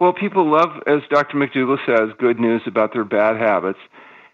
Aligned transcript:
Well, 0.00 0.12
people 0.12 0.48
love, 0.48 0.82
as 0.86 1.00
Dr. 1.10 1.36
McDougall 1.36 1.78
says, 1.84 2.14
good 2.18 2.38
news 2.38 2.62
about 2.66 2.92
their 2.92 3.04
bad 3.04 3.36
habits. 3.36 3.80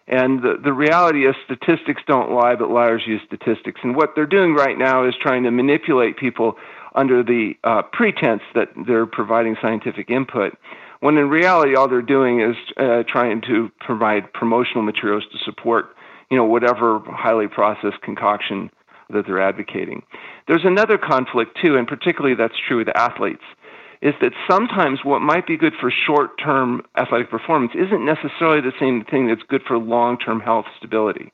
And 0.06 0.42
the, 0.42 0.56
the 0.62 0.74
reality 0.74 1.26
is, 1.26 1.34
statistics 1.46 2.02
don't 2.06 2.32
lie, 2.32 2.54
but 2.54 2.70
liars 2.70 3.02
use 3.06 3.22
statistics. 3.26 3.80
And 3.82 3.96
what 3.96 4.10
they're 4.14 4.26
doing 4.26 4.54
right 4.54 4.76
now 4.76 5.08
is 5.08 5.14
trying 5.22 5.44
to 5.44 5.50
manipulate 5.50 6.18
people 6.18 6.56
under 6.94 7.22
the 7.22 7.54
uh, 7.64 7.80
pretense 7.92 8.42
that 8.54 8.68
they're 8.86 9.06
providing 9.06 9.56
scientific 9.62 10.10
input, 10.10 10.52
when 11.00 11.16
in 11.16 11.30
reality, 11.30 11.74
all 11.74 11.88
they're 11.88 12.02
doing 12.02 12.40
is 12.40 12.56
uh, 12.76 13.02
trying 13.08 13.40
to 13.42 13.70
provide 13.80 14.30
promotional 14.34 14.82
materials 14.82 15.24
to 15.32 15.38
support, 15.44 15.96
you 16.30 16.36
know, 16.36 16.44
whatever 16.44 17.00
highly 17.06 17.48
processed 17.48 18.00
concoction 18.02 18.70
that 19.10 19.26
they're 19.26 19.40
advocating. 19.40 20.02
There's 20.46 20.64
another 20.64 20.98
conflict 20.98 21.58
too, 21.62 21.76
and 21.76 21.88
particularly 21.88 22.36
that's 22.36 22.54
true 22.68 22.78
with 22.78 22.88
athletes 22.94 23.42
is 24.02 24.14
that 24.20 24.32
sometimes 24.50 25.00
what 25.04 25.20
might 25.20 25.46
be 25.46 25.56
good 25.56 25.74
for 25.80 25.90
short 25.90 26.38
term 26.42 26.82
athletic 26.96 27.30
performance 27.30 27.72
isn't 27.74 28.04
necessarily 28.04 28.60
the 28.60 28.72
same 28.78 29.04
thing 29.04 29.28
that's 29.28 29.42
good 29.48 29.62
for 29.66 29.78
long 29.78 30.18
term 30.18 30.40
health 30.40 30.66
stability. 30.76 31.32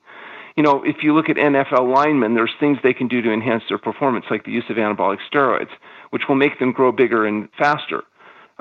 You 0.56 0.62
know, 0.62 0.82
if 0.84 0.96
you 1.02 1.14
look 1.14 1.28
at 1.28 1.36
NFL 1.36 1.94
linemen, 1.94 2.34
there's 2.34 2.52
things 2.58 2.78
they 2.82 2.92
can 2.92 3.08
do 3.08 3.22
to 3.22 3.32
enhance 3.32 3.62
their 3.68 3.78
performance, 3.78 4.26
like 4.30 4.44
the 4.44 4.52
use 4.52 4.64
of 4.68 4.76
anabolic 4.76 5.18
steroids, 5.32 5.70
which 6.10 6.22
will 6.28 6.34
make 6.34 6.58
them 6.58 6.72
grow 6.72 6.92
bigger 6.92 7.26
and 7.26 7.48
faster. 7.58 8.02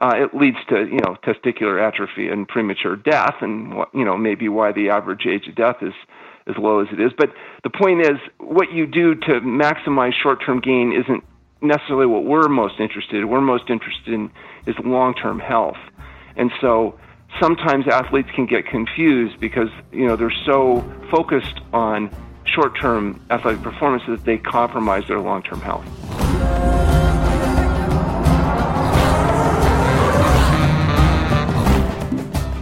Uh, 0.02 0.13
it 0.16 0.33
leads 0.33 0.57
to 0.69 0.85
you 0.85 0.99
know 1.03 1.17
testicular 1.25 1.85
atrophy 1.85 2.29
and 2.29 2.47
premature 2.47 2.95
death, 2.95 3.35
and 3.41 3.73
you 3.93 4.05
know 4.05 4.17
maybe 4.17 4.47
why 4.47 4.71
the 4.71 4.89
average 4.89 5.25
age 5.27 5.47
of 5.47 5.55
death 5.55 5.77
is 5.81 5.93
as 6.47 6.55
low 6.57 6.79
as 6.79 6.88
it 6.91 6.99
is. 6.99 7.11
But 7.17 7.31
the 7.63 7.69
point 7.69 8.02
is, 8.02 8.17
what 8.39 8.71
you 8.71 8.88
do 8.88 9.13
to 9.13 9.41
maximize 9.41 10.13
short-term 10.13 10.61
gain 10.61 10.93
isn't 10.93 11.23
necessarily 11.61 12.05
what 12.05 12.23
we're 12.23 12.47
most 12.47 12.79
interested 12.79 13.17
in. 13.17 13.29
We're 13.29 13.41
most 13.41 13.69
interested 13.69 14.13
in 14.13 14.31
is 14.65 14.75
long-term 14.79 15.39
health. 15.39 15.77
And 16.35 16.51
so 16.61 16.97
sometimes 17.39 17.87
athletes 17.87 18.29
can 18.33 18.45
get 18.45 18.65
confused 18.65 19.39
because, 19.39 19.69
you 19.91 20.05
know, 20.05 20.16
they're 20.16 20.33
so 20.45 20.83
focused 21.11 21.59
on 21.73 22.09
short-term 22.45 23.23
athletic 23.29 23.61
performance 23.61 24.03
that 24.07 24.23
they 24.23 24.38
compromise 24.38 25.07
their 25.07 25.19
long-term 25.19 25.61
health. 25.61 25.85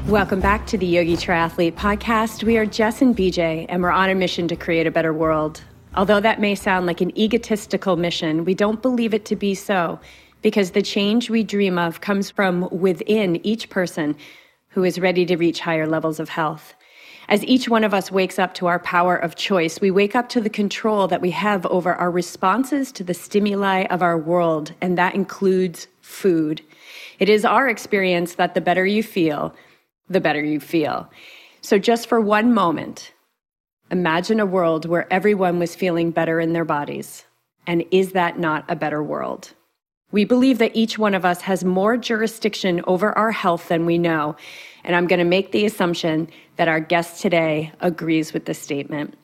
Welcome 0.07 0.39
back 0.39 0.65
to 0.67 0.77
the 0.77 0.85
Yogi 0.85 1.17
Triathlete 1.17 1.73
podcast. 1.73 2.43
We 2.43 2.57
are 2.57 2.65
Jess 2.65 3.01
and 3.01 3.15
BJ, 3.15 3.65
and 3.67 3.83
we're 3.83 3.91
on 3.91 4.09
a 4.09 4.15
mission 4.15 4.47
to 4.47 4.55
create 4.55 4.87
a 4.87 4.91
better 4.91 5.13
world. 5.13 5.61
Although 5.97 6.19
that 6.19 6.39
may 6.39 6.53
sound 6.53 6.85
like 6.85 7.01
an 7.01 7.17
egotistical 7.17 7.97
mission, 7.97 8.45
we 8.45 8.53
don't 8.53 8.83
believe 8.83 9.15
it 9.15 9.25
to 9.25 9.35
be 9.35 9.55
so 9.55 9.99
because 10.43 10.71
the 10.71 10.83
change 10.83 11.31
we 11.31 11.43
dream 11.43 11.79
of 11.79 12.01
comes 12.01 12.29
from 12.29 12.69
within 12.69 13.43
each 13.43 13.71
person 13.71 14.15
who 14.69 14.83
is 14.83 14.99
ready 14.99 15.25
to 15.25 15.37
reach 15.37 15.59
higher 15.59 15.87
levels 15.87 16.19
of 16.19 16.29
health. 16.29 16.75
As 17.29 17.43
each 17.45 17.67
one 17.67 17.83
of 17.83 17.95
us 17.95 18.11
wakes 18.11 18.37
up 18.37 18.53
to 18.53 18.67
our 18.67 18.77
power 18.77 19.17
of 19.17 19.35
choice, 19.35 19.81
we 19.81 19.89
wake 19.89 20.15
up 20.15 20.29
to 20.29 20.39
the 20.39 20.51
control 20.51 21.07
that 21.07 21.19
we 21.19 21.31
have 21.31 21.65
over 21.65 21.95
our 21.95 22.11
responses 22.11 22.91
to 22.91 23.03
the 23.03 23.15
stimuli 23.15 23.85
of 23.85 24.03
our 24.03 24.19
world, 24.19 24.73
and 24.79 24.99
that 24.99 25.15
includes 25.15 25.87
food. 26.01 26.61
It 27.17 27.27
is 27.27 27.43
our 27.43 27.67
experience 27.67 28.35
that 28.35 28.53
the 28.53 28.61
better 28.61 28.85
you 28.85 29.01
feel, 29.01 29.55
the 30.07 30.21
better 30.21 30.43
you 30.43 30.59
feel. 30.59 31.09
So, 31.61 31.79
just 31.79 32.07
for 32.07 32.21
one 32.21 32.53
moment, 32.53 33.13
Imagine 33.89 34.39
a 34.39 34.45
world 34.45 34.85
where 34.85 35.11
everyone 35.11 35.59
was 35.59 35.75
feeling 35.75 36.11
better 36.11 36.39
in 36.39 36.53
their 36.53 36.65
bodies. 36.65 37.25
And 37.65 37.85
is 37.91 38.11
that 38.11 38.37
not 38.37 38.65
a 38.67 38.75
better 38.75 39.01
world? 39.01 39.53
We 40.11 40.23
believe 40.23 40.57
that 40.59 40.75
each 40.75 40.97
one 40.97 41.13
of 41.13 41.25
us 41.25 41.41
has 41.41 41.65
more 41.65 41.97
jurisdiction 41.97 42.81
over 42.87 43.17
our 43.17 43.31
health 43.31 43.67
than 43.67 43.85
we 43.85 43.97
know. 43.97 44.37
And 44.85 44.95
I'm 44.95 45.07
going 45.07 45.19
to 45.19 45.25
make 45.25 45.51
the 45.51 45.65
assumption 45.65 46.29
that 46.55 46.69
our 46.69 46.79
guest 46.79 47.21
today 47.21 47.73
agrees 47.81 48.31
with 48.31 48.45
this 48.45 48.59
statement. 48.59 49.17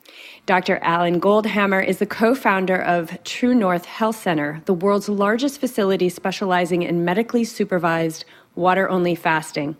Dr. 0.44 0.78
Alan 0.82 1.20
Goldhamer 1.20 1.86
is 1.86 1.98
the 1.98 2.06
co 2.06 2.34
founder 2.34 2.76
of 2.76 3.22
True 3.24 3.54
North 3.54 3.86
Health 3.86 4.22
Center, 4.22 4.62
the 4.66 4.74
world's 4.74 5.08
largest 5.08 5.58
facility 5.58 6.10
specializing 6.10 6.82
in 6.82 7.04
medically 7.04 7.44
supervised 7.44 8.26
water 8.54 8.88
only 8.88 9.14
fasting. 9.14 9.76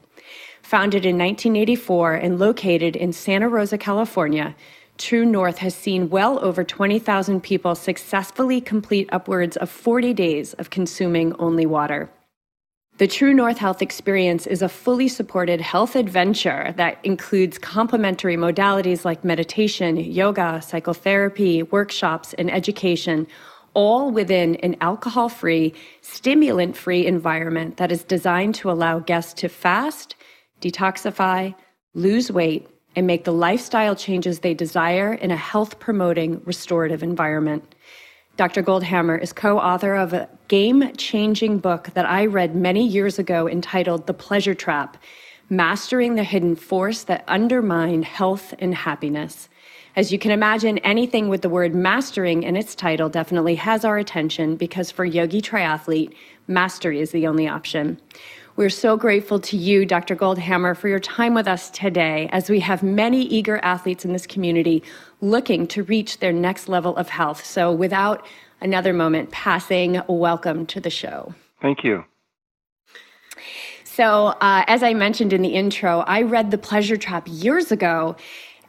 Founded 0.63 1.05
in 1.05 1.19
1984 1.19 2.15
and 2.15 2.39
located 2.39 2.97
in 2.97 3.13
Santa 3.13 3.47
Rosa, 3.51 3.77
California, 3.77 4.57
True 4.97 5.25
North 5.25 5.59
has 5.59 5.75
seen 5.75 6.09
well 6.09 6.39
over 6.45 6.63
20,000 6.63 7.43
people 7.43 7.75
successfully 7.75 8.61
complete 8.61 9.09
upwards 9.11 9.57
of 9.57 9.69
40 9.69 10.15
days 10.15 10.55
of 10.55 10.71
consuming 10.71 11.35
only 11.35 11.67
water. 11.67 12.11
The 12.99 13.09
True 13.09 13.35
North 13.35 13.59
Health 13.59 13.83
Experience 13.83 14.47
is 14.47 14.63
a 14.63 14.69
fully 14.69 15.09
supported 15.09 15.61
health 15.61 15.97
adventure 15.97 16.73
that 16.77 16.99
includes 17.03 17.59
complementary 17.59 18.37
modalities 18.37 19.05
like 19.05 19.25
meditation, 19.25 19.97
yoga, 19.97 20.63
psychotherapy, 20.63 21.65
workshops, 21.65 22.35
and 22.35 22.49
education, 22.49 23.27
all 23.75 24.13
within 24.13 24.55
an 24.57 24.77
alcohol 24.81 25.29
free, 25.29 25.75
stimulant 26.03 26.77
free 26.77 27.05
environment 27.05 27.79
that 27.79 27.91
is 27.91 28.05
designed 28.05 28.55
to 28.55 28.71
allow 28.71 29.01
guests 29.01 29.35
to 29.41 29.49
fast 29.49 30.15
detoxify, 30.61 31.53
lose 31.95 32.31
weight, 32.31 32.69
and 32.97 33.07
make 33.07 33.25
the 33.25 33.33
lifestyle 33.33 33.95
changes 33.95 34.41
they 34.41 34.55
desire 34.55 35.15
in 35.15 35.31
a 35.31 35.37
health 35.37 35.79
promoting, 35.79 36.41
restorative 36.45 37.03
environment. 37.03 37.75
Dr. 38.37 38.63
Goldhamer 38.63 39.21
is 39.21 39.33
co 39.33 39.59
author 39.59 39.95
of 39.95 40.13
a 40.13 40.29
game 40.49 40.93
changing 40.97 41.59
book 41.59 41.91
that 41.95 42.07
I 42.07 42.27
read 42.27 42.55
many 42.57 42.87
years 42.87 43.19
ago 43.19 43.49
entitled 43.49 44.07
The 44.07 44.15
Pleasure 44.15 44.55
Trap 44.55 44.97
Mastering 45.51 46.15
the 46.15 46.25
Hidden 46.25 46.57
Force 46.57 47.05
That 47.05 47.25
Undermines 47.29 48.07
Health 48.07 48.55
and 48.59 48.75
Happiness. 48.75 49.49
As 49.97 50.11
you 50.11 50.19
can 50.19 50.33
imagine, 50.33 50.79
anything 50.79 51.29
with 51.29 51.43
the 51.43 51.49
word 51.49 51.75
mastering 51.75 52.43
in 52.43 52.57
its 52.57 52.75
title 52.75 53.09
definitely 53.09 53.55
has 53.55 53.85
our 53.85 53.99
attention 53.99 54.57
because 54.57 54.91
for 54.91 55.05
Yogi 55.05 55.41
Triathlete, 55.41 56.13
mastery 56.49 57.01
is 57.01 57.13
the 57.13 57.29
only 57.29 57.47
option. 57.47 58.01
We're 58.57 58.71
so 58.71 58.97
grateful 58.97 59.41
to 59.41 59.57
you, 59.57 59.85
Dr. 59.85 60.15
Goldhamer, 60.15 60.77
for 60.77 60.87
your 60.87 61.01
time 61.01 61.35
with 61.35 61.49
us 61.49 61.71
today 61.71 62.29
as 62.31 62.49
we 62.49 62.61
have 62.61 62.85
many 62.85 63.23
eager 63.23 63.59
athletes 63.65 64.05
in 64.05 64.13
this 64.13 64.29
community 64.29 64.85
looking 65.21 65.67
to 65.67 65.83
reach 65.83 66.21
their 66.21 66.33
next 66.33 66.69
level 66.69 66.97
of 66.97 67.09
health. 67.09 67.45
So, 67.45 67.73
without 67.73 68.25
another 68.61 68.93
moment 68.93 69.33
passing, 69.33 70.01
welcome 70.07 70.67
to 70.67 70.79
the 70.79 70.89
show. 70.89 71.35
Thank 71.61 71.83
you. 71.83 72.05
So, 73.83 74.27
uh, 74.41 74.65
as 74.69 74.85
I 74.85 74.95
mentioned 74.95 75.33
in 75.33 75.43
the 75.43 75.49
intro, 75.49 76.05
I 76.07 76.23
read 76.23 76.53
The 76.53 76.59
Pleasure 76.59 76.97
Trap 76.97 77.27
years 77.29 77.73
ago. 77.73 78.15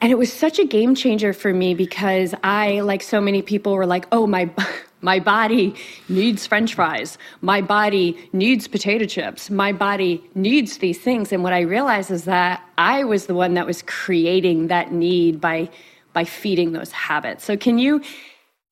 And 0.00 0.10
it 0.10 0.18
was 0.18 0.32
such 0.32 0.58
a 0.58 0.64
game 0.66 0.96
changer 0.96 1.32
for 1.32 1.54
me 1.54 1.74
because 1.74 2.34
I, 2.42 2.80
like 2.80 3.02
so 3.02 3.20
many 3.20 3.40
people, 3.40 3.74
were 3.74 3.86
like, 3.86 4.06
oh, 4.10 4.26
my, 4.26 4.50
my 5.02 5.20
body 5.20 5.74
needs 6.08 6.46
french 6.46 6.74
fries. 6.74 7.18
My 7.40 7.60
body 7.60 8.28
needs 8.32 8.66
potato 8.66 9.04
chips. 9.04 9.50
My 9.50 9.72
body 9.72 10.24
needs 10.34 10.78
these 10.78 10.98
things. 10.98 11.32
And 11.32 11.42
what 11.42 11.52
I 11.52 11.60
realized 11.60 12.10
is 12.10 12.24
that 12.24 12.62
I 12.78 13.04
was 13.04 13.26
the 13.26 13.34
one 13.34 13.54
that 13.54 13.66
was 13.66 13.82
creating 13.82 14.68
that 14.68 14.92
need 14.92 15.40
by, 15.40 15.68
by 16.12 16.24
feeding 16.24 16.72
those 16.72 16.92
habits. 16.92 17.44
So, 17.44 17.56
can 17.56 17.78
you 17.78 18.00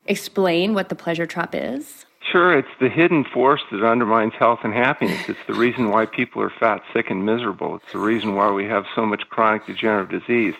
explain 0.07 0.75
what 0.75 0.89
the 0.89 0.95
pleasure 0.95 1.27
trap 1.27 1.55
is? 1.55 2.07
Sure, 2.33 2.57
it's 2.59 2.69
the 2.81 2.89
hidden 2.89 3.25
force 3.25 3.61
that 3.71 3.85
undermines 3.85 4.33
health 4.39 4.61
and 4.65 4.73
happiness. 4.73 5.29
It's 5.29 5.39
the 5.47 5.55
reason 5.55 5.91
why 5.91 6.07
people 6.07 6.41
are 6.41 6.53
fat, 6.59 6.83
sick, 6.95 7.11
and 7.11 7.25
miserable. 7.25 7.77
It's 7.77 7.93
the 7.93 7.99
reason 7.99 8.35
why 8.35 8.51
we 8.51 8.65
have 8.65 8.87
so 8.95 9.05
much 9.05 9.29
chronic 9.29 9.67
degenerative 9.67 10.21
disease. 10.23 10.55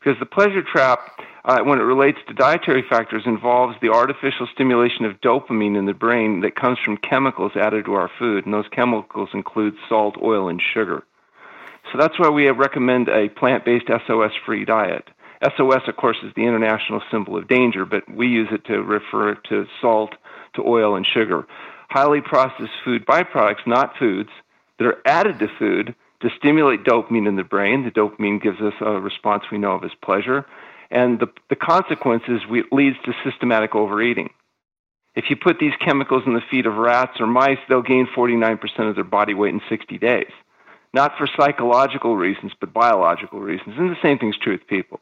Because 0.00 0.18
the 0.20 0.26
pleasure 0.26 0.62
trap 0.62 1.20
uh, 1.48 1.60
when 1.62 1.78
it 1.78 1.82
relates 1.82 2.18
to 2.28 2.34
dietary 2.34 2.84
factors, 2.88 3.22
involves 3.24 3.74
the 3.80 3.88
artificial 3.88 4.46
stimulation 4.52 5.06
of 5.06 5.18
dopamine 5.22 5.78
in 5.78 5.86
the 5.86 5.94
brain 5.94 6.40
that 6.40 6.54
comes 6.54 6.78
from 6.84 6.98
chemicals 6.98 7.52
added 7.56 7.86
to 7.86 7.94
our 7.94 8.10
food, 8.18 8.44
and 8.44 8.52
those 8.52 8.68
chemicals 8.70 9.30
include 9.32 9.74
salt, 9.88 10.16
oil, 10.22 10.50
and 10.50 10.60
sugar. 10.74 11.02
So 11.90 11.98
that's 11.98 12.18
why 12.18 12.28
we 12.28 12.50
recommend 12.50 13.08
a 13.08 13.30
plant 13.30 13.64
based 13.64 13.86
SOS 13.86 14.32
free 14.44 14.66
diet. 14.66 15.08
SOS, 15.56 15.82
of 15.88 15.96
course, 15.96 16.18
is 16.22 16.34
the 16.36 16.44
international 16.44 17.00
symbol 17.10 17.38
of 17.38 17.48
danger, 17.48 17.86
but 17.86 18.02
we 18.14 18.26
use 18.26 18.48
it 18.52 18.66
to 18.66 18.82
refer 18.82 19.34
to 19.48 19.64
salt, 19.80 20.14
to 20.54 20.62
oil, 20.66 20.96
and 20.96 21.06
sugar. 21.06 21.46
Highly 21.88 22.20
processed 22.20 22.72
food 22.84 23.06
byproducts, 23.06 23.66
not 23.66 23.96
foods, 23.98 24.28
that 24.78 24.86
are 24.86 24.98
added 25.06 25.38
to 25.38 25.48
food 25.58 25.94
to 26.20 26.30
stimulate 26.36 26.84
dopamine 26.84 27.28
in 27.28 27.36
the 27.36 27.44
brain. 27.44 27.84
The 27.84 27.90
dopamine 27.90 28.42
gives 28.42 28.60
us 28.60 28.74
a 28.80 29.00
response 29.00 29.44
we 29.50 29.58
know 29.58 29.72
of 29.72 29.84
as 29.84 29.92
pleasure. 30.02 30.44
And 30.90 31.20
the, 31.20 31.28
the 31.50 31.56
consequence 31.56 32.24
is 32.28 32.46
we, 32.50 32.64
leads 32.72 32.96
to 33.04 33.12
systematic 33.24 33.74
overeating. 33.74 34.30
If 35.14 35.30
you 35.30 35.36
put 35.36 35.58
these 35.58 35.72
chemicals 35.84 36.22
in 36.26 36.34
the 36.34 36.42
feet 36.50 36.66
of 36.66 36.74
rats 36.74 37.20
or 37.20 37.26
mice, 37.26 37.58
they'll 37.68 37.82
gain 37.82 38.06
49% 38.06 38.60
of 38.88 38.94
their 38.94 39.04
body 39.04 39.34
weight 39.34 39.54
in 39.54 39.60
60 39.68 39.98
days. 39.98 40.30
Not 40.94 41.18
for 41.18 41.28
psychological 41.36 42.16
reasons, 42.16 42.52
but 42.58 42.72
biological 42.72 43.40
reasons. 43.40 43.76
And 43.78 43.90
the 43.90 44.00
same 44.02 44.18
thing's 44.18 44.38
true 44.38 44.52
with 44.52 44.66
people. 44.66 45.00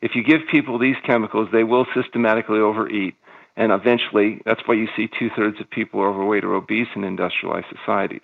If 0.00 0.14
you 0.14 0.24
give 0.24 0.40
people 0.50 0.78
these 0.78 0.96
chemicals, 1.04 1.48
they 1.52 1.64
will 1.64 1.86
systematically 1.94 2.58
overeat. 2.58 3.14
And 3.56 3.70
eventually, 3.70 4.40
that's 4.44 4.62
why 4.66 4.74
you 4.74 4.88
see 4.96 5.08
two 5.18 5.30
thirds 5.36 5.60
of 5.60 5.70
people 5.70 6.00
are 6.00 6.08
overweight 6.08 6.44
or 6.44 6.54
obese 6.54 6.88
in 6.96 7.04
industrialized 7.04 7.66
societies. 7.78 8.22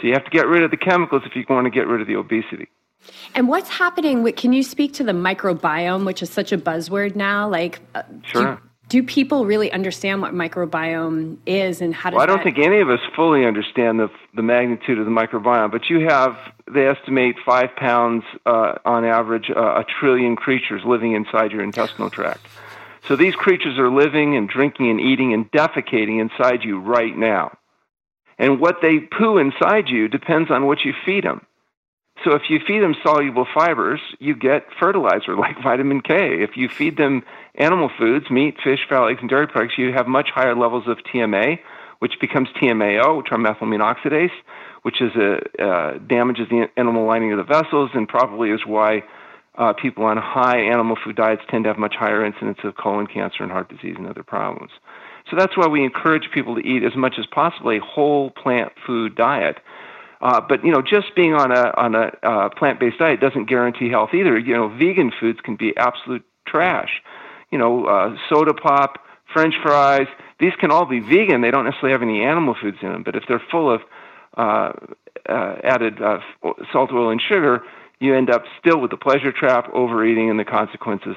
So 0.00 0.06
you 0.06 0.14
have 0.14 0.24
to 0.24 0.30
get 0.30 0.46
rid 0.46 0.62
of 0.62 0.70
the 0.70 0.76
chemicals 0.76 1.22
if 1.26 1.36
you 1.36 1.44
want 1.48 1.66
to 1.66 1.70
get 1.70 1.86
rid 1.86 2.00
of 2.00 2.06
the 2.06 2.16
obesity. 2.16 2.68
And 3.34 3.48
what's 3.48 3.68
happening? 3.68 4.22
With, 4.22 4.36
can 4.36 4.52
you 4.52 4.62
speak 4.62 4.94
to 4.94 5.04
the 5.04 5.12
microbiome, 5.12 6.04
which 6.04 6.22
is 6.22 6.30
such 6.30 6.52
a 6.52 6.58
buzzword 6.58 7.16
now? 7.16 7.48
Like, 7.48 7.80
uh, 7.94 8.02
sure. 8.22 8.56
Do, 8.88 9.00
do 9.00 9.02
people 9.02 9.46
really 9.46 9.70
understand 9.72 10.20
what 10.20 10.34
microbiome 10.34 11.38
is 11.46 11.80
and 11.80 11.94
how 11.94 12.10
does 12.10 12.16
well, 12.16 12.24
I 12.24 12.26
don't 12.26 12.38
that... 12.38 12.44
think 12.44 12.58
any 12.58 12.80
of 12.80 12.90
us 12.90 13.00
fully 13.14 13.46
understand 13.46 14.00
the, 14.00 14.08
the 14.34 14.42
magnitude 14.42 14.98
of 14.98 15.04
the 15.04 15.10
microbiome, 15.10 15.70
but 15.70 15.88
you 15.88 16.08
have, 16.08 16.36
they 16.72 16.86
estimate 16.88 17.36
five 17.44 17.74
pounds 17.76 18.24
uh, 18.46 18.74
on 18.84 19.04
average, 19.04 19.50
uh, 19.54 19.80
a 19.80 19.84
trillion 20.00 20.36
creatures 20.36 20.82
living 20.84 21.12
inside 21.12 21.52
your 21.52 21.62
intestinal 21.62 22.10
tract. 22.10 22.46
So 23.06 23.16
these 23.16 23.34
creatures 23.34 23.78
are 23.78 23.90
living 23.90 24.36
and 24.36 24.48
drinking 24.48 24.90
and 24.90 25.00
eating 25.00 25.32
and 25.32 25.50
defecating 25.52 26.20
inside 26.20 26.64
you 26.64 26.78
right 26.80 27.16
now. 27.16 27.56
And 28.40 28.58
what 28.58 28.76
they 28.80 29.00
poo 29.00 29.36
inside 29.36 29.88
you 29.88 30.08
depends 30.08 30.50
on 30.50 30.66
what 30.66 30.78
you 30.82 30.94
feed 31.04 31.24
them. 31.24 31.46
So 32.24 32.32
if 32.32 32.48
you 32.48 32.58
feed 32.66 32.82
them 32.82 32.94
soluble 33.02 33.46
fibers, 33.54 34.00
you 34.18 34.34
get 34.34 34.64
fertilizer 34.78 35.36
like 35.36 35.56
vitamin 35.62 36.00
K. 36.00 36.42
If 36.42 36.56
you 36.56 36.70
feed 36.70 36.96
them 36.96 37.22
animal 37.54 37.90
foods, 37.98 38.30
meat, 38.30 38.56
fish, 38.64 38.80
fowl, 38.88 39.10
eggs, 39.10 39.20
and 39.20 39.28
dairy 39.28 39.46
products, 39.46 39.76
you 39.76 39.92
have 39.92 40.08
much 40.08 40.30
higher 40.34 40.56
levels 40.56 40.84
of 40.88 40.96
TMA, 41.12 41.58
which 41.98 42.14
becomes 42.18 42.48
TMAO, 42.60 43.18
which 43.18 43.30
are 43.30 43.36
methylamine 43.36 43.80
oxidase, 43.94 44.32
which 44.82 45.02
is 45.02 45.12
a, 45.16 45.62
uh, 45.62 45.98
damages 45.98 46.48
the 46.48 46.66
intimal 46.78 47.06
lining 47.06 47.32
of 47.32 47.36
the 47.36 47.44
vessels 47.44 47.90
and 47.92 48.08
probably 48.08 48.50
is 48.50 48.60
why 48.64 49.02
uh, 49.56 49.74
people 49.74 50.04
on 50.04 50.16
high 50.16 50.60
animal 50.60 50.96
food 51.04 51.16
diets 51.16 51.42
tend 51.50 51.64
to 51.64 51.68
have 51.68 51.78
much 51.78 51.94
higher 51.94 52.24
incidence 52.24 52.58
of 52.64 52.74
colon 52.76 53.06
cancer 53.06 53.42
and 53.42 53.52
heart 53.52 53.68
disease 53.68 53.96
and 53.98 54.06
other 54.06 54.22
problems. 54.22 54.70
So 55.30 55.36
that's 55.36 55.56
why 55.56 55.68
we 55.68 55.84
encourage 55.84 56.30
people 56.32 56.56
to 56.56 56.66
eat 56.66 56.82
as 56.82 56.96
much 56.96 57.14
as 57.18 57.26
possible 57.26 57.70
a 57.70 57.78
whole 57.78 58.30
plant 58.30 58.72
food 58.86 59.14
diet 59.14 59.58
uh, 60.20 60.40
but 60.40 60.64
you 60.64 60.70
know, 60.70 60.82
just 60.82 61.14
being 61.16 61.34
on 61.34 61.50
a 61.50 61.72
on 61.76 61.94
a 61.94 62.12
uh, 62.22 62.48
plant-based 62.50 62.98
diet 62.98 63.20
doesn't 63.20 63.48
guarantee 63.48 63.88
health 63.88 64.10
either. 64.12 64.38
You 64.38 64.54
know, 64.54 64.68
vegan 64.68 65.10
foods 65.18 65.38
can 65.42 65.56
be 65.56 65.74
absolute 65.76 66.24
trash. 66.46 67.00
You 67.50 67.58
know, 67.58 67.86
uh, 67.86 68.16
soda 68.28 68.52
pop, 68.52 68.98
French 69.32 69.54
fries. 69.62 70.06
These 70.38 70.52
can 70.60 70.70
all 70.70 70.84
be 70.84 71.00
vegan. 71.00 71.40
They 71.40 71.50
don't 71.50 71.64
necessarily 71.64 71.92
have 71.92 72.02
any 72.02 72.22
animal 72.22 72.54
foods 72.60 72.78
in 72.82 72.92
them. 72.92 73.02
But 73.02 73.16
if 73.16 73.24
they're 73.28 73.42
full 73.50 73.72
of 73.72 73.80
uh, 74.36 74.72
uh, 75.28 75.56
added 75.64 76.02
uh, 76.02 76.18
salt, 76.70 76.90
oil, 76.92 77.10
and 77.10 77.20
sugar, 77.20 77.62
you 77.98 78.14
end 78.14 78.30
up 78.30 78.44
still 78.58 78.78
with 78.78 78.90
the 78.90 78.96
pleasure 78.96 79.32
trap, 79.32 79.70
overeating, 79.72 80.28
and 80.28 80.38
the 80.38 80.44
consequences 80.44 81.16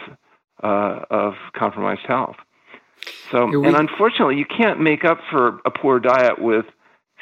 uh, 0.64 1.00
of 1.10 1.34
compromised 1.54 2.06
health. 2.08 2.38
So, 3.32 3.46
and 3.64 3.76
unfortunately, 3.76 4.38
you 4.38 4.46
can't 4.46 4.80
make 4.80 5.06
up 5.06 5.20
for 5.32 5.60
a 5.66 5.72
poor 5.72 6.00
diet 6.00 6.40
with 6.40 6.66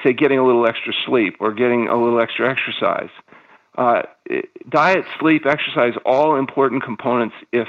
say, 0.03 0.13
getting 0.13 0.39
a 0.39 0.45
little 0.45 0.67
extra 0.67 0.93
sleep 1.05 1.35
or 1.39 1.53
getting 1.53 1.87
a 1.87 2.01
little 2.01 2.21
extra 2.21 2.49
exercise. 2.49 3.09
Uh, 3.77 4.01
diet, 4.69 5.05
sleep, 5.19 5.45
exercise, 5.45 5.93
all 6.05 6.35
important 6.35 6.83
components 6.83 7.35
if 7.51 7.67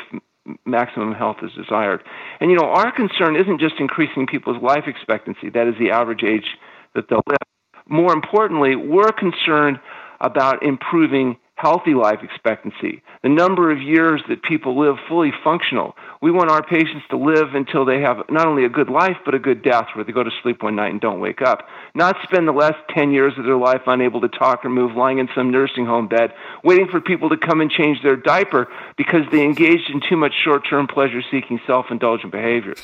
maximum 0.65 1.13
health 1.13 1.37
is 1.43 1.53
desired. 1.53 2.03
And 2.41 2.51
you 2.51 2.57
know, 2.57 2.67
our 2.67 2.91
concern 2.91 3.37
isn't 3.37 3.61
just 3.61 3.77
increasing 3.79 4.27
people's 4.27 4.61
life 4.63 4.85
expectancy, 4.87 5.51
that 5.51 5.69
is 5.69 5.75
the 5.79 5.91
average 5.91 6.25
age 6.25 6.57
that 6.95 7.09
they'll 7.09 7.23
live. 7.27 7.39
More 7.87 8.13
importantly, 8.13 8.75
we're 8.77 9.13
concerned 9.13 9.79
about 10.21 10.63
improving 10.63 11.37
healthy 11.57 11.95
life 11.95 12.19
expectancy, 12.23 13.03
the 13.23 13.29
number 13.29 13.71
of 13.71 13.81
years 13.81 14.21
that 14.29 14.43
people 14.43 14.79
live 14.79 14.97
fully 15.09 15.33
functional. 15.45 15.95
We 16.21 16.33
want 16.33 16.51
our 16.51 16.63
patients 16.63 17.05
to 17.11 17.17
live 17.17 17.55
until 17.55 17.85
they 17.85 18.01
have 18.01 18.19
not 18.29 18.47
only 18.47 18.65
a 18.65 18.69
good 18.69 18.89
life, 18.89 19.17
but 19.25 19.35
a 19.35 19.39
good 19.39 19.63
death 19.63 19.87
where 19.95 20.05
they 20.05 20.13
go 20.13 20.25
to 20.25 20.31
sleep 20.43 20.63
one 20.63 20.77
night 20.77 20.91
and 20.91 21.01
don't 21.01 21.21
wake 21.21 21.43
up. 21.43 21.69
Not 21.95 22.17
spend 22.25 22.49
the 22.49 22.53
last 22.53 22.79
10 22.95 23.13
years 23.13 23.35
of 23.39 23.45
their 23.45 23.57
life 23.57 23.83
unable 23.87 24.21
to 24.23 24.29
talk 24.29 24.65
or 24.65 24.71
move, 24.71 24.97
lying 24.97 25.19
in 25.19 25.29
some 25.35 25.51
nursing 25.51 25.87
home 25.87 26.09
bed, 26.09 26.33
waiting 26.65 26.89
for 26.89 27.01
people 27.01 27.29
to 27.29 27.37
come 27.37 27.61
and 27.61 27.71
change 27.71 28.03
their 28.03 28.17
diaper 28.17 28.67
because 28.97 29.23
they 29.31 29.45
engaged 29.45 29.91
in 29.91 30.01
too 30.09 30.17
much 30.17 30.33
short 30.43 30.67
term 30.69 30.87
pleasure 30.87 31.23
seeking, 31.31 31.61
self 31.67 31.87
indulgent 31.91 32.33
behavior. 32.33 32.75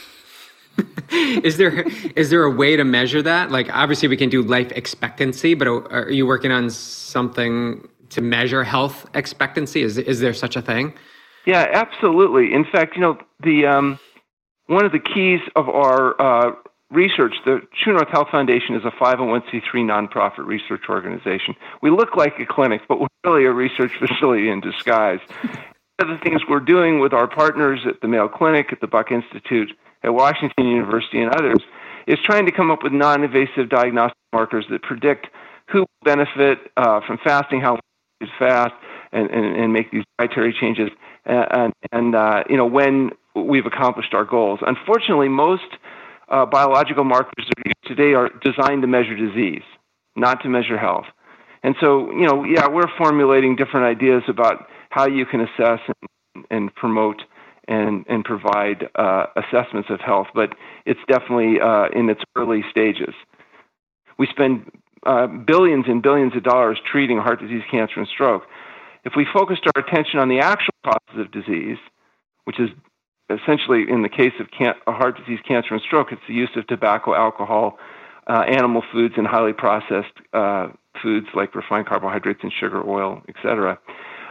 is 1.11 1.57
there 1.57 1.85
is 2.15 2.31
there 2.31 2.45
a 2.45 2.51
way 2.51 2.77
to 2.77 2.85
measure 2.85 3.23
that? 3.23 3.51
Like 3.51 3.75
obviously 3.75 4.09
we 4.09 4.17
can 4.17 4.29
do 4.29 4.43
life 4.43 4.71
expectancy, 4.73 5.55
but 5.55 5.67
are 5.67 6.11
you 6.11 6.27
working 6.27 6.53
on 6.53 6.71
something 6.71 7.89
to 8.19 8.25
measure 8.25 8.65
health 8.65 9.07
expectancy? 9.15 9.83
Is 9.83 9.97
is 9.99 10.21
there 10.21 10.35
such 10.35 10.57
a 10.57 10.63
thing? 10.63 10.95
Yeah, 11.47 11.67
absolutely. 11.73 12.53
In 12.53 12.65
fact, 12.65 12.97
you 12.97 13.01
know 13.01 13.19
the 13.43 13.67
um, 13.67 13.99
one 14.67 14.85
of 14.85 14.93
the 14.93 14.99
keys 14.99 15.41
of 15.57 15.69
our 15.69 16.21
uh, 16.21 16.53
research, 16.91 17.35
the 17.45 17.61
True 17.83 17.95
North 17.95 18.09
Health 18.09 18.29
Foundation 18.31 18.75
is 18.75 18.85
a 18.85 18.91
501c3 18.91 19.63
nonprofit 19.75 20.47
research 20.47 20.83
organization. 20.89 21.55
We 21.83 21.91
look 21.91 22.17
like 22.17 22.39
a 22.39 22.47
clinic, 22.47 22.83
but 22.89 23.01
we're 23.01 23.09
really 23.25 23.45
a 23.45 23.53
research 23.53 23.93
facility 23.99 24.49
in 24.51 24.61
disguise. 24.61 25.21
One 25.99 26.11
of 26.11 26.19
the 26.19 26.23
things 26.23 26.43
we're 26.49 26.61
doing 26.61 27.01
with 27.01 27.13
our 27.13 27.27
partners 27.27 27.81
at 27.87 28.01
the 28.01 28.09
Mayo 28.09 28.29
Clinic, 28.29 28.73
at 28.73 28.81
the 28.81 28.87
Buck 28.87 29.11
Institute, 29.11 29.73
at 30.03 30.15
Washington 30.15 30.67
University, 30.67 31.21
and 31.21 31.35
others 31.35 31.59
is 32.07 32.19
trying 32.25 32.47
to 32.47 32.53
come 32.53 32.71
up 32.71 32.83
with 32.83 32.93
non 32.93 33.23
invasive 33.25 33.69
diagnostic 33.69 34.17
markers 34.33 34.65
that 34.71 34.83
predict 34.83 35.29
who 35.71 35.81
will 35.81 35.87
benefit 36.05 36.59
uh, 36.77 37.01
from 37.07 37.19
fasting, 37.23 37.61
how 37.61 37.79
fast 38.39 38.75
and, 39.13 39.31
and, 39.31 39.57
and 39.57 39.73
make 39.73 39.91
these 39.91 40.05
dietary 40.19 40.55
changes 40.59 40.91
and, 41.25 41.73
and 41.93 42.15
uh, 42.15 42.45
you 42.49 42.57
know 42.57 42.67
when 42.67 43.11
we've 43.35 43.67
accomplished 43.67 44.15
our 44.15 44.25
goals. 44.25 44.61
Unfortunately, 44.67 45.29
most 45.29 45.77
uh, 46.29 46.47
biological 46.47 47.05
markers 47.05 47.47
today 47.85 48.15
are 48.15 48.31
designed 48.43 48.83
to 48.83 48.89
measure 48.89 49.17
disease, 49.17 49.63
not 50.17 50.43
to 50.43 50.49
measure 50.49 50.79
health. 50.79 51.07
And 51.63 51.75
so, 51.81 52.11
you 52.13 52.27
know, 52.27 52.45
yeah, 52.45 52.69
we're 52.69 52.89
formulating 52.97 53.57
different 53.57 53.87
ideas 53.87 54.23
about 54.29 54.69
how 54.91 55.07
you 55.07 55.27
can 55.27 55.41
assess 55.41 55.81
and, 56.35 56.45
and 56.51 56.75
promote 56.75 57.23
and, 57.67 58.05
and 58.09 58.25
provide 58.25 58.89
uh, 58.95 59.27
assessments 59.37 59.91
of 59.91 60.01
health, 60.01 60.29
but 60.35 60.55
it's 60.87 61.01
definitely 61.09 61.61
uh, 61.61 61.89
in 61.95 62.09
its 62.09 62.23
early 62.37 62.65
stages. 62.71 63.15
We 64.19 64.27
spend 64.27 64.71
uh, 65.09 65.27
billions 65.27 65.87
and 65.89 66.03
billions 66.03 66.37
of 66.37 66.43
dollars 66.43 66.79
treating 66.91 67.17
heart 67.17 67.41
disease, 67.41 67.63
cancer, 67.71 67.95
and 67.97 68.07
stroke. 68.09 68.43
If 69.05 69.15
we 69.17 69.27
focused 69.33 69.63
our 69.75 69.83
attention 69.83 70.21
on 70.21 70.29
the 70.29 70.41
actual 70.41 70.75
causes 70.85 71.19
of 71.19 71.33
disease, 71.33 71.79
which 72.45 72.61
is 72.61 72.69
essentially 73.31 73.87
in 73.89 74.03
the 74.03 74.11
case 74.11 74.35
of 74.39 74.49
can- 74.51 74.75
heart 74.87 75.17
disease, 75.17 75.39
cancer, 75.49 75.73
and 75.73 75.83
stroke, 75.83 76.13
it's 76.13 76.21
the 76.29 76.35
use 76.35 76.51
of 76.57 76.67
tobacco, 76.67 77.15
alcohol, 77.15 77.79
uh, 78.27 78.45
animal 78.47 78.83
foods, 78.93 79.15
and 79.17 79.27
highly 79.27 79.55
processed 79.55 80.13
uh, 80.35 80.69
foods 81.03 81.27
like 81.35 81.55
refined 81.55 81.87
carbohydrates 81.87 82.41
and 82.43 82.53
sugar, 82.53 82.87
oil, 82.87 83.23
etc. 83.31 83.79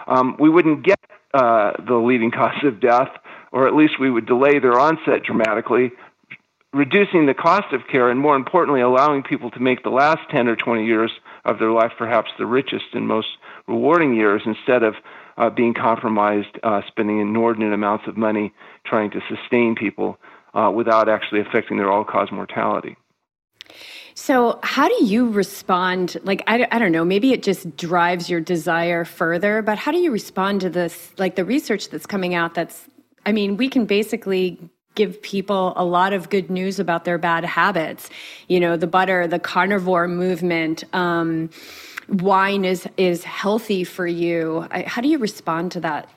Um, 0.07 0.37
we 0.39 0.47
wouldn't 0.47 0.85
get 0.85 0.99
uh, 1.33 1.71
the 1.87 1.95
leading 1.95 2.29
cause 2.29 2.63
of 2.63 2.79
death, 2.79 3.09
or 3.51 3.67
at 3.67 3.73
least 3.73 3.99
we 3.99 4.11
would 4.11 4.27
delay 4.27 4.59
their 4.59 4.79
onset 4.79 5.23
dramatically 5.25 5.91
reducing 6.73 7.25
the 7.25 7.33
cost 7.33 7.73
of 7.73 7.87
care 7.87 8.09
and 8.09 8.19
more 8.19 8.35
importantly 8.35 8.81
allowing 8.81 9.23
people 9.23 9.49
to 9.51 9.59
make 9.59 9.83
the 9.83 9.89
last 9.89 10.19
10 10.29 10.47
or 10.47 10.55
20 10.55 10.85
years 10.85 11.11
of 11.45 11.59
their 11.59 11.71
life 11.71 11.91
perhaps 11.97 12.29
the 12.37 12.45
richest 12.45 12.85
and 12.93 13.07
most 13.07 13.27
rewarding 13.67 14.15
years 14.15 14.41
instead 14.45 14.83
of 14.83 14.95
uh, 15.37 15.49
being 15.49 15.73
compromised 15.73 16.59
uh, 16.63 16.81
spending 16.87 17.19
inordinate 17.19 17.73
amounts 17.73 18.05
of 18.07 18.17
money 18.17 18.53
trying 18.85 19.09
to 19.09 19.21
sustain 19.29 19.75
people 19.75 20.17
uh, 20.53 20.69
without 20.73 21.07
actually 21.07 21.39
affecting 21.39 21.77
their 21.77 21.91
all-cause 21.91 22.31
mortality 22.31 22.97
so, 24.19 24.59
how 24.63 24.87
do 24.87 25.05
you 25.05 25.29
respond? 25.29 26.17
Like, 26.23 26.41
I, 26.47 26.67
I 26.71 26.79
don't 26.79 26.91
know, 26.91 27.05
maybe 27.05 27.33
it 27.33 27.43
just 27.43 27.77
drives 27.77 28.31
your 28.31 28.41
desire 28.41 29.05
further, 29.05 29.61
but 29.61 29.77
how 29.77 29.91
do 29.91 29.99
you 29.99 30.09
respond 30.09 30.61
to 30.61 30.71
this, 30.71 31.13
like 31.19 31.35
the 31.35 31.45
research 31.45 31.89
that's 31.89 32.07
coming 32.07 32.33
out 32.33 32.55
that's, 32.55 32.87
I 33.27 33.31
mean, 33.31 33.57
we 33.57 33.69
can 33.69 33.85
basically 33.85 34.59
give 34.97 35.21
people 35.21 35.71
a 35.77 35.85
lot 35.85 36.11
of 36.11 36.29
good 36.29 36.49
news 36.49 36.79
about 36.79 37.05
their 37.05 37.17
bad 37.17 37.45
habits. 37.45 38.09
You 38.49 38.59
know, 38.59 38.75
the 38.75 38.87
butter, 38.87 39.27
the 39.27 39.39
carnivore 39.39 40.09
movement. 40.09 40.83
Um, 40.93 41.49
wine 42.09 42.65
is 42.65 42.87
is 42.97 43.23
healthy 43.23 43.85
for 43.85 44.07
you. 44.07 44.67
I, 44.71 44.81
how 44.81 45.01
do 45.01 45.07
you 45.07 45.19
respond 45.19 45.71
to 45.73 45.79
that? 45.81 46.09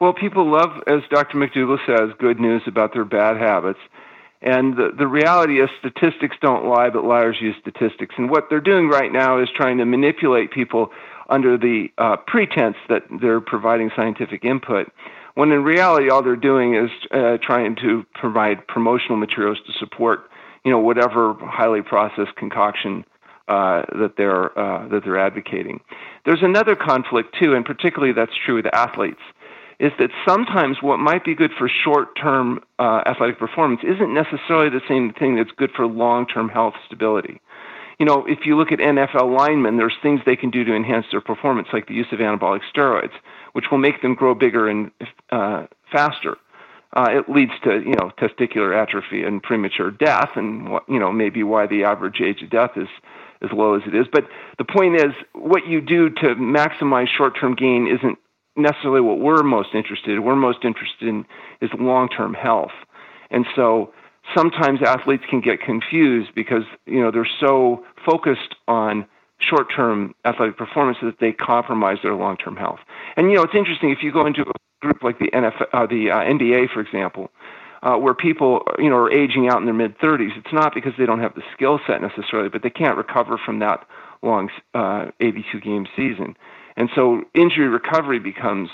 Well, 0.00 0.14
people 0.14 0.50
love, 0.50 0.82
as 0.86 1.02
Dr. 1.10 1.36
McDougall 1.36 1.78
says, 1.84 2.08
good 2.18 2.40
news 2.40 2.62
about 2.66 2.94
their 2.94 3.04
bad 3.04 3.36
habits. 3.36 3.80
And 4.40 4.74
the, 4.74 4.92
the 4.96 5.06
reality 5.06 5.60
is, 5.60 5.68
statistics 5.78 6.36
don't 6.40 6.64
lie, 6.64 6.88
but 6.88 7.04
liars 7.04 7.36
use 7.38 7.54
statistics. 7.60 8.14
And 8.16 8.30
what 8.30 8.44
they're 8.48 8.62
doing 8.62 8.88
right 8.88 9.12
now 9.12 9.38
is 9.42 9.50
trying 9.54 9.76
to 9.76 9.84
manipulate 9.84 10.52
people 10.52 10.90
under 11.28 11.58
the 11.58 11.88
uh, 11.98 12.16
pretense 12.26 12.76
that 12.88 13.02
they're 13.20 13.42
providing 13.42 13.90
scientific 13.94 14.42
input 14.42 14.90
when 15.34 15.52
in 15.52 15.62
reality 15.62 16.10
all 16.10 16.22
they're 16.22 16.36
doing 16.36 16.74
is 16.74 16.90
uh, 17.10 17.38
trying 17.42 17.76
to 17.76 18.04
provide 18.14 18.66
promotional 18.66 19.16
materials 19.16 19.58
to 19.66 19.72
support 19.78 20.30
you 20.64 20.70
know 20.70 20.78
whatever 20.78 21.34
highly 21.40 21.82
processed 21.82 22.34
concoction 22.36 23.04
uh, 23.48 23.82
that 23.98 24.14
they're 24.16 24.56
uh, 24.58 24.88
that 24.88 25.02
they're 25.04 25.18
advocating. 25.18 25.80
There's 26.24 26.42
another 26.42 26.76
conflict 26.76 27.34
too, 27.40 27.54
and 27.54 27.64
particularly 27.64 28.12
that's 28.12 28.32
true 28.44 28.56
with 28.56 28.66
athletes, 28.74 29.20
is 29.78 29.92
that 29.98 30.10
sometimes 30.26 30.78
what 30.82 30.98
might 30.98 31.24
be 31.24 31.34
good 31.34 31.50
for 31.58 31.68
short-term 31.68 32.60
uh, 32.78 33.02
athletic 33.06 33.38
performance 33.38 33.80
isn't 33.82 34.12
necessarily 34.12 34.68
the 34.68 34.82
same 34.88 35.12
thing 35.12 35.36
that's 35.36 35.50
good 35.56 35.70
for 35.74 35.86
long-term 35.86 36.48
health 36.48 36.74
stability. 36.86 37.40
you 37.98 38.06
know, 38.06 38.24
if 38.26 38.46
you 38.46 38.56
look 38.56 38.72
at 38.72 38.78
NFL 38.78 39.36
linemen, 39.36 39.76
there's 39.76 39.96
things 40.02 40.20
they 40.24 40.36
can 40.36 40.50
do 40.50 40.64
to 40.64 40.74
enhance 40.74 41.06
their 41.10 41.20
performance, 41.20 41.68
like 41.72 41.86
the 41.86 41.94
use 41.94 42.06
of 42.12 42.18
anabolic 42.18 42.60
steroids, 42.74 43.12
which 43.52 43.66
will 43.70 43.78
make 43.78 44.02
them 44.02 44.14
grow 44.14 44.34
bigger 44.34 44.68
and 44.68 44.90
uh, 45.30 45.66
faster. 45.92 46.36
Uh, 46.92 47.06
it 47.08 47.28
leads 47.28 47.52
to 47.62 47.80
you 47.80 47.94
know 47.94 48.10
testicular 48.18 48.76
atrophy 48.76 49.22
and 49.22 49.42
premature 49.42 49.90
death, 49.90 50.30
and 50.34 50.68
you 50.88 50.98
know 50.98 51.12
maybe 51.12 51.42
why 51.42 51.66
the 51.66 51.84
average 51.84 52.20
age 52.20 52.42
of 52.42 52.50
death 52.50 52.72
is 52.76 52.88
as 53.42 53.50
low 53.52 53.74
as 53.74 53.82
it 53.86 53.94
is. 53.94 54.06
But 54.12 54.24
the 54.58 54.64
point 54.64 54.96
is, 54.96 55.12
what 55.32 55.66
you 55.66 55.80
do 55.80 56.10
to 56.10 56.34
maximize 56.34 57.06
short-term 57.16 57.54
gain 57.54 57.86
isn't 57.86 58.18
necessarily 58.56 59.00
what 59.00 59.20
we're 59.20 59.42
most 59.42 59.68
interested 59.74 60.10
in. 60.10 60.24
We're 60.24 60.36
most 60.36 60.64
interested 60.64 61.08
in 61.08 61.24
is 61.60 61.70
long-term 61.78 62.34
health, 62.34 62.72
and 63.30 63.46
so 63.54 63.92
sometimes 64.36 64.80
athletes 64.84 65.24
can 65.30 65.40
get 65.40 65.60
confused 65.60 66.30
because 66.34 66.64
you 66.86 67.00
know 67.00 67.10
they're 67.10 67.28
so 67.38 67.84
focused 68.04 68.56
on 68.66 69.06
short-term 69.40 70.14
athletic 70.24 70.56
performance 70.56 70.98
that 71.02 71.18
they 71.18 71.32
compromise 71.32 71.98
their 72.02 72.14
long-term 72.14 72.56
health. 72.56 72.80
And 73.16 73.30
you 73.30 73.36
know 73.36 73.42
it's 73.42 73.54
interesting 73.54 73.90
if 73.90 74.02
you 74.02 74.12
go 74.12 74.26
into 74.26 74.42
a 74.42 74.52
group 74.80 75.02
like 75.02 75.18
the 75.18 75.30
NFL, 75.30 75.66
uh, 75.72 75.86
the 75.86 76.10
uh, 76.10 76.20
NBA, 76.20 76.70
for 76.72 76.80
example, 76.80 77.30
uh, 77.82 77.96
where 77.96 78.14
people 78.14 78.62
you 78.78 78.90
know 78.90 78.96
are 78.96 79.10
aging 79.10 79.48
out 79.48 79.58
in 79.58 79.64
their 79.64 79.74
mid 79.74 79.98
30s. 79.98 80.36
It's 80.36 80.52
not 80.52 80.74
because 80.74 80.92
they 80.98 81.06
don't 81.06 81.20
have 81.20 81.34
the 81.34 81.42
skill 81.54 81.80
set 81.86 82.02
necessarily, 82.02 82.48
but 82.48 82.62
they 82.62 82.70
can't 82.70 82.96
recover 82.96 83.38
from 83.38 83.58
that 83.60 83.86
long 84.22 84.50
uh, 84.74 85.06
82 85.20 85.60
game 85.60 85.86
season, 85.96 86.36
and 86.76 86.90
so 86.94 87.22
injury 87.34 87.68
recovery 87.68 88.18
becomes 88.18 88.70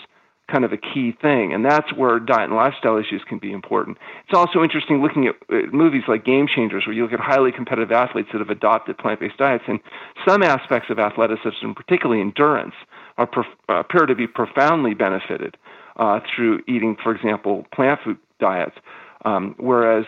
kind 0.50 0.64
of 0.64 0.72
a 0.72 0.76
key 0.76 1.12
thing, 1.20 1.52
and 1.52 1.64
that's 1.64 1.92
where 1.94 2.20
diet 2.20 2.50
and 2.50 2.56
lifestyle 2.56 2.96
issues 2.96 3.22
can 3.28 3.38
be 3.38 3.52
important. 3.52 3.98
It's 4.28 4.36
also 4.36 4.62
interesting 4.62 5.02
looking 5.02 5.26
at 5.26 5.34
uh, 5.50 5.66
movies 5.72 6.04
like 6.06 6.24
Game 6.24 6.46
Changers, 6.46 6.86
where 6.86 6.94
you 6.94 7.02
look 7.02 7.12
at 7.12 7.20
highly 7.20 7.50
competitive 7.50 7.90
athletes 7.90 8.28
that 8.32 8.38
have 8.38 8.50
adopted 8.50 8.96
plant-based 8.98 9.38
diets, 9.38 9.64
and 9.66 9.80
some 10.26 10.42
aspects 10.42 10.88
of 10.90 10.98
athleticism, 10.98 11.72
particularly 11.74 12.20
endurance, 12.20 12.74
are 13.18 13.28
uh, 13.68 13.74
appear 13.74 14.06
to 14.06 14.14
be 14.14 14.26
profoundly 14.26 14.94
benefited 14.94 15.56
uh, 15.96 16.20
through 16.34 16.62
eating, 16.68 16.96
for 17.02 17.14
example, 17.14 17.66
plant 17.74 17.98
food 18.04 18.18
diets. 18.38 18.76
Um, 19.24 19.54
whereas, 19.58 20.04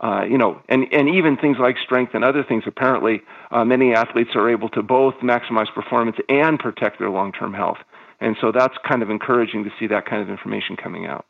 uh, 0.00 0.22
you 0.22 0.38
know, 0.38 0.60
and, 0.68 0.86
and 0.92 1.08
even 1.08 1.36
things 1.36 1.58
like 1.60 1.76
strength 1.84 2.14
and 2.14 2.24
other 2.24 2.42
things, 2.42 2.64
apparently, 2.66 3.20
uh, 3.50 3.64
many 3.64 3.92
athletes 3.92 4.30
are 4.34 4.48
able 4.48 4.68
to 4.70 4.82
both 4.82 5.14
maximize 5.16 5.72
performance 5.74 6.16
and 6.28 6.58
protect 6.58 6.98
their 6.98 7.10
long 7.10 7.32
term 7.32 7.52
health. 7.52 7.78
And 8.22 8.36
so 8.40 8.52
that's 8.52 8.74
kind 8.88 9.02
of 9.02 9.10
encouraging 9.10 9.64
to 9.64 9.70
see 9.78 9.88
that 9.88 10.06
kind 10.06 10.22
of 10.22 10.30
information 10.30 10.76
coming 10.76 11.06
out. 11.06 11.26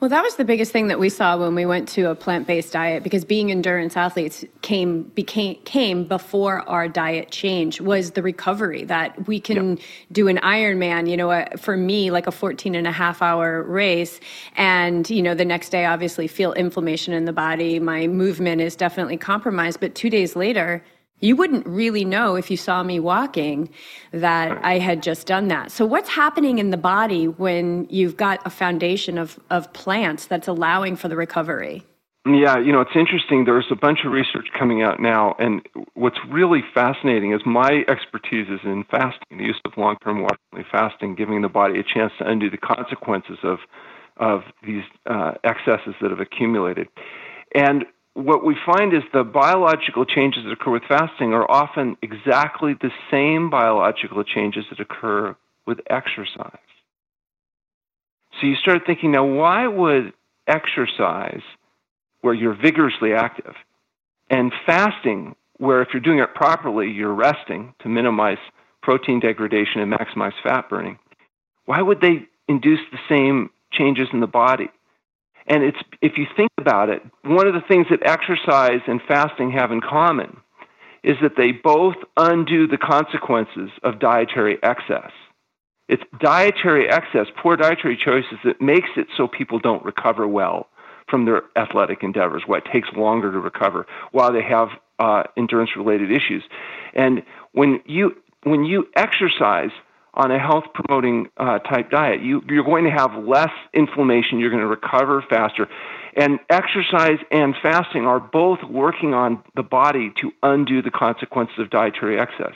Well, 0.00 0.10
that 0.10 0.22
was 0.22 0.36
the 0.36 0.44
biggest 0.44 0.70
thing 0.70 0.88
that 0.88 0.98
we 0.98 1.08
saw 1.08 1.38
when 1.38 1.54
we 1.54 1.64
went 1.64 1.88
to 1.90 2.10
a 2.10 2.14
plant-based 2.14 2.72
diet 2.72 3.02
because 3.02 3.24
being 3.24 3.50
endurance 3.50 3.96
athletes 3.96 4.44
came 4.60 5.04
became 5.04 5.56
came 5.62 6.04
before 6.04 6.68
our 6.68 6.88
diet 6.88 7.30
change 7.30 7.80
was 7.80 8.10
the 8.10 8.22
recovery 8.22 8.84
that 8.84 9.26
we 9.26 9.40
can 9.40 9.76
yep. 9.76 9.86
do 10.12 10.28
an 10.28 10.36
Ironman, 10.38 11.08
you 11.08 11.16
know, 11.16 11.30
a, 11.30 11.48
for 11.56 11.76
me 11.76 12.10
like 12.10 12.26
a 12.26 12.32
14 12.32 12.74
and 12.74 12.86
a 12.86 12.92
half 12.92 13.22
hour 13.22 13.62
race 13.62 14.20
and, 14.56 15.08
you 15.08 15.22
know, 15.22 15.34
the 15.34 15.46
next 15.46 15.70
day 15.70 15.86
obviously 15.86 16.28
feel 16.28 16.52
inflammation 16.52 17.14
in 17.14 17.24
the 17.24 17.32
body, 17.32 17.78
my 17.78 18.06
movement 18.06 18.60
is 18.60 18.76
definitely 18.76 19.16
compromised, 19.16 19.80
but 19.80 19.94
2 19.94 20.10
days 20.10 20.36
later 20.36 20.82
you 21.20 21.34
wouldn't 21.36 21.66
really 21.66 22.04
know 22.04 22.36
if 22.36 22.50
you 22.50 22.56
saw 22.56 22.82
me 22.82 23.00
walking 23.00 23.70
that 24.12 24.58
I 24.64 24.78
had 24.78 25.02
just 25.02 25.26
done 25.26 25.48
that. 25.48 25.72
So, 25.72 25.86
what's 25.86 26.10
happening 26.10 26.58
in 26.58 26.70
the 26.70 26.76
body 26.76 27.26
when 27.26 27.86
you've 27.88 28.16
got 28.16 28.40
a 28.44 28.50
foundation 28.50 29.16
of, 29.18 29.38
of 29.50 29.72
plants 29.72 30.26
that's 30.26 30.48
allowing 30.48 30.96
for 30.96 31.08
the 31.08 31.16
recovery? 31.16 31.82
Yeah, 32.26 32.58
you 32.58 32.72
know, 32.72 32.80
it's 32.80 32.96
interesting. 32.96 33.44
There's 33.44 33.66
a 33.70 33.76
bunch 33.76 34.00
of 34.04 34.10
research 34.10 34.48
coming 34.58 34.82
out 34.82 35.00
now, 35.00 35.36
and 35.38 35.62
what's 35.94 36.18
really 36.28 36.60
fascinating 36.74 37.32
is 37.32 37.40
my 37.46 37.84
expertise 37.88 38.48
is 38.48 38.58
in 38.64 38.84
fasting, 38.90 39.38
the 39.38 39.44
use 39.44 39.60
of 39.64 39.72
long 39.76 39.96
term 40.02 40.22
water 40.22 40.36
fasting, 40.72 41.14
giving 41.14 41.42
the 41.42 41.48
body 41.48 41.78
a 41.78 41.84
chance 41.84 42.12
to 42.18 42.28
undo 42.28 42.50
the 42.50 42.56
consequences 42.56 43.38
of, 43.44 43.58
of 44.16 44.40
these 44.66 44.82
uh, 45.08 45.34
excesses 45.44 45.94
that 46.00 46.10
have 46.10 46.18
accumulated. 46.18 46.88
And 47.54 47.84
what 48.16 48.42
we 48.42 48.56
find 48.64 48.94
is 48.94 49.02
the 49.12 49.24
biological 49.24 50.06
changes 50.06 50.44
that 50.44 50.50
occur 50.50 50.70
with 50.70 50.84
fasting 50.88 51.34
are 51.34 51.48
often 51.50 51.98
exactly 52.00 52.72
the 52.72 52.90
same 53.10 53.50
biological 53.50 54.24
changes 54.24 54.64
that 54.70 54.80
occur 54.80 55.36
with 55.66 55.80
exercise. 55.90 56.56
So 58.40 58.46
you 58.46 58.56
start 58.56 58.82
thinking, 58.86 59.12
now, 59.12 59.26
why 59.26 59.66
would 59.66 60.14
exercise, 60.46 61.42
where 62.22 62.32
you're 62.32 62.56
vigorously 62.56 63.12
active, 63.12 63.54
and 64.30 64.50
fasting, 64.64 65.36
where 65.58 65.82
if 65.82 65.88
you're 65.92 66.00
doing 66.00 66.20
it 66.20 66.34
properly, 66.34 66.90
you're 66.90 67.14
resting 67.14 67.74
to 67.82 67.88
minimize 67.90 68.38
protein 68.82 69.20
degradation 69.20 69.82
and 69.82 69.92
maximize 69.92 70.32
fat 70.42 70.70
burning, 70.70 70.98
why 71.66 71.82
would 71.82 72.00
they 72.00 72.26
induce 72.48 72.80
the 72.92 72.98
same 73.10 73.50
changes 73.72 74.08
in 74.14 74.20
the 74.20 74.26
body? 74.26 74.70
And 75.48 75.62
it's 75.62 75.78
if 76.02 76.18
you 76.18 76.26
think 76.36 76.50
about 76.58 76.88
it, 76.88 77.02
one 77.22 77.46
of 77.46 77.54
the 77.54 77.62
things 77.68 77.86
that 77.90 78.04
exercise 78.04 78.80
and 78.86 79.00
fasting 79.06 79.52
have 79.52 79.70
in 79.70 79.80
common 79.80 80.38
is 81.02 81.16
that 81.22 81.36
they 81.36 81.52
both 81.52 81.94
undo 82.16 82.66
the 82.66 82.78
consequences 82.78 83.70
of 83.84 84.00
dietary 84.00 84.58
excess. 84.62 85.12
It's 85.88 86.02
dietary 86.20 86.90
excess, 86.90 87.26
poor 87.40 87.56
dietary 87.56 87.96
choices 87.96 88.38
that 88.44 88.60
makes 88.60 88.88
it 88.96 89.06
so 89.16 89.28
people 89.28 89.60
don't 89.60 89.84
recover 89.84 90.26
well 90.26 90.68
from 91.08 91.24
their 91.24 91.42
athletic 91.54 92.02
endeavors, 92.02 92.42
why 92.46 92.58
it 92.58 92.64
takes 92.72 92.88
longer 92.96 93.30
to 93.30 93.38
recover 93.38 93.86
while 94.10 94.32
they 94.32 94.42
have 94.42 94.68
uh, 94.98 95.22
endurance 95.36 95.70
related 95.76 96.10
issues. 96.10 96.42
And 96.94 97.22
when 97.52 97.80
you 97.86 98.16
when 98.42 98.64
you 98.64 98.88
exercise, 98.96 99.70
on 100.16 100.30
a 100.30 100.38
health 100.38 100.64
promoting 100.74 101.28
uh, 101.36 101.58
type 101.60 101.90
diet. 101.90 102.22
You, 102.22 102.42
you're 102.48 102.64
going 102.64 102.84
to 102.84 102.90
have 102.90 103.24
less 103.24 103.50
inflammation, 103.74 104.38
you're 104.38 104.50
going 104.50 104.62
to 104.62 104.66
recover 104.66 105.22
faster. 105.28 105.68
And 106.16 106.38
exercise 106.48 107.18
and 107.30 107.54
fasting 107.62 108.06
are 108.06 108.18
both 108.18 108.60
working 108.64 109.12
on 109.12 109.42
the 109.54 109.62
body 109.62 110.12
to 110.22 110.32
undo 110.42 110.80
the 110.80 110.90
consequences 110.90 111.58
of 111.58 111.68
dietary 111.68 112.18
excess. 112.18 112.54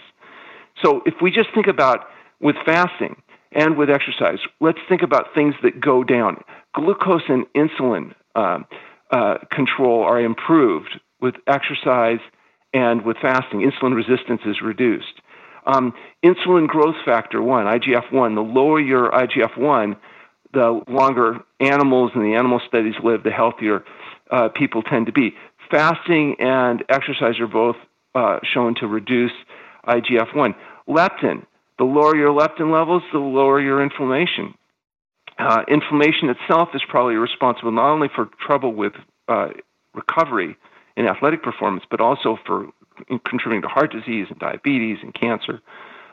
So 0.83 1.03
if 1.05 1.15
we 1.21 1.31
just 1.31 1.51
think 1.55 1.67
about 1.67 2.07
with 2.41 2.57
fasting 2.65 3.21
and 3.53 3.77
with 3.77 3.91
exercise, 3.91 4.39
let's 4.61 4.79
think 4.89 5.03
about 5.03 5.35
things 5.35 5.55
that 5.63 5.79
go 5.79 6.03
down. 6.03 6.43
Glucose 6.75 7.29
and 7.29 7.45
insulin 7.55 8.15
uh, 8.35 8.61
uh, 9.11 9.35
control 9.53 10.03
are 10.03 10.19
improved 10.19 10.99
with 11.21 11.35
exercise 11.47 12.21
and 12.73 13.05
with 13.05 13.19
fasting. 13.21 13.61
Insulin 13.61 13.95
resistance 13.95 14.41
is 14.47 14.63
reduced. 14.63 15.20
Um, 15.67 15.93
insulin 16.25 16.67
growth 16.67 16.97
factor 17.05 17.43
1, 17.43 17.67
IGF 17.67 18.13
1, 18.13 18.35
the 18.35 18.41
lower 18.41 18.81
your 18.81 19.11
IGF 19.11 19.59
1, 19.59 19.97
the 20.53 20.83
longer 20.89 21.41
animals 21.61 22.13
and 22.15 22.25
the 22.25 22.35
animal 22.35 22.61
studies 22.67 22.95
live, 23.05 23.23
the 23.23 23.31
healthier 23.31 23.85
uh, 24.31 24.49
people 24.49 24.83
tend 24.83 25.07
to 25.07 25.13
be. 25.13 25.35
Fasting 25.71 26.37
and 26.41 26.83
exercise 26.89 27.39
are 27.39 27.47
both 27.47 27.77
uh, 28.15 28.39
shown 28.43 28.75
to 28.77 28.87
reduce 28.87 29.33
IGF 29.87 30.35
1. 30.35 30.55
Leptin, 30.89 31.47
the 31.79 31.85
lower 31.85 32.17
your 32.17 32.31
leptin 32.31 32.73
levels, 32.73 33.03
the 33.13 33.19
lower 33.19 33.61
your 33.61 33.83
inflammation. 33.83 34.55
Uh, 35.39 35.63
inflammation 35.69 36.29
itself 36.29 36.69
is 36.75 36.83
probably 36.89 37.15
responsible 37.15 37.73
not 37.73 37.91
only 37.91 38.09
for 38.15 38.29
trouble 38.45 38.75
with 38.75 38.93
uh, 39.29 39.49
recovery 39.95 40.57
in 40.97 41.07
athletic 41.07 41.43
performance, 41.43 41.85
but 41.91 42.01
also 42.01 42.37
for 42.45 42.67
contributing 43.27 43.63
to 43.63 43.69
heart 43.69 43.93
disease 43.93 44.27
and 44.31 44.39
diabetes 44.39 44.99
and 45.03 45.15
cancer, 45.15 45.61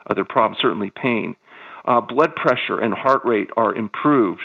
other 0.08 0.24
problems, 0.24 0.58
certainly 0.60 0.90
pain. 0.90 1.36
Uh, 1.84 2.00
blood 2.00 2.34
pressure 2.34 2.78
and 2.78 2.92
heart 2.94 3.22
rate 3.24 3.48
are 3.56 3.74
improved 3.74 4.42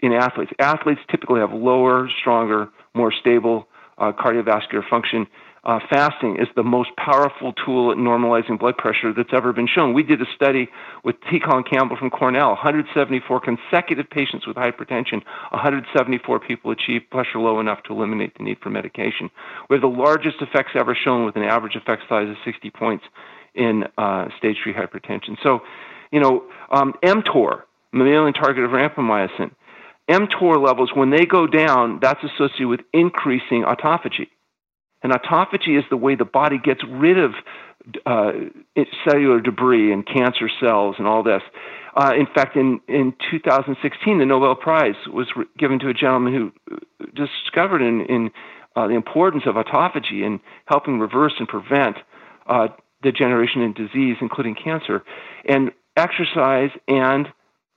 in 0.00 0.12
athletes. 0.12 0.52
Athletes 0.58 1.00
typically 1.10 1.40
have 1.40 1.52
lower, 1.52 2.08
stronger, 2.20 2.68
more 2.94 3.12
stable 3.12 3.68
uh, 3.98 4.12
cardiovascular 4.12 4.88
function 4.88 5.26
uh, 5.64 5.78
fasting 5.88 6.36
is 6.40 6.48
the 6.56 6.62
most 6.64 6.90
powerful 6.96 7.52
tool 7.52 7.92
at 7.92 7.96
normalizing 7.96 8.58
blood 8.58 8.76
pressure 8.76 9.12
that's 9.12 9.32
ever 9.32 9.52
been 9.52 9.68
shown. 9.68 9.94
We 9.94 10.02
did 10.02 10.20
a 10.20 10.26
study 10.34 10.68
with 11.04 11.14
T. 11.30 11.38
Colin 11.38 11.62
Campbell 11.62 11.96
from 11.96 12.10
Cornell, 12.10 12.48
174 12.48 13.40
consecutive 13.40 14.10
patients 14.10 14.44
with 14.44 14.56
hypertension, 14.56 15.22
174 15.52 16.40
people 16.40 16.72
achieved 16.72 17.08
pressure 17.10 17.38
low 17.38 17.60
enough 17.60 17.80
to 17.84 17.92
eliminate 17.92 18.36
the 18.36 18.42
need 18.42 18.58
for 18.60 18.70
medication. 18.70 19.30
We 19.70 19.76
have 19.76 19.82
the 19.82 19.86
largest 19.86 20.36
effects 20.40 20.72
ever 20.74 20.96
shown 20.96 21.24
with 21.24 21.36
an 21.36 21.44
average 21.44 21.76
effect 21.76 22.02
size 22.08 22.28
of 22.28 22.36
60 22.44 22.70
points 22.70 23.04
in 23.54 23.84
uh, 23.98 24.28
stage 24.38 24.56
3 24.64 24.74
hypertension. 24.74 25.36
So, 25.44 25.60
you 26.10 26.18
know, 26.18 26.42
um, 26.72 26.94
mTOR, 27.04 27.62
mammalian 27.92 28.34
target 28.34 28.64
of 28.64 28.72
rapamycin, 28.72 29.52
mTOR 30.10 30.60
levels, 30.60 30.90
when 30.92 31.10
they 31.10 31.24
go 31.24 31.46
down, 31.46 32.00
that's 32.02 32.22
associated 32.24 32.66
with 32.66 32.80
increasing 32.92 33.62
autophagy. 33.62 34.26
And 35.02 35.12
autophagy 35.12 35.78
is 35.78 35.84
the 35.90 35.96
way 35.96 36.14
the 36.14 36.24
body 36.24 36.58
gets 36.62 36.80
rid 36.88 37.18
of 37.18 37.32
uh, 38.06 38.32
cellular 39.08 39.40
debris 39.40 39.92
and 39.92 40.06
cancer 40.06 40.48
cells 40.60 40.96
and 40.98 41.06
all 41.06 41.22
this. 41.22 41.42
Uh, 41.94 42.12
in 42.16 42.26
fact, 42.26 42.56
in, 42.56 42.80
in 42.88 43.12
2016, 43.30 44.18
the 44.18 44.24
Nobel 44.24 44.54
Prize 44.54 44.94
was 45.12 45.26
re- 45.36 45.44
given 45.58 45.78
to 45.80 45.88
a 45.88 45.94
gentleman 45.94 46.32
who 46.32 46.74
uh, 46.74 47.06
discovered 47.14 47.82
in, 47.82 48.02
in 48.06 48.30
uh, 48.76 48.86
the 48.86 48.94
importance 48.94 49.42
of 49.46 49.56
autophagy 49.56 50.24
in 50.24 50.40
helping 50.66 50.98
reverse 50.98 51.34
and 51.38 51.48
prevent 51.48 51.96
uh, 52.46 52.68
degeneration 53.02 53.60
and 53.62 53.74
disease, 53.74 54.16
including 54.20 54.54
cancer. 54.54 55.02
And 55.46 55.72
exercise 55.96 56.70
and 56.88 57.28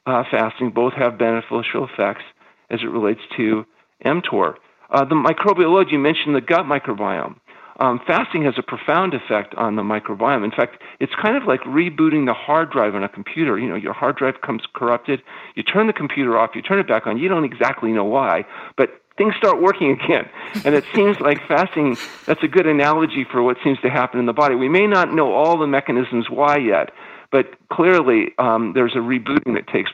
uh, 0.05 0.23
fasting 0.31 0.69
both 0.69 0.93
have 0.93 1.17
beneficial 1.17 1.87
effects 1.91 2.23
as 2.69 2.79
it 2.81 2.87
relates 2.87 3.21
to 3.37 3.65
mTOR. 4.05 4.55
Uh, 4.89 5.05
the 5.05 5.15
microbiology 5.15 5.93
you 5.93 5.99
mentioned 5.99 6.35
the 6.35 6.41
gut 6.41 6.65
microbiome. 6.65 7.35
Um, 7.77 7.99
fasting 8.07 8.43
has 8.43 8.53
a 8.57 8.63
profound 8.63 9.13
effect 9.13 9.53
on 9.55 9.75
the 9.75 9.81
microbiome. 9.81 10.45
In 10.45 10.51
fact, 10.51 10.81
it's 11.01 11.11
kind 11.21 11.35
of 11.35 11.43
like 11.43 11.59
rebooting 11.61 12.25
the 12.25 12.33
hard 12.33 12.71
drive 12.71 12.95
on 12.95 13.03
a 13.03 13.09
computer. 13.09 13.59
You 13.59 13.67
know, 13.67 13.75
your 13.75 13.91
hard 13.91 14.15
drive 14.15 14.41
comes 14.41 14.63
corrupted, 14.73 15.21
you 15.55 15.63
turn 15.63 15.87
the 15.87 15.93
computer 15.93 16.37
off, 16.37 16.51
you 16.55 16.61
turn 16.61 16.79
it 16.79 16.87
back 16.87 17.05
on, 17.05 17.17
you 17.17 17.27
don't 17.27 17.43
exactly 17.43 17.91
know 17.91 18.05
why, 18.05 18.45
but 18.77 19.01
things 19.17 19.35
start 19.37 19.61
working 19.61 19.91
again. 20.03 20.29
And 20.63 20.73
it 20.73 20.85
seems 20.93 21.19
like 21.19 21.45
fasting, 21.47 21.97
that's 22.25 22.43
a 22.43 22.47
good 22.47 22.65
analogy 22.65 23.25
for 23.29 23.43
what 23.43 23.57
seems 23.61 23.79
to 23.81 23.89
happen 23.89 24.19
in 24.19 24.25
the 24.25 24.33
body. 24.33 24.55
We 24.55 24.69
may 24.69 24.87
not 24.87 25.13
know 25.13 25.33
all 25.33 25.57
the 25.57 25.67
mechanisms 25.67 26.29
why 26.29 26.57
yet, 26.57 26.91
but 27.29 27.47
clearly 27.69 28.29
um, 28.37 28.71
there's 28.73 28.95
a 28.95 28.99
rebooting 28.99 29.55
that 29.55 29.67
takes 29.67 29.91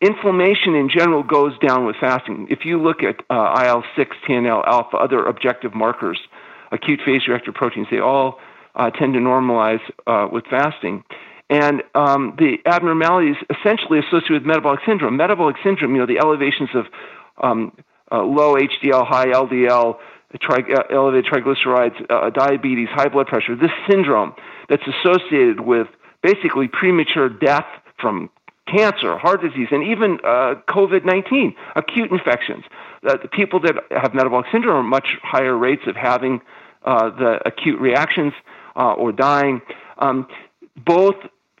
Inflammation 0.00 0.76
in 0.76 0.88
general 0.88 1.24
goes 1.24 1.58
down 1.58 1.84
with 1.84 1.96
fasting. 2.00 2.46
If 2.50 2.60
you 2.64 2.80
look 2.80 3.02
at 3.02 3.16
uh, 3.30 3.64
IL 3.64 3.82
6, 3.96 4.16
TNF 4.28 4.66
alpha, 4.66 4.96
other 4.96 5.24
objective 5.24 5.74
markers, 5.74 6.20
acute 6.70 7.00
phase 7.04 7.26
reactive 7.26 7.54
proteins, 7.54 7.88
they 7.90 7.98
all 7.98 8.38
uh, 8.76 8.90
tend 8.90 9.14
to 9.14 9.20
normalize 9.20 9.80
uh, 10.06 10.28
with 10.30 10.44
fasting. 10.46 11.02
And 11.50 11.82
um, 11.96 12.36
the 12.38 12.58
abnormalities 12.66 13.36
essentially 13.50 13.98
associated 13.98 14.32
with 14.32 14.42
metabolic 14.44 14.80
syndrome. 14.86 15.16
Metabolic 15.16 15.56
syndrome, 15.64 15.94
you 15.94 16.00
know, 16.00 16.06
the 16.06 16.18
elevations 16.18 16.68
of 16.74 16.86
um, 17.42 17.72
uh, 18.12 18.22
low 18.22 18.54
HDL, 18.54 19.04
high 19.04 19.26
LDL, 19.26 19.96
tri- 20.40 20.74
uh, 20.74 20.82
elevated 20.94 21.26
triglycerides, 21.26 22.06
uh, 22.10 22.30
diabetes, 22.30 22.88
high 22.92 23.08
blood 23.08 23.26
pressure, 23.26 23.56
this 23.56 23.70
syndrome 23.90 24.34
that's 24.68 24.82
associated 24.86 25.60
with 25.60 25.88
basically 26.22 26.68
premature 26.68 27.28
death 27.28 27.66
from 28.00 28.30
cancer, 28.70 29.16
heart 29.18 29.42
disease, 29.42 29.68
and 29.70 29.82
even 29.84 30.18
uh, 30.24 30.54
COVID 30.68 31.04
19, 31.04 31.54
acute 31.76 32.10
infections. 32.10 32.64
Uh, 33.06 33.16
the 33.22 33.28
people 33.28 33.60
that 33.60 33.76
have 33.90 34.14
metabolic 34.14 34.46
syndrome 34.52 34.76
are 34.76 34.88
much 34.88 35.16
higher 35.22 35.56
rates 35.56 35.82
of 35.86 35.96
having 35.96 36.40
uh, 36.84 37.10
the 37.10 37.40
acute 37.46 37.80
reactions 37.80 38.32
uh, 38.76 38.92
or 38.92 39.12
dying. 39.12 39.60
Um, 39.98 40.26
both 40.76 41.16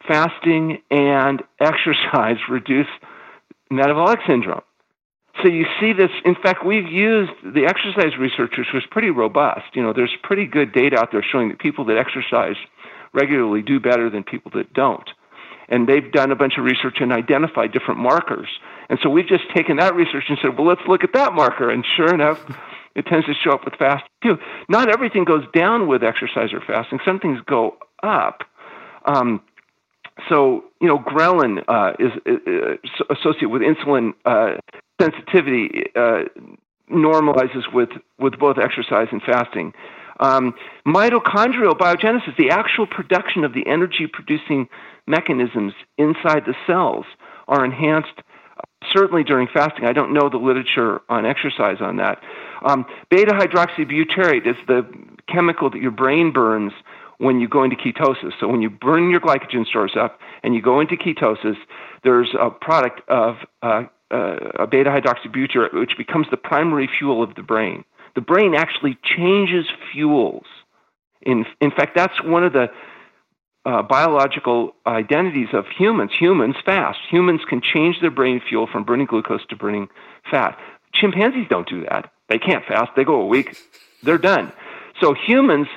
fasting 0.06 0.78
and 0.90 1.42
exercise 1.60 2.36
reduce 2.48 2.88
metabolic 3.70 4.20
syndrome. 4.26 4.62
So 5.42 5.48
you 5.48 5.66
see 5.80 5.92
this. 5.92 6.10
In 6.24 6.34
fact, 6.34 6.66
we've 6.66 6.88
used 6.88 7.30
the 7.44 7.66
exercise 7.66 8.18
research, 8.18 8.54
which 8.58 8.72
was 8.74 8.82
pretty 8.90 9.10
robust. 9.10 9.66
You 9.74 9.82
know, 9.82 9.92
there's 9.92 10.14
pretty 10.24 10.46
good 10.46 10.72
data 10.72 10.98
out 10.98 11.12
there 11.12 11.22
showing 11.22 11.48
that 11.50 11.60
people 11.60 11.84
that 11.84 11.96
exercise 11.96 12.56
regularly 13.12 13.62
do 13.62 13.78
better 13.78 14.10
than 14.10 14.24
people 14.24 14.50
that 14.54 14.72
don't 14.72 15.08
and 15.68 15.88
they've 15.88 16.10
done 16.12 16.30
a 16.30 16.36
bunch 16.36 16.54
of 16.58 16.64
research 16.64 16.98
and 17.00 17.12
identified 17.12 17.72
different 17.72 18.00
markers. 18.00 18.48
And 18.88 18.98
so 19.02 19.10
we've 19.10 19.26
just 19.26 19.44
taken 19.54 19.76
that 19.76 19.94
research 19.94 20.24
and 20.28 20.38
said, 20.40 20.56
well, 20.56 20.66
let's 20.66 20.80
look 20.88 21.04
at 21.04 21.12
that 21.12 21.34
marker. 21.34 21.70
And 21.70 21.84
sure 21.96 22.12
enough, 22.12 22.40
it 22.94 23.06
tends 23.06 23.26
to 23.26 23.34
show 23.34 23.52
up 23.52 23.64
with 23.64 23.74
fasting 23.74 24.08
too. 24.22 24.38
Not 24.68 24.88
everything 24.88 25.24
goes 25.24 25.44
down 25.54 25.88
with 25.88 26.02
exercise 26.02 26.52
or 26.52 26.60
fasting. 26.60 27.00
Some 27.04 27.20
things 27.20 27.40
go 27.46 27.76
up. 28.02 28.42
Um, 29.04 29.42
so 30.28 30.64
you 30.80 30.88
know, 30.88 30.98
ghrelin 30.98 31.62
uh, 31.68 31.92
is, 31.98 32.12
uh, 32.26 33.12
associated 33.12 33.50
with 33.50 33.62
insulin 33.62 34.14
uh, 34.24 34.54
sensitivity. 35.00 35.84
Uh, 35.94 36.24
normalizes 36.90 37.72
with 37.72 37.90
with 38.18 38.38
both 38.38 38.56
exercise 38.58 39.08
and 39.12 39.22
fasting. 39.22 39.72
Um, 40.20 40.54
mitochondrial 40.86 41.76
biogenesis, 41.76 42.36
the 42.36 42.50
actual 42.50 42.86
production 42.86 43.44
of 43.44 43.54
the 43.54 43.66
energy 43.66 44.06
producing 44.06 44.68
mechanisms 45.06 45.72
inside 45.96 46.44
the 46.46 46.54
cells, 46.66 47.06
are 47.46 47.64
enhanced 47.64 48.12
uh, 48.18 48.62
certainly 48.92 49.24
during 49.24 49.48
fasting. 49.52 49.84
I 49.84 49.92
don't 49.92 50.12
know 50.12 50.28
the 50.28 50.38
literature 50.38 51.00
on 51.08 51.24
exercise 51.24 51.78
on 51.80 51.96
that. 51.96 52.20
Um, 52.62 52.84
beta 53.10 53.32
hydroxybutyrate 53.32 54.46
is 54.46 54.56
the 54.66 54.86
chemical 55.28 55.70
that 55.70 55.80
your 55.80 55.90
brain 55.90 56.32
burns 56.32 56.72
when 57.18 57.40
you 57.40 57.48
go 57.48 57.64
into 57.64 57.76
ketosis. 57.76 58.32
So 58.40 58.48
when 58.48 58.62
you 58.62 58.70
burn 58.70 59.10
your 59.10 59.20
glycogen 59.20 59.66
stores 59.66 59.92
up 59.98 60.20
and 60.42 60.54
you 60.54 60.62
go 60.62 60.80
into 60.80 60.96
ketosis, 60.96 61.56
there's 62.04 62.34
a 62.40 62.50
product 62.50 63.00
of 63.08 63.36
uh, 63.62 63.84
uh, 64.10 64.36
a 64.58 64.66
beta 64.66 64.90
hydroxybutyrate 64.90 65.74
which 65.74 65.96
becomes 65.98 66.26
the 66.30 66.36
primary 66.36 66.88
fuel 66.98 67.22
of 67.22 67.34
the 67.34 67.42
brain 67.42 67.84
the 68.18 68.22
brain 68.22 68.56
actually 68.56 68.98
changes 69.04 69.64
fuels. 69.92 70.42
In, 71.22 71.46
in 71.60 71.70
fact, 71.70 71.94
that's 71.94 72.20
one 72.24 72.42
of 72.42 72.52
the 72.52 72.66
uh, 73.64 73.82
biological 73.82 74.74
identities 74.84 75.46
of 75.52 75.66
humans. 75.68 76.10
Humans 76.18 76.56
fast. 76.66 76.98
Humans 77.12 77.42
can 77.48 77.60
change 77.60 78.00
their 78.00 78.10
brain 78.10 78.42
fuel 78.48 78.66
from 78.66 78.82
burning 78.82 79.06
glucose 79.06 79.46
to 79.50 79.54
burning 79.54 79.86
fat. 80.28 80.58
Chimpanzees 80.92 81.46
don't 81.48 81.68
do 81.68 81.84
that. 81.84 82.10
They 82.28 82.38
can't 82.40 82.64
fast. 82.64 82.90
They 82.96 83.04
go 83.04 83.20
a 83.20 83.26
week, 83.26 83.56
they're 84.02 84.18
done. 84.18 84.52
So 85.00 85.14
humans 85.14 85.68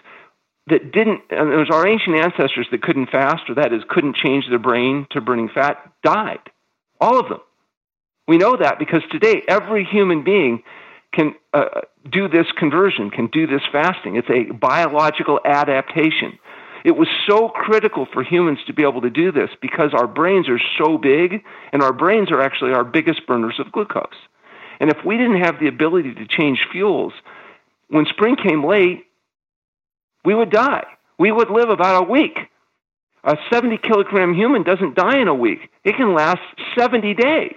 that 0.66 0.92
didn't, 0.92 1.22
and 1.30 1.54
it 1.54 1.58
was 1.58 1.70
our 1.72 1.86
ancient 1.88 2.16
ancestors 2.16 2.66
that 2.72 2.82
couldn't 2.82 3.12
fast, 3.12 3.52
or 3.52 3.54
that 3.54 3.72
is, 3.72 3.84
couldn't 3.88 4.16
change 4.16 4.50
their 4.50 4.58
brain 4.58 5.06
to 5.12 5.22
burning 5.22 5.50
fat, 5.54 5.78
died. 6.02 6.40
All 7.00 7.20
of 7.20 7.30
them. 7.30 7.42
We 8.28 8.40
know 8.40 8.58
that 8.58 8.80
because 8.80 9.04
today 9.12 9.44
every 9.48 9.86
human 9.86 10.24
being 10.24 10.64
can 11.14 11.36
uh, 11.54 11.66
do 12.10 12.28
this 12.28 12.48
conversion, 12.58 13.10
can 13.10 13.28
do 13.28 13.46
this 13.46 13.62
fasting. 13.72 14.16
It's 14.16 14.30
a 14.30 14.54
biological 14.54 15.40
adaptation. 15.46 16.40
It 16.84 16.98
was 16.98 17.08
so 17.28 17.50
critical 17.50 18.08
for 18.12 18.24
humans 18.24 18.60
to 18.68 18.74
be 18.74 18.84
able 18.84 19.02
to 19.02 19.10
do 19.10 19.32
this 19.32 19.50
because 19.62 19.94
our 19.94 20.08
brains 20.08 20.50
are 20.50 20.60
so 20.78 20.98
big, 20.98 21.44
and 21.74 21.84
our 21.84 21.94
brains 21.94 22.32
are 22.32 22.42
actually 22.42 22.72
our 22.72 22.84
biggest 22.84 23.28
burners 23.28 23.60
of 23.60 23.72
glucose. 23.72 24.08
And 24.80 24.90
if 24.90 24.98
we 25.06 25.18
didn't 25.18 25.42
have 25.42 25.60
the 25.60 25.68
ability 25.68 26.16
to 26.16 26.26
change 26.26 26.60
fuels, 26.72 27.14
when 27.90 28.06
spring 28.06 28.36
came 28.36 28.66
late, 28.66 29.06
we 30.26 30.34
would 30.34 30.50
die. 30.50 30.86
We 31.20 31.32
would 31.32 31.52
live 31.52 31.70
about 31.70 32.04
a 32.04 32.10
week. 32.10 32.38
A 33.24 33.38
70 33.52 33.78
kilogram 33.78 34.34
human 34.34 34.64
doesn't 34.64 34.96
die 34.96 35.20
in 35.20 35.28
a 35.28 35.36
week, 35.36 35.70
it 35.84 35.96
can 35.96 36.16
last 36.16 36.42
70 36.76 37.14
days 37.14 37.56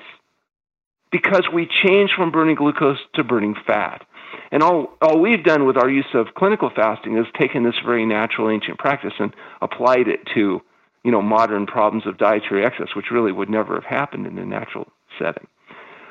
because 1.15 1.45
we 1.55 1.69
changed 1.87 2.13
from 2.17 2.33
burning 2.33 2.57
glucose 2.57 2.99
to 3.15 3.23
burning 3.23 3.55
fat. 3.69 4.05
And 4.51 4.65
all, 4.65 4.99
all 5.01 5.21
we've 5.21 5.45
done 5.45 5.65
with 5.65 5.77
our 5.77 5.89
use 5.89 6.13
of 6.13 6.35
clinical 6.37 6.73
fasting 6.75 7.17
is 7.17 7.27
taken 7.39 7.63
this 7.63 7.77
very 7.87 8.05
natural 8.05 8.51
ancient 8.51 8.81
practice 8.81 9.13
and 9.21 9.33
applied 9.63 10.09
it 10.09 10.27
to 10.35 10.61
you 11.05 11.13
know, 11.13 11.23
modern 11.23 11.67
problems 11.67 12.05
of 12.05 12.19
dietary 12.19 12.67
excess, 12.67 12.97
which 12.97 13.13
really 13.13 13.31
would 13.31 13.49
never 13.49 13.75
have 13.75 13.85
happened 13.85 14.27
in 14.27 14.37
a 14.39 14.45
natural 14.45 14.89
setting. 15.17 15.47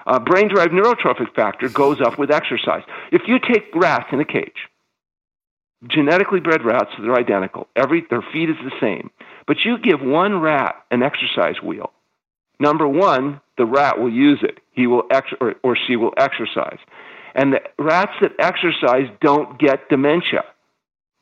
Uh, 0.08 0.20
brain 0.20 0.48
derived 0.48 0.72
neurotrophic 0.72 1.36
factor 1.36 1.68
goes 1.68 2.00
up 2.00 2.18
with 2.18 2.32
exercise. 2.32 2.84
If 3.12 3.24
you 3.28 3.40
take 3.40 3.76
rats 3.76 4.08
in 4.14 4.22
a 4.22 4.26
cage, 4.26 4.70
genetically 5.86 6.40
bred 6.40 6.64
rats, 6.64 6.92
they're 6.98 7.20
identical, 7.20 7.68
Every, 7.76 8.06
their 8.10 8.24
feed 8.32 8.50
is 8.50 8.56
the 8.64 8.72
same, 8.80 9.10
but 9.48 9.66
you 9.66 9.78
give 9.80 10.00
one 10.00 10.40
rat 10.40 10.76
an 10.92 11.04
exercise 11.04 11.62
wheel, 11.62 11.92
Number 12.64 12.88
one, 12.88 13.42
the 13.58 13.66
rat 13.66 14.00
will 14.00 14.10
use 14.10 14.40
it. 14.42 14.60
He 14.72 14.88
will 14.88 15.04
ex- 15.12 15.34
or, 15.42 15.56
or 15.64 15.76
she 15.76 15.98
will 15.98 16.14
exercise. 16.18 16.80
And 17.36 17.52
the 17.52 17.60
rats 17.78 18.14
that 18.22 18.32
exercise 18.40 19.10
don't 19.20 19.60
get 19.60 19.90
dementia. 19.90 20.44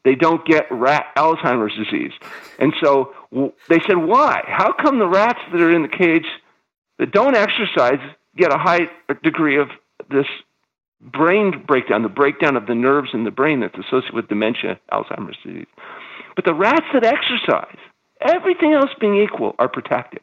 They 0.06 0.14
don't 0.14 0.46
get 0.46 0.66
rat 0.70 1.06
Alzheimer's 1.18 1.76
disease. 1.76 2.12
And 2.60 2.74
so 2.84 3.14
they 3.70 3.80
said, 3.88 3.98
why? 3.98 4.44
How 4.46 4.72
come 4.72 5.00
the 5.00 5.08
rats 5.08 5.40
that 5.52 5.60
are 5.60 5.74
in 5.74 5.82
the 5.82 5.88
cage 5.88 6.28
that 7.00 7.12
don't 7.12 7.36
exercise 7.36 8.00
get 8.38 8.54
a 8.54 8.60
high 8.60 8.82
degree 9.24 9.58
of 9.58 9.70
this 10.12 10.28
brain 11.02 11.64
breakdown, 11.66 12.04
the 12.04 12.10
breakdown 12.10 12.56
of 12.56 12.68
the 12.68 12.76
nerves 12.76 13.10
in 13.16 13.24
the 13.24 13.32
brain 13.32 13.62
that's 13.62 13.80
associated 13.80 14.14
with 14.14 14.28
dementia, 14.28 14.80
Alzheimer's 14.92 15.38
disease? 15.44 15.66
But 16.36 16.46
the 16.46 16.54
rats 16.54 16.86
that 16.94 17.04
exercise, 17.04 17.80
everything 18.22 18.74
else 18.74 18.92
being 19.00 19.18
equal, 19.18 19.56
are 19.58 19.68
protected. 19.68 20.22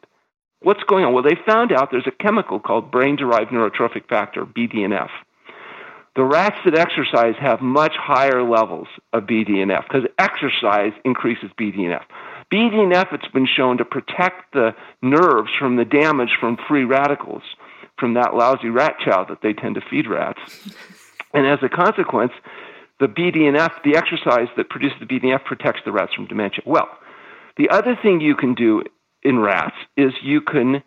What's 0.61 0.83
going 0.83 1.05
on? 1.05 1.13
Well, 1.13 1.23
they 1.23 1.37
found 1.45 1.71
out 1.71 1.89
there's 1.91 2.07
a 2.07 2.23
chemical 2.23 2.59
called 2.59 2.91
brain 2.91 3.15
derived 3.15 3.51
neurotrophic 3.51 4.07
factor, 4.09 4.45
BDNF. 4.45 5.09
The 6.15 6.23
rats 6.23 6.57
that 6.65 6.77
exercise 6.77 7.35
have 7.39 7.61
much 7.61 7.93
higher 7.95 8.43
levels 8.43 8.87
of 9.13 9.23
BDNF 9.23 9.83
because 9.83 10.03
exercise 10.17 10.91
increases 11.05 11.49
BDNF. 11.57 12.03
BDNF, 12.51 13.13
it's 13.13 13.27
been 13.31 13.47
shown 13.47 13.77
to 13.77 13.85
protect 13.85 14.53
the 14.53 14.75
nerves 15.01 15.51
from 15.57 15.77
the 15.77 15.85
damage 15.85 16.31
from 16.39 16.57
free 16.67 16.83
radicals 16.83 17.43
from 17.97 18.15
that 18.15 18.33
lousy 18.33 18.69
rat 18.69 18.95
chow 19.03 19.23
that 19.25 19.41
they 19.41 19.53
tend 19.53 19.75
to 19.75 19.81
feed 19.89 20.07
rats. 20.07 20.39
And 21.33 21.45
as 21.45 21.59
a 21.61 21.69
consequence, 21.69 22.31
the 22.99 23.07
BDNF, 23.07 23.83
the 23.83 23.95
exercise 23.95 24.47
that 24.57 24.69
produces 24.69 24.97
the 24.99 25.05
BDNF, 25.05 25.43
protects 25.45 25.81
the 25.85 25.91
rats 25.91 26.13
from 26.13 26.25
dementia. 26.25 26.63
Well, 26.65 26.89
the 27.57 27.69
other 27.69 27.97
thing 28.01 28.19
you 28.19 28.35
can 28.35 28.55
do 28.55 28.83
in 29.23 29.39
rats 29.39 29.75
is 29.97 30.13
you 30.21 30.41
can 30.41 30.83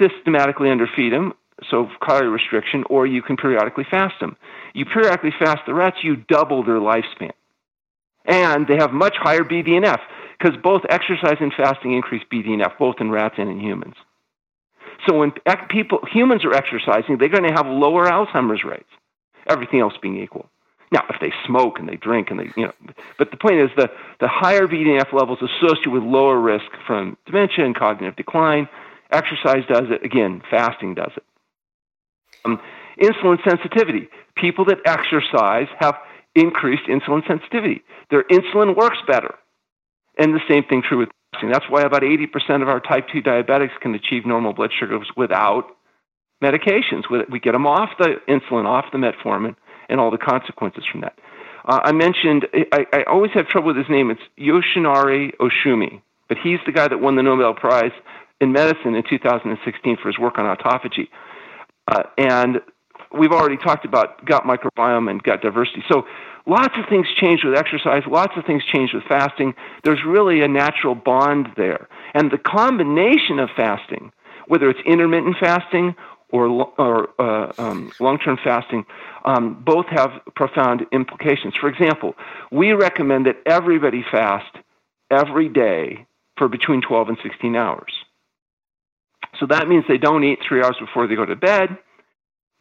systematically 0.00 0.68
underfeed 0.68 1.10
them, 1.10 1.34
so 1.68 1.88
calorie 2.04 2.28
restriction, 2.28 2.84
or 2.88 3.06
you 3.06 3.22
can 3.22 3.36
periodically 3.36 3.86
fast 3.90 4.14
them. 4.20 4.36
You 4.74 4.84
periodically 4.84 5.32
fast 5.38 5.60
the 5.66 5.74
rats, 5.74 5.98
you 6.02 6.16
double 6.16 6.62
their 6.62 6.78
lifespan. 6.78 7.32
And 8.26 8.66
they 8.66 8.76
have 8.76 8.92
much 8.92 9.16
higher 9.16 9.42
BDNF 9.44 9.98
because 10.38 10.56
both 10.62 10.82
exercise 10.88 11.36
and 11.40 11.52
fasting 11.54 11.92
increase 11.92 12.22
BDNF, 12.32 12.78
both 12.78 12.96
in 13.00 13.10
rats 13.10 13.36
and 13.38 13.50
in 13.50 13.60
humans. 13.60 13.94
So 15.08 15.18
when 15.18 15.32
people, 15.68 16.00
humans 16.10 16.44
are 16.44 16.52
exercising, 16.52 17.18
they're 17.18 17.28
going 17.28 17.48
to 17.48 17.54
have 17.54 17.66
lower 17.66 18.06
Alzheimer's 18.06 18.64
rates, 18.64 18.90
everything 19.48 19.80
else 19.80 19.94
being 20.00 20.22
equal. 20.22 20.49
Now, 20.92 21.04
if 21.08 21.20
they 21.20 21.32
smoke 21.46 21.78
and 21.78 21.88
they 21.88 21.96
drink 21.96 22.30
and 22.30 22.40
they, 22.40 22.50
you 22.56 22.66
know, 22.66 22.72
but 23.16 23.30
the 23.30 23.36
point 23.36 23.60
is 23.60 23.70
the, 23.76 23.88
the 24.18 24.26
higher 24.26 24.66
BDNF 24.66 25.12
levels 25.12 25.38
associated 25.40 25.90
with 25.90 26.02
lower 26.02 26.38
risk 26.38 26.66
from 26.86 27.16
dementia 27.26 27.64
and 27.64 27.76
cognitive 27.76 28.16
decline. 28.16 28.68
Exercise 29.12 29.64
does 29.68 29.84
it. 29.90 30.04
Again, 30.04 30.42
fasting 30.50 30.94
does 30.94 31.12
it. 31.16 31.22
Um, 32.44 32.60
insulin 33.00 33.38
sensitivity. 33.48 34.08
People 34.36 34.64
that 34.66 34.78
exercise 34.84 35.68
have 35.78 35.96
increased 36.34 36.84
insulin 36.88 37.26
sensitivity. 37.26 37.82
Their 38.10 38.24
insulin 38.24 38.76
works 38.76 38.98
better. 39.06 39.34
And 40.18 40.34
the 40.34 40.40
same 40.48 40.64
thing 40.64 40.82
true 40.86 40.98
with 40.98 41.08
fasting. 41.32 41.50
That's 41.50 41.68
why 41.68 41.82
about 41.82 42.02
80% 42.02 42.62
of 42.62 42.68
our 42.68 42.80
type 42.80 43.06
2 43.12 43.22
diabetics 43.22 43.78
can 43.80 43.94
achieve 43.94 44.26
normal 44.26 44.52
blood 44.52 44.70
sugars 44.76 45.08
without 45.16 45.66
medications. 46.42 47.04
We 47.30 47.38
get 47.38 47.52
them 47.52 47.66
off 47.66 47.90
the 47.98 48.16
insulin, 48.28 48.66
off 48.66 48.86
the 48.92 48.98
metformin, 48.98 49.54
and 49.90 50.00
all 50.00 50.10
the 50.10 50.18
consequences 50.18 50.84
from 50.90 51.02
that. 51.02 51.18
Uh, 51.66 51.80
I 51.84 51.92
mentioned, 51.92 52.46
I, 52.72 52.86
I, 52.92 53.02
always 53.02 53.32
have 53.32 53.46
trouble 53.46 53.68
with 53.68 53.76
his 53.76 53.88
name. 53.90 54.10
It's 54.10 54.22
Yoshinori 54.38 55.36
Ohsumi, 55.36 56.00
but 56.28 56.38
he's 56.38 56.58
the 56.64 56.72
guy 56.72 56.88
that 56.88 56.98
won 57.00 57.16
the 57.16 57.22
Nobel 57.22 57.52
Prize 57.52 57.92
in 58.40 58.52
Medicine 58.52 58.94
in 58.94 59.02
2016 59.08 59.98
for 59.98 60.08
his 60.08 60.18
work 60.18 60.38
on 60.38 60.56
autophagy. 60.56 61.08
Uh, 61.86 62.04
and 62.16 62.60
we've 63.12 63.32
already 63.32 63.56
talked 63.56 63.84
about 63.84 64.24
gut 64.24 64.44
microbiome 64.44 65.10
and 65.10 65.22
gut 65.22 65.42
diversity. 65.42 65.84
So 65.90 66.06
lots 66.46 66.74
of 66.78 66.88
things 66.88 67.06
change 67.16 67.44
with 67.44 67.54
exercise, 67.56 68.02
lots 68.06 68.32
of 68.36 68.44
things 68.44 68.64
change 68.64 68.94
with 68.94 69.04
fasting. 69.04 69.54
There's 69.84 70.04
really 70.06 70.42
a 70.42 70.48
natural 70.48 70.94
bond 70.94 71.48
there. 71.56 71.88
And 72.14 72.30
the 72.30 72.38
combination 72.38 73.38
of 73.38 73.50
fasting, 73.54 74.12
whether 74.46 74.70
it's 74.70 74.80
intermittent 74.86 75.36
fasting 75.38 75.94
or, 76.30 76.46
or 76.78 77.10
uh, 77.18 77.52
um, 77.58 77.92
long 78.00 78.18
term 78.18 78.38
fasting, 78.42 78.86
um, 79.24 79.62
both 79.64 79.86
have 79.86 80.10
profound 80.34 80.86
implications. 80.92 81.54
For 81.60 81.68
example, 81.68 82.14
we 82.50 82.72
recommend 82.72 83.26
that 83.26 83.36
everybody 83.46 84.04
fast 84.10 84.56
every 85.10 85.48
day 85.48 86.06
for 86.36 86.48
between 86.48 86.80
12 86.80 87.08
and 87.10 87.18
16 87.22 87.56
hours. 87.56 87.92
So 89.38 89.46
that 89.46 89.68
means 89.68 89.84
they 89.88 89.98
don't 89.98 90.24
eat 90.24 90.40
three 90.46 90.62
hours 90.62 90.76
before 90.80 91.06
they 91.06 91.14
go 91.14 91.24
to 91.24 91.36
bed, 91.36 91.78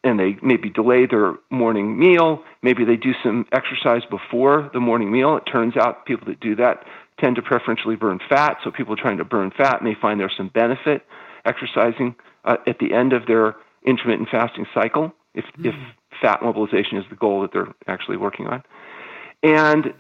and 0.04 0.20
they 0.20 0.38
maybe 0.42 0.70
delay 0.70 1.06
their 1.06 1.36
morning 1.50 1.98
meal. 2.00 2.44
Maybe 2.62 2.86
they 2.86 2.96
do 2.96 3.14
some 3.24 3.46
exercise 3.52 4.02
before 4.10 4.70
the 4.74 4.80
morning 4.80 5.12
meal. 5.12 5.36
It 5.38 5.44
turns 5.52 5.76
out 5.76 6.06
people 6.06 6.28
that 6.28 6.40
do 6.40 6.56
that 6.56 6.86
tend 7.20 7.36
to 7.36 7.42
preferentially 7.42 7.96
burn 7.96 8.20
fat, 8.30 8.58
so 8.64 8.72
people 8.72 8.96
trying 8.96 9.18
to 9.18 9.26
burn 9.26 9.52
fat 9.58 9.84
may 9.84 9.94
find 9.94 10.20
there's 10.20 10.34
some 10.38 10.50
benefit 10.54 11.06
exercising 11.46 12.16
uh, 12.46 12.58
at 12.68 12.80
the 12.80 12.94
end 12.94 13.14
of 13.14 13.26
their 13.26 13.56
intermittent 13.86 14.30
fasting 14.30 14.66
cycle 14.74 15.14
if, 15.34 15.46
mm-hmm. 15.46 15.68
if 15.68 15.76
fat 16.22 16.42
mobilization 16.42 16.98
is 16.98 17.06
the 17.10 17.16
goal 17.16 17.42
that 17.42 17.52
they're 17.54 17.74
actually 17.88 18.18
working 18.18 18.48
on. 18.48 18.64
And 19.44 19.94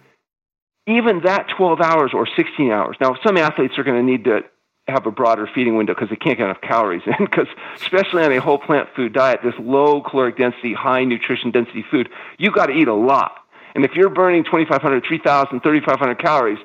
even 0.87 1.21
that 1.23 1.47
12 1.55 1.81
hours 1.81 2.11
or 2.13 2.27
16 2.35 2.71
hours. 2.71 2.97
Now, 2.99 3.15
some 3.23 3.37
athletes 3.37 3.77
are 3.77 3.83
going 3.83 3.97
to 3.97 4.11
need 4.11 4.23
to 4.25 4.41
have 4.87 5.05
a 5.05 5.11
broader 5.11 5.47
feeding 5.53 5.77
window 5.77 5.93
because 5.93 6.09
they 6.09 6.15
can't 6.15 6.37
get 6.37 6.45
enough 6.45 6.61
calories 6.61 7.03
in. 7.05 7.13
Because 7.25 7.47
especially 7.75 8.23
on 8.23 8.31
a 8.31 8.41
whole 8.41 8.57
plant 8.57 8.89
food 8.95 9.13
diet, 9.13 9.41
this 9.43 9.53
low 9.59 10.01
caloric 10.01 10.37
density, 10.37 10.73
high 10.73 11.03
nutrition 11.03 11.51
density 11.51 11.85
food, 11.89 12.09
you 12.37 12.51
got 12.51 12.67
to 12.67 12.73
eat 12.73 12.87
a 12.87 12.93
lot. 12.93 13.35
And 13.75 13.85
if 13.85 13.91
you're 13.93 14.09
burning 14.09 14.43
2,500, 14.43 15.03
3,000, 15.07 15.59
3,500 15.61 16.19
calories, 16.19 16.57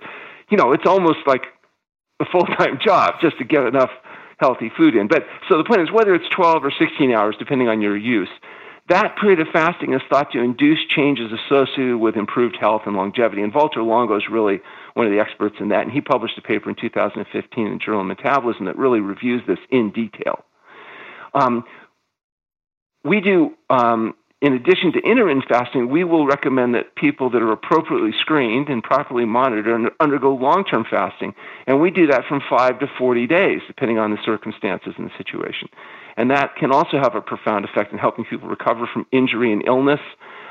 you 0.51 0.57
know 0.57 0.73
it's 0.73 0.87
almost 0.87 1.19
like 1.27 1.45
a 2.21 2.25
full 2.25 2.47
time 2.47 2.79
job 2.85 3.15
just 3.21 3.39
to 3.39 3.45
get 3.45 3.65
enough 3.67 3.91
healthy 4.39 4.71
food 4.77 4.97
in. 4.97 5.07
But 5.07 5.27
so 5.49 5.59
the 5.59 5.65
point 5.65 5.83
is, 5.83 5.93
whether 5.93 6.15
it's 6.15 6.29
12 6.35 6.65
or 6.65 6.71
16 6.71 7.13
hours, 7.13 7.37
depending 7.39 7.69
on 7.69 7.81
your 7.81 7.97
use, 7.97 8.29
that 8.89 9.17
period 9.19 9.41
of 9.41 9.49
fasting 9.53 9.95
is 9.95 10.03
thought 10.11 10.33
to 10.33 10.41
induce 10.41 10.85
changes 10.89 11.33
associated 11.33 11.97
with 11.97 12.17
improved 12.17 12.57
health 12.61 12.83
and 12.85 12.95
longevity. 12.95 13.43
And 13.43 13.53
Walter 13.55 13.83
Longo 13.83 14.17
is 14.17 14.25
really 14.31 14.61
one 14.93 15.07
of 15.07 15.13
the 15.13 15.21
experts 15.21 15.57
in 15.59 15.69
that. 15.71 15.85
And 15.85 15.93
he 15.93 16.03
published 16.03 16.37
a 16.37 16.43
paper 16.43 16.69
in 16.69 16.77
2015 16.77 17.67
in 17.67 17.79
Journal 17.79 18.03
of 18.03 18.07
Metabolism 18.07 18.67
that 18.67 18.77
really 18.77 19.01
reviews 19.01 19.43
this 19.47 19.59
in 19.71 19.91
detail. 19.91 20.45
Um, 21.33 21.65
we 23.05 23.21
do, 23.21 23.55
um, 23.71 24.15
in 24.45 24.53
addition 24.53 24.93
to 24.93 24.99
intermittent 24.99 25.47
fasting, 25.49 25.89
we 25.89 26.05
will 26.05 26.27
recommend 26.27 26.75
that 26.75 26.97
people 26.97 27.31
that 27.31 27.41
are 27.41 27.51
appropriately 27.51 28.11
screened 28.21 28.69
and 28.69 28.83
properly 28.83 29.25
monitored 29.25 29.91
undergo 30.01 30.35
long 30.35 30.65
term 30.65 30.85
fasting. 30.89 31.35
And 31.67 31.81
we 31.81 31.91
do 31.91 32.07
that 32.09 32.25
from 32.29 32.43
5 32.51 32.79
to 32.81 32.87
40 32.99 33.27
days, 33.27 33.63
depending 33.67 33.99
on 33.99 34.11
the 34.11 34.19
circumstances 34.23 34.93
and 34.99 35.07
the 35.07 35.17
situation. 35.17 35.71
And 36.19 36.31
that 36.31 36.57
can 36.57 36.73
also 36.73 36.99
have 36.99 37.15
a 37.15 37.23
profound 37.23 37.65
effect 37.65 37.91
in 37.93 37.99
helping 37.99 38.27
people 38.27 38.51
recover 38.51 38.87
from 38.93 39.07
injury 39.13 39.51
and 39.51 39.67
illness. 39.67 40.01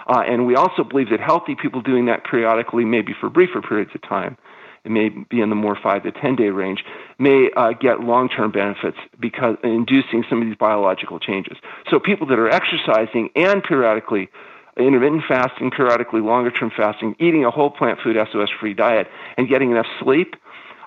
Uh, 0.08 0.23
and 0.27 0.47
we 0.47 0.56
also 0.56 0.84
believe 0.84 1.12
that 1.12 1.19
healthy 1.19 1.56
people 1.56 1.79
doing 1.79 2.08
that 2.08 2.25
periodically, 2.25 2.86
maybe 2.86 3.13
for 3.21 3.29
briefer 3.29 3.62
periods 3.62 3.91
of 3.93 4.01
time, 4.01 4.38
it 4.86 4.91
may 4.91 5.10
be 5.10 5.39
in 5.39 5.50
the 5.50 5.56
more 5.56 5.78
five 5.82 6.04
to 6.04 6.12
10 6.12 6.36
day 6.36 6.50
range, 6.50 6.84
may 7.17 7.50
uh, 7.56 7.72
get 7.72 8.02
long 8.02 8.30
term 8.30 8.52
benefits 8.52 8.98
because 9.19 9.56
inducing 9.63 10.24
some 10.30 10.41
of 10.41 10.48
these 10.48 10.58
biological 10.58 11.19
changes. 11.19 11.58
So 11.89 12.00
people 12.00 12.28
that 12.28 12.39
are 12.39 12.50
exercising 12.50 13.30
and 13.36 13.63
periodically 13.63 14.30
intermittent 14.78 15.24
fasting, 15.28 15.72
periodically 15.72 16.22
longer 16.22 16.52
term 16.52 16.72
fasting, 16.76 17.15
eating 17.19 17.46
a 17.46 17.52
whole 17.52 17.69
plant 17.69 18.00
food 18.04 18.17
SOS 18.32 18.50
free 18.60 18.74
diet, 18.74 19.08
and 19.38 19.48
getting 19.48 19.72
enough 19.72 19.86
sleep, 20.02 20.36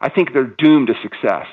I 0.00 0.08
think 0.08 0.32
they're 0.32 0.44
doomed 0.44 0.88
to 0.88 0.94
success. 1.02 1.46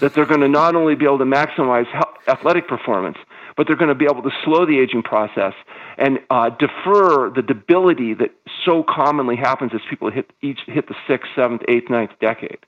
that 0.00 0.14
they're 0.14 0.26
going 0.26 0.40
to 0.40 0.48
not 0.48 0.74
only 0.74 0.94
be 0.94 1.04
able 1.04 1.18
to 1.18 1.24
maximize 1.24 1.86
athletic 2.26 2.68
performance, 2.68 3.18
but 3.58 3.66
they're 3.66 3.76
going 3.76 3.88
to 3.88 3.94
be 3.94 4.04
able 4.04 4.22
to 4.22 4.30
slow 4.44 4.64
the 4.64 4.78
aging 4.78 5.02
process 5.02 5.52
and 5.98 6.20
uh, 6.30 6.48
defer 6.48 7.28
the 7.28 7.42
debility 7.42 8.14
that 8.14 8.30
so 8.64 8.84
commonly 8.88 9.34
happens 9.34 9.72
as 9.74 9.80
people 9.90 10.10
hit 10.12 10.30
each 10.40 10.60
hit 10.66 10.86
the 10.86 10.94
sixth, 11.08 11.28
seventh, 11.34 11.62
eighth, 11.68 11.90
ninth 11.90 12.12
decade. 12.20 12.60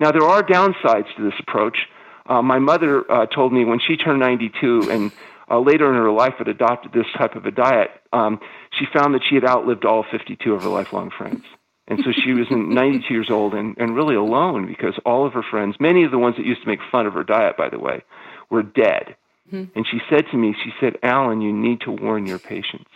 Now 0.00 0.10
there 0.10 0.24
are 0.24 0.42
downsides 0.42 1.14
to 1.16 1.22
this 1.22 1.38
approach. 1.38 1.76
Uh, 2.24 2.40
my 2.40 2.58
mother 2.58 3.10
uh, 3.12 3.26
told 3.26 3.52
me 3.52 3.66
when 3.66 3.78
she 3.78 3.98
turned 3.98 4.18
92 4.18 4.90
and 4.90 5.12
uh, 5.50 5.60
later 5.60 5.88
in 5.90 5.94
her 5.94 6.10
life 6.10 6.34
had 6.38 6.48
adopted 6.48 6.92
this 6.92 7.06
type 7.16 7.36
of 7.36 7.44
a 7.44 7.50
diet, 7.50 7.90
um, 8.12 8.40
she 8.78 8.86
found 8.92 9.14
that 9.14 9.22
she 9.28 9.34
had 9.34 9.44
outlived 9.44 9.84
all 9.84 10.04
52 10.10 10.54
of 10.54 10.62
her 10.62 10.68
lifelong 10.70 11.10
friends. 11.10 11.44
And 11.86 12.00
so 12.02 12.12
she 12.12 12.32
was 12.32 12.46
92 12.50 13.12
years 13.12 13.28
old 13.30 13.52
and, 13.52 13.76
and 13.76 13.94
really 13.94 14.14
alone 14.14 14.66
because 14.66 14.94
all 15.04 15.26
of 15.26 15.34
her 15.34 15.42
friends, 15.42 15.76
many 15.78 16.04
of 16.04 16.10
the 16.10 16.18
ones 16.18 16.36
that 16.36 16.46
used 16.46 16.62
to 16.62 16.68
make 16.68 16.80
fun 16.90 17.06
of 17.06 17.12
her 17.12 17.24
diet, 17.24 17.58
by 17.58 17.68
the 17.68 17.78
way, 17.78 18.02
were 18.48 18.62
dead. 18.62 19.16
Mm-hmm. 19.52 19.76
And 19.76 19.86
she 19.90 20.00
said 20.10 20.26
to 20.30 20.36
me, 20.36 20.54
she 20.62 20.72
said, 20.80 20.98
Alan, 21.02 21.40
you 21.40 21.52
need 21.52 21.80
to 21.82 21.90
warn 21.90 22.26
your 22.26 22.38
patients 22.38 22.90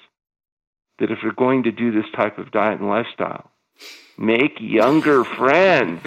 that 0.98 1.10
if 1.10 1.18
you're 1.22 1.32
going 1.32 1.64
to 1.64 1.72
do 1.72 1.90
this 1.90 2.10
type 2.14 2.38
of 2.38 2.50
diet 2.50 2.78
and 2.80 2.88
lifestyle, 2.88 3.50
make 4.18 4.58
younger 4.60 5.24
friends. 5.36 6.00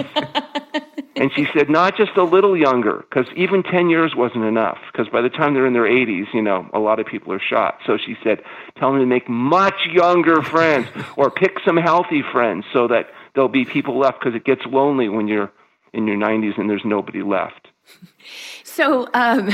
and 1.16 1.32
she 1.36 1.48
said, 1.54 1.70
not 1.70 1.98
just 1.98 2.16
a 2.18 2.24
little 2.24 2.56
younger, 2.56 3.04
because 3.10 3.26
even 3.36 3.64
10 3.64 3.90
years 3.90 4.14
wasn't 4.16 4.44
enough, 4.44 4.78
because 4.92 5.10
by 5.10 5.22
the 5.22 5.30
time 5.30 5.54
they're 5.54 5.66
in 5.66 5.74
their 5.74 5.84
80s, 5.84 6.28
you 6.34 6.42
know, 6.42 6.70
a 6.74 6.80
lot 6.80 7.00
of 7.00 7.08
people 7.08 7.34
are 7.34 7.42
shot. 7.42 7.80
So 7.86 7.98
she 7.98 8.16
said, 8.24 8.42
tell 8.78 8.92
them 8.92 9.00
to 9.02 9.06
make 9.06 9.28
much 9.28 9.88
younger 9.92 10.42
friends 10.42 10.88
or 11.18 11.32
pick 11.32 11.58
some 11.66 11.78
healthy 11.78 12.22
friends 12.32 12.66
so 12.72 12.88
that 12.88 13.10
there'll 13.34 13.50
be 13.50 13.66
people 13.66 13.98
left, 13.98 14.20
because 14.20 14.36
it 14.36 14.46
gets 14.46 14.66
lonely 14.66 15.10
when 15.10 15.28
you're 15.28 15.52
in 15.94 16.08
your 16.08 16.18
90s 16.18 16.58
and 16.58 16.70
there's 16.70 16.86
nobody 16.86 17.24
left. 17.24 17.65
So 18.64 19.06
um, 19.14 19.50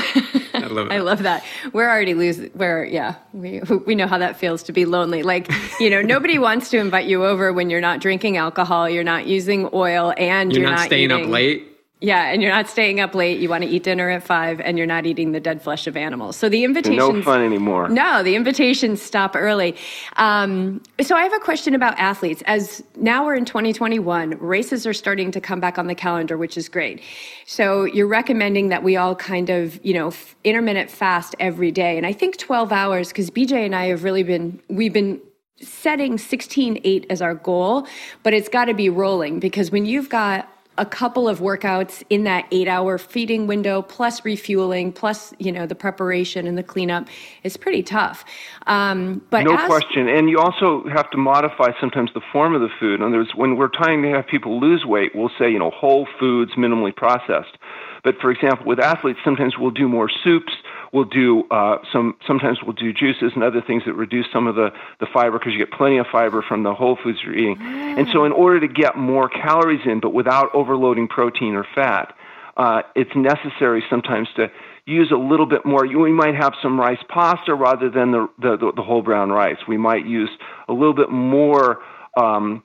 I, 0.54 0.68
love 0.68 0.88
I 0.92 0.98
love 0.98 1.24
that. 1.24 1.44
We're 1.74 1.88
already 1.88 2.16
losing. 2.16 2.50
We're 2.56 2.86
yeah. 2.86 3.16
We 3.34 3.60
we 3.86 3.94
know 3.94 4.08
how 4.08 4.18
that 4.18 4.38
feels 4.38 4.64
to 4.64 4.72
be 4.72 4.86
lonely. 4.86 5.22
Like 5.22 5.52
you 5.80 5.90
know, 5.90 6.02
nobody 6.02 6.40
wants 6.48 6.70
to 6.72 6.78
invite 6.78 7.06
you 7.06 7.24
over 7.24 7.54
when 7.54 7.70
you're 7.70 7.82
not 7.82 8.00
drinking 8.00 8.38
alcohol, 8.38 8.90
you're 8.90 9.04
not 9.04 9.28
using 9.28 9.70
oil, 9.74 10.14
and 10.18 10.52
you're, 10.52 10.62
you're 10.62 10.70
not, 10.72 10.78
not, 10.78 10.86
staying 10.88 11.12
eating, 11.12 11.26
up 11.26 11.30
late. 11.30 11.71
Yeah, 12.04 12.32
and 12.32 12.42
you're 12.42 12.52
not 12.52 12.68
staying 12.68 13.00
up 13.00 13.14
late. 13.14 13.40
You 13.40 13.48
want 13.48 13.64
to 13.64 13.70
eat 13.70 13.84
dinner 13.84 14.10
at 14.10 14.24
five, 14.24 14.60
and 14.60 14.76
you're 14.76 14.88
not 14.88 15.06
eating 15.06 15.34
the 15.34 15.40
dead 15.40 15.62
flesh 15.62 15.86
of 15.86 15.96
animals. 15.96 16.36
So 16.36 16.50
the 16.50 16.64
invitation 16.64 16.98
no 16.98 17.22
fun 17.22 17.44
anymore. 17.44 17.90
No, 17.90 18.24
the 18.24 18.36
invitations 18.36 19.00
stop 19.00 19.36
early. 19.36 19.76
Um, 20.16 20.82
so 21.00 21.16
I 21.16 21.22
have 21.22 21.34
a 21.34 21.40
question 21.40 21.76
about 21.76 22.00
athletes. 22.00 22.42
As 22.48 22.84
now 22.96 23.24
we're 23.24 23.36
in 23.36 23.46
2021, 23.46 24.32
races 24.40 24.88
are 24.88 24.94
starting 24.94 25.30
to 25.30 25.40
come 25.40 25.60
back 25.60 25.78
on 25.78 25.86
the 25.86 25.94
calendar, 25.94 26.40
which 26.40 26.58
is 26.58 26.68
great. 26.68 27.04
So 27.46 27.84
you're 27.84 28.08
recommending 28.08 28.70
that 28.70 28.82
we 28.82 28.98
all 28.98 29.16
kind 29.16 29.52
of, 29.52 29.80
you 29.86 29.94
know, 29.94 30.08
f- 30.08 30.36
intermittent 30.44 30.90
fast 30.90 31.36
every 31.40 31.70
day, 31.70 31.98
and 31.98 32.08
I 32.08 32.14
think 32.14 32.38
12 32.38 32.72
hours 32.72 33.10
because 33.10 33.30
BJ 33.30 33.64
and 33.64 33.76
I 33.76 33.86
have 33.86 34.04
really 34.04 34.24
been 34.24 34.60
we've 34.70 34.94
been 34.94 35.22
setting 35.62 36.18
16 36.18 36.82
8 36.84 37.06
as 37.12 37.22
our 37.22 37.36
goal 37.36 37.86
but 38.24 38.34
it's 38.34 38.50
got 38.50 38.66
to 38.66 38.74
be 38.74 38.90
rolling 38.90 39.40
because 39.40 39.70
when 39.70 39.86
you've 39.86 40.10
got 40.10 40.51
a 40.82 40.86
couple 40.86 41.30
of 41.30 41.40
workouts 41.40 42.04
in 42.10 42.24
that 42.24 42.48
eight 42.50 42.68
hour 42.68 42.98
feeding 42.98 43.46
window, 43.46 43.84
plus 43.84 44.26
refueling, 44.26 44.92
plus, 44.92 45.32
you 45.38 45.52
know, 45.52 45.68
the 45.68 45.76
preparation 45.76 46.48
and 46.48 46.58
the 46.58 46.64
cleanup 46.64 47.08
is 47.44 47.56
pretty 47.56 47.84
tough. 47.84 48.26
Um, 48.66 49.22
but 49.30 49.44
no 49.44 49.56
as, 49.56 49.68
question. 49.68 50.10
And 50.10 50.28
you 50.28 50.40
also 50.40 50.84
have 50.90 51.08
to 51.12 51.18
modify 51.18 51.70
sometimes 51.80 52.10
the 52.16 52.22
form 52.34 52.56
of 52.56 52.62
the 52.62 52.70
food. 52.80 53.00
In 53.00 53.06
other 53.06 53.18
words, 53.18 53.36
when 53.36 53.58
we're 53.58 53.70
trying 53.70 54.02
to 54.02 54.10
have 54.10 54.26
people 54.26 54.60
lose 54.60 54.84
weight, 54.84 55.12
we'll 55.14 55.30
say, 55.38 55.52
you 55.52 55.60
know, 55.60 55.70
whole 55.70 56.08
foods, 56.20 56.54
minimally 56.58 56.96
processed. 56.96 57.60
But 58.04 58.16
for 58.20 58.32
example, 58.32 58.66
with 58.66 58.80
athletes, 58.80 59.20
sometimes 59.24 59.60
we'll 59.60 59.70
do 59.70 59.88
more 59.88 60.10
soups 60.24 60.54
We'll 60.92 61.06
do 61.06 61.44
uh, 61.50 61.78
some. 61.94 62.18
Sometimes 62.28 62.60
we'll 62.62 62.74
do 62.74 62.92
juices 62.92 63.32
and 63.34 63.44
other 63.44 63.62
things 63.62 63.84
that 63.86 63.94
reduce 63.94 64.26
some 64.34 64.48
of 64.48 64.56
the 64.56 64.72
the 65.00 65.08
fiber 65.14 65.40
because 65.40 65.54
you 65.54 65.60
get 65.60 65.72
plenty 65.72 65.98
of 65.98 66.08
fiber 66.12 66.42
from 66.42 66.64
the 66.64 66.74
whole 66.74 66.98
foods 67.02 67.20
you're 67.24 67.36
eating. 67.36 67.58
Mm. 67.58 68.00
And 68.00 68.08
so, 68.12 68.26
in 68.26 68.34
order 68.34 68.60
to 68.60 68.68
get 68.68 68.98
more 68.98 69.30
calories 69.30 69.82
in, 69.86 70.02
but 70.02 70.14
without 70.14 70.54
overloading 70.54 71.08
protein 71.08 71.56
or 71.56 71.66
fat, 71.76 72.14
uh, 72.58 72.82
it's 72.96 73.16
necessary 73.16 73.84
sometimes 73.90 74.28
to 74.36 74.52
use 74.86 75.12
a 75.12 75.18
little 75.18 75.46
bit 75.46 75.66
more. 75.66 75.88
We 75.88 76.12
might 76.12 76.36
have 76.36 76.54
some 76.62 76.80
rice 76.80 77.02
pasta 77.08 77.56
rather 77.56 77.90
than 77.90 78.12
the 78.12 78.28
the, 78.40 78.72
the 78.76 78.84
whole 78.84 79.02
brown 79.02 79.30
rice. 79.30 79.60
We 79.68 79.78
might 79.78 80.06
use 80.06 80.30
a 80.68 80.74
little 80.74 80.96
bit 80.96 81.10
more. 81.10 81.80
Um, 82.18 82.64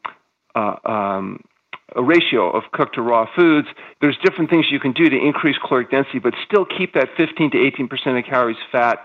uh, 0.57 0.77
um, 0.85 1.45
a 1.97 2.03
ratio 2.03 2.51
of 2.51 2.65
cooked 2.73 2.95
to 2.95 3.03
raw 3.03 3.27
foods. 3.35 3.69
There's 4.01 4.17
different 4.23 4.51
things 4.51 4.67
you 4.71 4.79
can 4.79 4.93
do 4.93 5.09
to 5.09 5.17
increase 5.17 5.57
caloric 5.59 5.91
density, 5.91 6.19
but 6.19 6.35
still 6.47 6.65
keep 6.65 6.95
that 6.95 7.09
15 7.17 7.51
to 7.53 7.59
18 7.59 7.89
percent 7.89 8.19
of 8.19 8.25
calories 8.25 8.59
fat, 8.71 8.99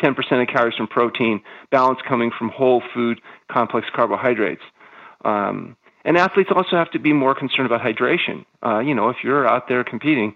10 0.00 0.14
percent 0.14 0.40
of 0.42 0.48
calories 0.48 0.74
from 0.76 0.88
protein, 0.88 1.40
balance 1.70 2.00
coming 2.08 2.30
from 2.36 2.48
whole 2.48 2.82
food, 2.94 3.20
complex 3.50 3.86
carbohydrates. 3.94 4.62
Um, 5.24 5.76
and 6.04 6.16
athletes 6.16 6.50
also 6.54 6.76
have 6.76 6.90
to 6.92 6.98
be 6.98 7.12
more 7.12 7.34
concerned 7.34 7.66
about 7.66 7.82
hydration. 7.82 8.44
Uh, 8.64 8.78
you 8.78 8.94
know, 8.94 9.10
if 9.10 9.18
you're 9.22 9.46
out 9.46 9.68
there 9.68 9.84
competing, 9.84 10.34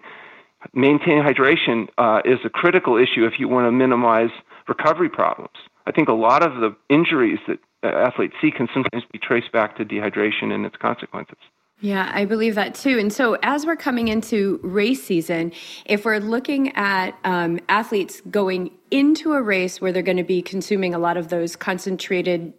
maintaining 0.74 1.22
hydration 1.22 1.88
uh, 1.98 2.20
is 2.24 2.38
a 2.44 2.50
critical 2.50 2.96
issue 2.96 3.24
if 3.24 3.34
you 3.38 3.48
want 3.48 3.66
to 3.66 3.72
minimize 3.72 4.30
recovery 4.68 5.08
problems. 5.08 5.56
I 5.86 5.92
think 5.92 6.08
a 6.08 6.12
lot 6.12 6.44
of 6.44 6.60
the 6.60 6.76
injuries 6.88 7.38
that 7.48 7.58
athletes 7.82 8.34
see 8.40 8.50
can 8.50 8.68
sometimes 8.72 9.04
be 9.12 9.18
traced 9.18 9.50
back 9.52 9.76
to 9.76 9.84
dehydration 9.84 10.52
and 10.52 10.64
its 10.66 10.76
consequences. 10.76 11.38
Yeah, 11.82 12.08
I 12.14 12.26
believe 12.26 12.54
that 12.54 12.76
too. 12.76 13.00
And 13.00 13.12
so, 13.12 13.36
as 13.42 13.66
we're 13.66 13.76
coming 13.76 14.06
into 14.06 14.60
race 14.62 15.02
season, 15.02 15.52
if 15.84 16.04
we're 16.04 16.20
looking 16.20 16.74
at 16.76 17.18
um, 17.24 17.58
athletes 17.68 18.22
going 18.30 18.70
into 18.92 19.32
a 19.32 19.42
race 19.42 19.80
where 19.80 19.90
they're 19.90 20.00
going 20.00 20.16
to 20.16 20.22
be 20.22 20.42
consuming 20.42 20.94
a 20.94 20.98
lot 20.98 21.16
of 21.16 21.28
those 21.28 21.56
concentrated 21.56 22.54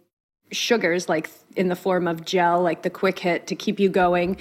sugars, 0.52 1.08
like 1.08 1.30
in 1.56 1.68
the 1.68 1.74
form 1.74 2.06
of 2.06 2.22
gel, 2.26 2.60
like 2.60 2.82
the 2.82 2.90
quick 2.90 3.18
hit 3.18 3.46
to 3.46 3.56
keep 3.56 3.80
you 3.80 3.88
going, 3.88 4.36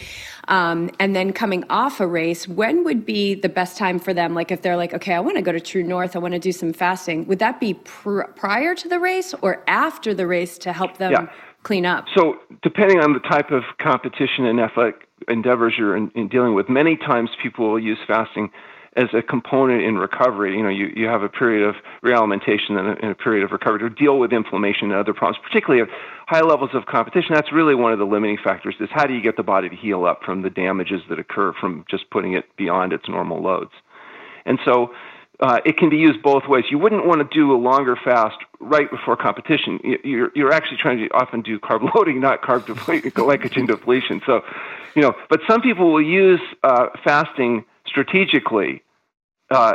um, 0.49 0.91
and 0.99 1.15
then 1.15 1.31
coming 1.31 1.63
off 1.69 2.01
a 2.01 2.05
race, 2.05 2.45
when 2.45 2.83
would 2.83 3.05
be 3.05 3.35
the 3.35 3.47
best 3.47 3.77
time 3.77 3.99
for 3.99 4.13
them? 4.13 4.35
Like, 4.35 4.51
if 4.51 4.63
they're 4.63 4.75
like, 4.75 4.93
okay, 4.93 5.13
I 5.13 5.21
want 5.21 5.37
to 5.37 5.41
go 5.41 5.53
to 5.53 5.61
True 5.61 5.83
North, 5.83 6.13
I 6.13 6.19
want 6.19 6.33
to 6.33 6.39
do 6.39 6.51
some 6.51 6.73
fasting, 6.73 7.25
would 7.27 7.39
that 7.39 7.61
be 7.61 7.75
pr- 7.75 8.23
prior 8.35 8.75
to 8.75 8.89
the 8.89 8.99
race 8.99 9.33
or 9.41 9.63
after 9.65 10.13
the 10.13 10.27
race 10.27 10.57
to 10.57 10.73
help 10.73 10.97
them? 10.97 11.13
Yeah 11.13 11.29
clean 11.63 11.85
up? 11.85 12.05
So, 12.15 12.35
depending 12.61 12.99
on 12.99 13.13
the 13.13 13.19
type 13.19 13.51
of 13.51 13.63
competition 13.79 14.45
and 14.45 14.59
athletic 14.59 15.07
endeavors 15.27 15.73
you're 15.77 15.95
in, 15.95 16.11
in, 16.15 16.27
dealing 16.27 16.53
with, 16.53 16.69
many 16.69 16.97
times 16.97 17.29
people 17.41 17.71
will 17.71 17.79
use 17.79 17.97
fasting 18.07 18.51
as 18.95 19.07
a 19.13 19.21
component 19.21 19.81
in 19.81 19.95
recovery. 19.95 20.55
You 20.55 20.63
know, 20.63 20.69
you, 20.69 20.91
you 20.95 21.07
have 21.07 21.23
a 21.23 21.29
period 21.29 21.67
of 21.67 21.75
realimentation 22.03 22.77
and 22.77 22.89
a, 22.89 23.01
and 23.01 23.11
a 23.11 23.15
period 23.15 23.43
of 23.43 23.51
recovery 23.51 23.79
to 23.79 23.89
deal 23.89 24.19
with 24.19 24.31
inflammation 24.31 24.91
and 24.91 24.93
other 24.93 25.13
problems, 25.13 25.43
particularly 25.43 25.81
at 25.81 25.89
high 26.27 26.41
levels 26.41 26.71
of 26.73 26.85
competition. 26.85 27.31
That's 27.33 27.51
really 27.51 27.75
one 27.75 27.91
of 27.91 27.99
the 27.99 28.05
limiting 28.05 28.37
factors 28.43 28.75
is 28.79 28.89
how 28.91 29.07
do 29.07 29.13
you 29.13 29.21
get 29.21 29.37
the 29.37 29.43
body 29.43 29.69
to 29.69 29.75
heal 29.75 30.05
up 30.05 30.21
from 30.23 30.43
the 30.43 30.49
damages 30.49 31.01
that 31.09 31.17
occur 31.17 31.53
from 31.59 31.85
just 31.89 32.09
putting 32.11 32.33
it 32.33 32.45
beyond 32.55 32.93
its 32.93 33.09
normal 33.09 33.41
loads. 33.41 33.71
And 34.45 34.59
so 34.63 34.91
uh, 35.43 35.59
it 35.65 35.75
can 35.75 35.89
be 35.89 35.97
used 35.97 36.23
both 36.23 36.47
ways. 36.47 36.63
You 36.71 36.79
wouldn't 36.79 37.05
want 37.05 37.19
to 37.19 37.37
do 37.37 37.53
a 37.53 37.59
longer 37.59 37.97
fast 38.01 38.37
right 38.61 38.89
before 38.89 39.17
competition. 39.17 39.77
You're, 40.01 40.31
you're 40.33 40.53
actually 40.53 40.77
trying 40.77 40.99
to 40.99 41.09
often 41.13 41.41
do 41.41 41.59
carb 41.59 41.93
loading, 41.95 42.21
not 42.21 42.41
carb 42.41 42.65
depletion, 42.65 43.11
glycogen 43.11 43.67
depletion. 43.67 44.21
So, 44.25 44.41
you 44.95 45.01
know, 45.01 45.13
but 45.29 45.41
some 45.45 45.61
people 45.61 45.91
will 45.91 46.01
use 46.01 46.39
uh, 46.63 46.87
fasting 47.03 47.65
strategically, 47.85 48.83
uh, 49.51 49.73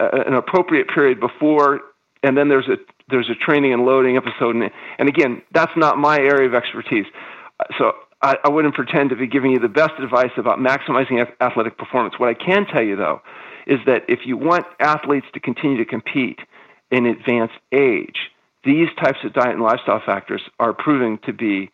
an 0.00 0.32
appropriate 0.32 0.88
period 0.88 1.20
before, 1.20 1.80
and 2.22 2.34
then 2.34 2.48
there's 2.48 2.68
a 2.68 2.76
there's 3.10 3.28
a 3.28 3.34
training 3.34 3.74
and 3.74 3.84
loading 3.84 4.16
episode. 4.16 4.56
And, 4.56 4.70
and 4.98 5.08
again, 5.08 5.42
that's 5.52 5.72
not 5.76 5.98
my 5.98 6.16
area 6.16 6.48
of 6.48 6.54
expertise. 6.54 7.04
So 7.78 7.92
I, 8.22 8.36
I 8.42 8.48
wouldn't 8.48 8.74
pretend 8.74 9.10
to 9.10 9.16
be 9.16 9.26
giving 9.26 9.50
you 9.50 9.58
the 9.58 9.68
best 9.68 9.92
advice 10.02 10.32
about 10.38 10.58
maximizing 10.58 11.24
athletic 11.42 11.76
performance. 11.76 12.18
What 12.18 12.30
I 12.30 12.34
can 12.34 12.66
tell 12.66 12.82
you, 12.82 12.96
though, 12.96 13.20
is 13.66 13.78
that 13.86 14.02
if 14.08 14.20
you 14.24 14.36
want 14.36 14.66
athletes 14.80 15.26
to 15.34 15.40
continue 15.40 15.76
to 15.78 15.84
compete 15.84 16.38
in 16.90 17.06
advanced 17.06 17.56
age, 17.72 18.30
these 18.64 18.88
types 19.00 19.18
of 19.24 19.32
diet 19.32 19.54
and 19.54 19.62
lifestyle 19.62 20.02
factors 20.04 20.42
are 20.58 20.72
proving 20.72 21.18
to 21.26 21.32
be 21.32 21.70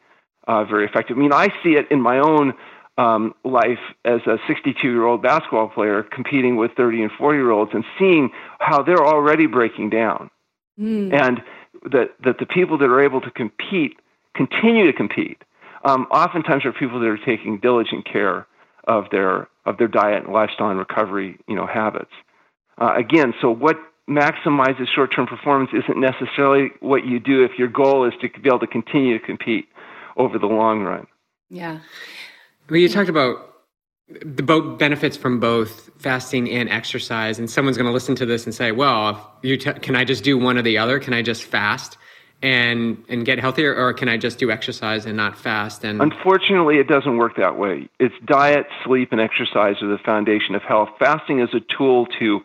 uh, 0.47 0.65
very 0.65 0.85
effective. 0.85 1.17
I 1.17 1.21
mean, 1.21 1.33
I 1.33 1.49
see 1.63 1.71
it 1.71 1.87
in 1.91 2.01
my 2.01 2.19
own 2.19 2.55
um, 2.99 3.35
life 3.45 3.79
as 4.05 4.21
a 4.27 4.39
62 4.47 4.87
year 4.87 5.07
old 5.07 5.23
basketball 5.23 5.69
player 5.69 6.03
competing 6.03 6.57
with 6.57 6.73
30 6.77 7.03
and 7.03 7.13
40 7.13 7.39
year 7.39 7.51
olds 7.51 7.71
and 7.75 7.85
seeing 7.99 8.31
how 8.59 8.83
they're 8.83 9.05
already 9.05 9.47
breaking 9.47 9.91
down. 9.91 10.31
Mm. 10.79 11.13
And 11.13 11.43
that, 11.91 12.15
that 12.25 12.39
the 12.39 12.47
people 12.47 12.79
that 12.79 12.91
are 12.91 13.01
able 13.01 13.21
to 13.21 13.31
compete 13.31 13.97
continue 14.35 14.87
to 14.87 14.93
compete. 14.93 15.43
Um, 15.85 16.07
oftentimes 16.11 16.65
are 16.65 16.73
people 16.73 17.01
that 17.01 17.09
are 17.09 17.19
taking 17.19 17.59
diligent 17.59 18.05
care 18.11 18.47
of 18.85 19.07
their 19.11 19.49
of 19.65 19.79
their 19.79 19.89
diet 19.89 20.25
and 20.25 20.33
lifestyle 20.33 20.71
and 20.71 20.79
recovery 20.79 21.39
you 21.49 21.55
know 21.55 21.67
habits. 21.67 22.13
Uh, 22.79 22.95
again, 22.97 23.35
so 23.41 23.51
what 23.51 23.77
maximizes 24.09 24.89
short-term 24.93 25.27
performance 25.27 25.71
isn't 25.73 26.01
necessarily 26.01 26.71
what 26.81 27.07
you 27.07 27.21
do 27.21 27.45
if 27.45 27.53
your 27.59 27.69
goal 27.69 28.05
is 28.07 28.13
to 28.21 28.29
be 28.41 28.49
able 28.49 28.59
to 28.59 28.67
continue 28.67 29.19
to 29.19 29.25
compete 29.25 29.69
over 30.17 30.39
the 30.39 30.47
long 30.47 30.83
run. 30.83 31.07
Yeah. 31.49 31.79
Well, 32.69 32.81
you 32.81 32.89
talked 32.89 33.09
about 33.09 33.53
the 34.09 34.43
both 34.43 34.79
benefits 34.79 35.17
from 35.17 35.41
both 35.41 35.91
fasting 35.99 36.51
and 36.51 36.69
exercise, 36.69 37.39
and 37.39 37.49
someone's 37.49 37.77
going 37.77 37.87
to 37.87 37.93
listen 37.93 38.15
to 38.17 38.27
this 38.27 38.45
and 38.45 38.55
say, 38.55 38.73
"Well, 38.73 39.33
you 39.43 39.57
t- 39.57 39.73
can 39.75 39.97
I 39.97 40.05
just 40.05 40.25
do 40.25 40.37
one 40.37 40.59
or 40.59 40.63
the 40.63 40.79
other? 40.79 40.99
Can 40.99 41.15
I 41.15 41.23
just 41.23 41.45
fast?" 41.45 41.97
And 42.43 43.03
and 43.09 43.25
get 43.25 43.39
healthier 43.39 43.75
or 43.75 43.93
can 43.95 44.09
i 44.09 44.17
just 44.17 44.39
do 44.39 44.51
exercise 44.51 45.07
and 45.07 45.17
not 45.17 45.39
fast 45.39 45.85
and 45.85 46.03
unfortunately 46.03 46.79
it 46.79 46.89
doesn't 46.89 47.17
work 47.17 47.37
that 47.37 47.57
way 47.57 47.89
it's 48.01 48.15
diet 48.25 48.67
sleep 48.85 49.13
and 49.13 49.21
exercise 49.21 49.77
are 49.81 49.89
the 49.89 49.99
foundation 50.05 50.55
of 50.55 50.63
health 50.63 50.89
fasting 50.99 51.41
is 51.41 51.49
a 51.55 51.61
tool 51.77 52.07
to 52.19 52.41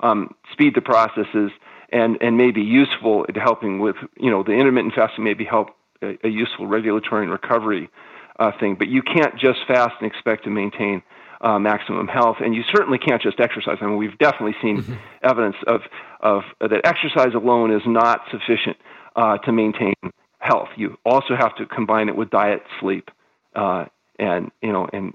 um, 0.00 0.34
speed 0.50 0.74
the 0.74 0.80
processes 0.80 1.50
and 1.90 2.16
and 2.22 2.36
may 2.36 2.50
be 2.50 2.62
useful 2.62 3.24
in 3.24 3.34
helping 3.34 3.78
with 3.78 3.96
you 4.18 4.30
know 4.30 4.42
the 4.42 4.52
intermittent 4.52 4.94
fasting 4.94 5.22
may 5.22 5.34
be 5.34 5.44
help 5.44 5.68
a, 6.02 6.16
a 6.24 6.28
useful 6.28 6.66
regulatory 6.66 7.22
and 7.22 7.30
recovery 7.30 7.90
uh, 8.38 8.50
thing 8.58 8.74
but 8.74 8.88
you 8.88 9.02
can't 9.02 9.38
just 9.38 9.58
fast 9.68 9.94
and 10.00 10.10
expect 10.10 10.44
to 10.44 10.50
maintain 10.50 11.02
uh, 11.42 11.58
maximum 11.58 12.06
health, 12.06 12.36
and 12.40 12.54
you 12.54 12.62
certainly 12.72 12.98
can't 12.98 13.20
just 13.20 13.40
exercise. 13.40 13.78
I 13.80 13.86
mean, 13.86 13.96
we've 13.96 14.16
definitely 14.18 14.54
seen 14.62 14.82
mm-hmm. 14.82 14.94
evidence 15.24 15.56
of 15.66 15.80
of 16.20 16.42
uh, 16.60 16.68
that 16.68 16.86
exercise 16.86 17.34
alone 17.34 17.72
is 17.72 17.82
not 17.84 18.20
sufficient 18.30 18.76
uh, 19.16 19.38
to 19.38 19.52
maintain 19.52 19.94
health. 20.38 20.68
You 20.76 20.98
also 21.04 21.36
have 21.36 21.54
to 21.56 21.66
combine 21.66 22.08
it 22.08 22.16
with 22.16 22.30
diet, 22.30 22.62
sleep, 22.80 23.10
uh, 23.54 23.86
and 24.18 24.50
you 24.62 24.72
know, 24.72 24.88
and 24.92 25.14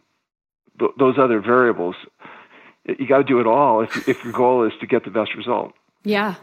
th- 0.80 0.92
those 0.98 1.16
other 1.18 1.40
variables. 1.40 1.96
You 2.86 3.08
got 3.08 3.18
to 3.18 3.24
do 3.24 3.40
it 3.40 3.48
all 3.48 3.82
if, 3.82 4.08
if 4.08 4.24
your 4.24 4.34
goal 4.34 4.66
is 4.66 4.72
to 4.80 4.88
get 4.88 5.04
the 5.04 5.12
best 5.12 5.36
result. 5.36 5.74
Yeah, 6.04 6.36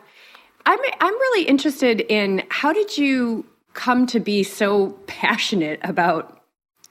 I'm 0.67 0.79
I'm 1.01 1.14
really 1.14 1.49
interested 1.49 2.01
in 2.01 2.43
how 2.51 2.73
did 2.73 2.99
you 2.99 3.47
come 3.73 4.07
to 4.07 4.21
be 4.21 4.43
so 4.43 4.90
passionate 5.07 5.81
about 5.83 6.40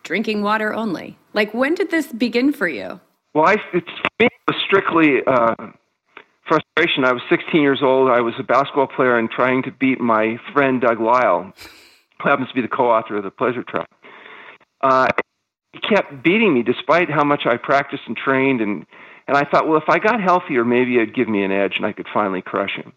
drinking 0.04 0.44
water 0.44 0.74
only? 0.74 1.18
Like, 1.34 1.54
when 1.54 1.76
did 1.76 1.90
this 1.90 2.12
begin 2.12 2.52
for 2.52 2.68
you? 2.68 3.00
Well, 3.34 3.46
I, 3.46 3.56
it's 3.74 3.90
strictly 4.68 5.22
uh, 5.26 5.56
frustration. 6.48 7.06
I 7.06 7.14
was 7.14 7.22
16 7.30 7.62
years 7.62 7.80
old. 7.82 8.10
I 8.10 8.22
was 8.22 8.34
a 8.40 8.44
basketball 8.44 8.88
player 8.88 9.18
and 9.18 9.30
trying 9.30 9.64
to 9.64 9.72
beat 9.72 10.00
my 10.00 10.38
friend 10.54 10.82
Doug 10.82 11.00
Lisle, 11.00 11.54
who 12.22 12.30
happens 12.30 12.50
to 12.50 12.56
be 12.56 12.62
the 12.62 12.68
co-author 12.68 13.18
of 13.18 13.24
the 13.24 13.32
Pleasure 13.32 13.64
Trap. 13.64 13.90
Uh, 14.82 15.08
he 15.72 15.80
kept 15.80 16.24
beating 16.24 16.54
me 16.54 16.64
despite 16.64 17.10
how 17.10 17.24
much 17.24 17.46
I 17.46 17.58
practiced 17.58 18.04
and 18.08 18.16
trained, 18.18 18.62
and 18.62 18.86
and 19.28 19.38
I 19.38 19.46
thought, 19.46 19.68
well, 19.68 19.78
if 19.78 19.88
I 19.88 20.00
got 20.00 20.22
healthier, 20.22 20.66
maybe 20.66 20.96
it'd 20.98 21.16
give 21.16 21.30
me 21.30 21.44
an 21.44 21.52
edge, 21.52 21.78
and 21.78 21.86
I 21.86 21.94
could 21.94 22.08
finally 22.14 22.42
crush 22.42 22.76
him. 22.76 22.92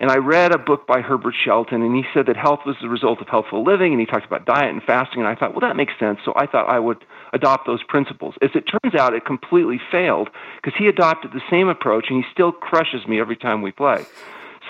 And 0.00 0.10
I 0.10 0.16
read 0.16 0.52
a 0.52 0.58
book 0.58 0.86
by 0.86 1.00
Herbert 1.00 1.34
Shelton, 1.42 1.82
and 1.82 1.96
he 1.96 2.04
said 2.14 2.26
that 2.26 2.36
health 2.36 2.60
was 2.66 2.76
the 2.80 2.88
result 2.88 3.20
of 3.20 3.28
healthful 3.28 3.64
living, 3.64 3.92
and 3.92 4.00
he 4.00 4.06
talked 4.06 4.26
about 4.26 4.46
diet 4.46 4.70
and 4.70 4.82
fasting. 4.82 5.20
And 5.20 5.26
I 5.26 5.34
thought, 5.34 5.52
well, 5.52 5.68
that 5.68 5.74
makes 5.74 5.94
sense. 5.98 6.20
So 6.24 6.32
I 6.36 6.46
thought 6.46 6.68
I 6.68 6.78
would 6.78 7.04
adopt 7.32 7.66
those 7.66 7.82
principles. 7.88 8.34
As 8.42 8.50
it 8.54 8.62
turns 8.62 8.94
out, 8.94 9.14
it 9.14 9.24
completely 9.24 9.80
failed 9.90 10.28
because 10.56 10.76
he 10.78 10.86
adopted 10.86 11.32
the 11.32 11.42
same 11.50 11.68
approach, 11.68 12.06
and 12.08 12.22
he 12.22 12.30
still 12.32 12.52
crushes 12.52 13.06
me 13.06 13.20
every 13.20 13.36
time 13.36 13.62
we 13.62 13.72
play. 13.72 14.04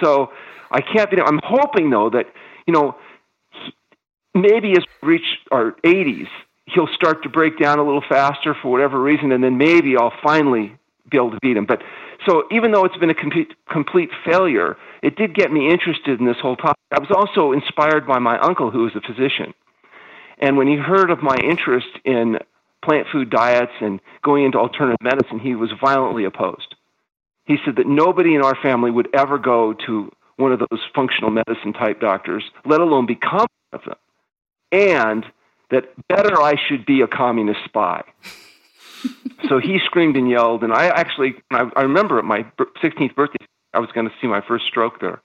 So 0.02 0.30
I 0.70 0.80
can't 0.80 1.10
be. 1.10 1.20
I'm 1.20 1.40
hoping 1.42 1.90
though 1.90 2.10
that 2.10 2.26
you 2.66 2.72
know 2.72 2.96
maybe 4.34 4.72
as 4.72 4.84
we 5.02 5.08
reach 5.08 5.26
our 5.50 5.72
80s, 5.84 6.28
he'll 6.66 6.88
start 6.94 7.22
to 7.22 7.28
break 7.28 7.58
down 7.58 7.78
a 7.78 7.84
little 7.84 8.04
faster 8.08 8.54
for 8.60 8.70
whatever 8.70 9.00
reason, 9.00 9.32
and 9.32 9.42
then 9.42 9.58
maybe 9.58 9.96
I'll 9.96 10.12
finally 10.22 10.76
be 11.10 11.16
able 11.16 11.30
to 11.30 11.38
beat 11.40 11.56
him. 11.56 11.66
But 11.66 11.82
so 12.26 12.44
even 12.50 12.72
though 12.72 12.84
it's 12.84 12.96
been 12.96 13.10
a 13.10 13.14
complete, 13.14 13.54
complete 13.70 14.10
failure, 14.24 14.76
it 15.02 15.16
did 15.16 15.34
get 15.34 15.50
me 15.52 15.70
interested 15.70 16.20
in 16.20 16.26
this 16.26 16.36
whole 16.40 16.56
topic. 16.56 16.78
I 16.92 16.98
was 16.98 17.10
also 17.14 17.52
inspired 17.52 18.06
by 18.06 18.18
my 18.18 18.38
uncle, 18.38 18.70
who 18.70 18.84
was 18.84 18.92
a 18.96 19.00
physician. 19.00 19.54
And 20.38 20.56
when 20.56 20.68
he 20.68 20.76
heard 20.76 21.10
of 21.10 21.22
my 21.22 21.36
interest 21.36 21.88
in 22.04 22.38
plant 22.84 23.08
food 23.10 23.30
diets 23.30 23.72
and 23.80 24.00
going 24.22 24.44
into 24.44 24.58
alternative 24.58 24.98
medicine, 25.02 25.40
he 25.40 25.54
was 25.54 25.70
violently 25.80 26.24
opposed. 26.24 26.74
He 27.44 27.56
said 27.64 27.76
that 27.76 27.86
nobody 27.86 28.34
in 28.34 28.42
our 28.42 28.54
family 28.54 28.90
would 28.90 29.08
ever 29.14 29.38
go 29.38 29.74
to 29.86 30.10
one 30.36 30.52
of 30.52 30.60
those 30.60 30.80
functional 30.94 31.30
medicine 31.30 31.72
type 31.72 32.00
doctors, 32.00 32.44
let 32.64 32.80
alone 32.80 33.06
become 33.06 33.46
one 33.70 33.80
of 33.80 33.84
them. 33.84 33.96
And 34.70 35.24
that 35.70 35.84
better 36.08 36.40
I 36.40 36.54
should 36.68 36.86
be 36.86 37.00
a 37.00 37.08
communist 37.08 37.60
spy. 37.64 38.02
so 39.48 39.58
he 39.58 39.78
screamed 39.84 40.16
and 40.16 40.30
yelled, 40.30 40.62
and 40.62 40.72
I 40.72 40.86
actually, 40.86 41.34
I, 41.50 41.68
I 41.74 41.82
remember 41.82 42.18
at 42.18 42.24
my 42.24 42.46
16th 42.82 43.14
birthday, 43.14 43.44
I 43.74 43.80
was 43.80 43.90
going 43.92 44.08
to 44.08 44.14
see 44.20 44.26
my 44.26 44.40
first 44.46 44.66
stroke 44.66 45.00
there. 45.00 45.20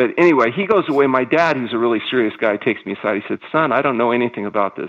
But 0.00 0.12
anyway, 0.16 0.50
he 0.50 0.64
goes 0.64 0.88
away. 0.88 1.06
My 1.08 1.24
dad, 1.24 1.58
who's 1.58 1.74
a 1.74 1.78
really 1.78 2.00
serious 2.10 2.32
guy, 2.40 2.56
takes 2.56 2.86
me 2.86 2.94
aside. 2.94 3.16
He 3.16 3.22
said, 3.28 3.38
Son, 3.52 3.70
I 3.70 3.82
don't 3.82 3.98
know 3.98 4.12
anything 4.12 4.46
about 4.46 4.74
this 4.74 4.88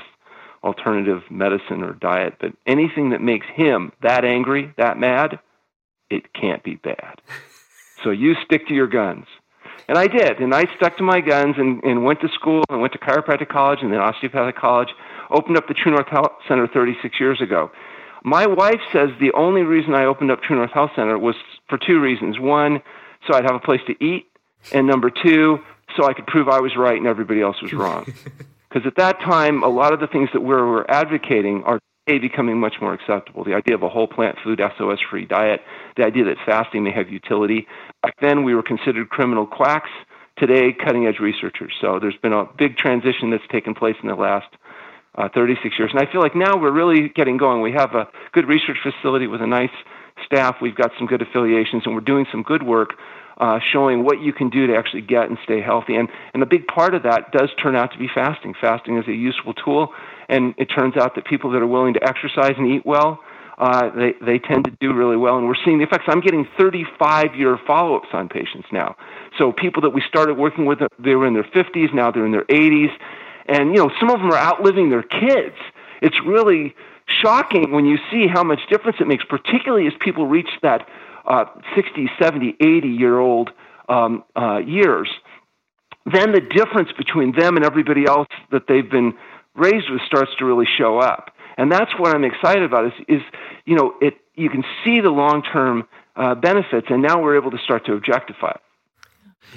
alternative 0.63 1.23
medicine 1.29 1.83
or 1.83 1.95
diet, 1.95 2.35
but 2.39 2.53
anything 2.65 3.09
that 3.09 3.19
makes 3.19 3.45
him 3.53 3.91
that 4.01 4.23
angry, 4.23 4.73
that 4.77 4.97
mad, 4.97 5.39
it 6.09 6.31
can't 6.33 6.63
be 6.63 6.75
bad. 6.75 7.19
So 8.01 8.11
you 8.11 8.35
stick 8.45 8.69
to 8.69 8.73
your 8.73 8.87
guns. 8.87 9.25
And 9.89 9.97
I 9.97 10.07
did. 10.07 10.39
And 10.39 10.55
I 10.55 10.63
stuck 10.77 10.95
to 10.95 11.03
my 11.03 11.19
guns 11.19 11.55
and, 11.57 11.83
and 11.83 12.05
went 12.05 12.21
to 12.21 12.29
school 12.29 12.63
and 12.69 12.79
went 12.79 12.93
to 12.93 12.99
chiropractic 12.99 13.49
college 13.49 13.79
and 13.81 13.91
then 13.91 13.99
osteopathic 13.99 14.55
college, 14.55 14.93
opened 15.29 15.57
up 15.57 15.67
the 15.67 15.73
True 15.73 15.91
North 15.91 16.07
Health 16.07 16.31
Center 16.47 16.69
36 16.69 17.19
years 17.19 17.41
ago. 17.41 17.69
My 18.23 18.47
wife 18.47 18.79
says 18.93 19.09
the 19.19 19.33
only 19.33 19.63
reason 19.63 19.93
I 19.93 20.05
opened 20.05 20.31
up 20.31 20.41
True 20.41 20.55
North 20.55 20.71
Health 20.71 20.91
Center 20.95 21.19
was 21.19 21.35
for 21.67 21.77
two 21.77 21.99
reasons. 21.99 22.39
One, 22.39 22.81
so 23.27 23.35
I'd 23.35 23.43
have 23.43 23.55
a 23.55 23.59
place 23.59 23.81
to 23.87 24.03
eat, 24.03 24.30
and 24.71 24.87
number 24.87 25.09
two, 25.09 25.59
so 25.97 26.05
I 26.05 26.13
could 26.13 26.27
prove 26.27 26.47
I 26.47 26.59
was 26.59 26.75
right 26.75 26.97
and 26.97 27.07
everybody 27.07 27.41
else 27.41 27.61
was 27.61 27.73
wrong. 27.73 28.11
Because 28.71 28.87
at 28.87 28.95
that 28.95 29.19
time, 29.19 29.63
a 29.63 29.67
lot 29.67 29.91
of 29.93 29.99
the 29.99 30.07
things 30.07 30.29
that 30.31 30.39
we 30.39 30.47
were 30.47 30.89
advocating 30.89 31.61
are 31.65 31.79
today 32.07 32.19
becoming 32.19 32.57
much 32.57 32.75
more 32.79 32.93
acceptable. 32.93 33.43
The 33.43 33.53
idea 33.53 33.75
of 33.75 33.83
a 33.83 33.89
whole 33.89 34.07
plant 34.07 34.37
food, 34.43 34.61
SOS 34.77 34.99
free 35.09 35.25
diet, 35.25 35.59
the 35.97 36.05
idea 36.05 36.23
that 36.25 36.37
fasting 36.45 36.83
may 36.83 36.91
have 36.91 37.09
utility. 37.09 37.67
Back 38.01 38.15
then, 38.21 38.43
we 38.43 38.55
were 38.55 38.63
considered 38.63 39.09
criminal 39.09 39.45
quacks. 39.45 39.89
Today, 40.37 40.71
cutting 40.73 41.05
edge 41.05 41.19
researchers. 41.19 41.73
So 41.81 41.99
there's 41.99 42.15
been 42.15 42.33
a 42.33 42.45
big 42.57 42.77
transition 42.77 43.29
that's 43.29 43.43
taken 43.51 43.75
place 43.75 43.97
in 44.01 44.07
the 44.07 44.15
last 44.15 44.47
uh, 45.15 45.27
36 45.35 45.77
years. 45.77 45.91
And 45.93 45.99
I 45.99 46.09
feel 46.09 46.21
like 46.21 46.35
now 46.35 46.57
we're 46.57 46.71
really 46.71 47.09
getting 47.09 47.35
going. 47.37 47.61
We 47.61 47.73
have 47.73 47.93
a 47.93 48.07
good 48.31 48.47
research 48.47 48.77
facility 48.81 49.27
with 49.27 49.41
a 49.41 49.47
nice 49.47 49.69
staff. 50.25 50.55
We've 50.61 50.75
got 50.75 50.91
some 50.97 51.07
good 51.07 51.21
affiliations, 51.21 51.83
and 51.85 51.93
we're 51.93 52.01
doing 52.01 52.25
some 52.31 52.41
good 52.41 52.63
work 52.63 52.93
uh, 53.41 53.59
showing 53.73 54.05
what 54.05 54.21
you 54.21 54.31
can 54.31 54.49
do 54.49 54.67
to 54.67 54.75
actually 54.75 55.01
get 55.01 55.27
and 55.27 55.37
stay 55.43 55.59
healthy. 55.59 55.95
And, 55.95 56.07
and 56.33 56.43
a 56.43 56.45
big 56.45 56.67
part 56.67 56.93
of 56.93 57.03
that 57.03 57.31
does 57.31 57.49
turn 57.61 57.75
out 57.75 57.91
to 57.91 57.97
be 57.97 58.07
fasting. 58.13 58.53
Fasting 58.61 58.97
is 58.97 59.07
a 59.07 59.13
useful 59.13 59.53
tool, 59.53 59.89
and 60.29 60.53
it 60.57 60.65
turns 60.65 60.95
out 60.95 61.15
that 61.15 61.25
people 61.25 61.51
that 61.51 61.61
are 61.61 61.67
willing 61.67 61.95
to 61.95 62.03
exercise 62.07 62.53
and 62.57 62.71
eat 62.71 62.85
well, 62.85 63.19
uh, 63.57 63.89
they, 63.95 64.13
they 64.23 64.39
tend 64.39 64.65
to 64.65 64.71
do 64.79 64.93
really 64.93 65.17
well. 65.17 65.37
And 65.37 65.47
we're 65.47 65.55
seeing 65.65 65.79
the 65.79 65.83
effects. 65.83 66.05
I'm 66.07 66.21
getting 66.21 66.47
35 66.57 67.35
year 67.35 67.59
follow 67.65 67.95
ups 67.95 68.09
on 68.13 68.29
patients 68.29 68.67
now. 68.71 68.95
So 69.37 69.51
people 69.51 69.81
that 69.81 69.89
we 69.89 70.03
started 70.07 70.37
working 70.37 70.65
with, 70.65 70.79
they 70.99 71.15
were 71.15 71.25
in 71.25 71.33
their 71.33 71.43
50s, 71.43 71.93
now 71.93 72.11
they're 72.11 72.25
in 72.25 72.31
their 72.31 72.45
80s. 72.45 72.91
And, 73.47 73.71
you 73.71 73.77
know, 73.77 73.91
some 73.99 74.09
of 74.11 74.19
them 74.19 74.31
are 74.31 74.37
outliving 74.37 74.89
their 74.91 75.03
kids. 75.03 75.55
It's 76.01 76.17
really 76.25 76.75
shocking 77.07 77.71
when 77.71 77.85
you 77.85 77.97
see 78.11 78.27
how 78.27 78.43
much 78.43 78.59
difference 78.69 78.97
it 78.99 79.07
makes, 79.07 79.25
particularly 79.25 79.87
as 79.87 79.93
people 79.99 80.27
reach 80.27 80.49
that 80.61 80.87
uh, 81.25 81.45
60, 81.75 82.09
70, 82.21 82.55
80 82.59 82.87
year 82.87 83.19
old 83.19 83.51
um, 83.89 84.23
uh, 84.35 84.57
years, 84.57 85.09
then 86.05 86.31
the 86.31 86.41
difference 86.41 86.89
between 86.97 87.33
them 87.37 87.55
and 87.55 87.65
everybody 87.65 88.05
else 88.05 88.27
that 88.51 88.63
they've 88.67 88.89
been 88.89 89.13
raised 89.55 89.89
with 89.89 90.01
starts 90.05 90.31
to 90.39 90.45
really 90.45 90.67
show 90.77 90.99
up. 90.99 91.31
And 91.57 91.71
that's 91.71 91.91
what 91.99 92.15
I'm 92.15 92.23
excited 92.23 92.63
about 92.63 92.85
is, 92.87 92.93
is 93.07 93.21
you 93.65 93.75
know, 93.75 93.93
it, 94.01 94.15
you 94.35 94.49
can 94.49 94.63
see 94.83 95.01
the 95.01 95.09
long 95.09 95.43
term 95.43 95.87
uh, 96.15 96.35
benefits, 96.35 96.87
and 96.89 97.01
now 97.01 97.21
we're 97.21 97.37
able 97.37 97.51
to 97.51 97.59
start 97.63 97.85
to 97.85 97.93
objectify 97.93 98.51
it. 98.51 98.61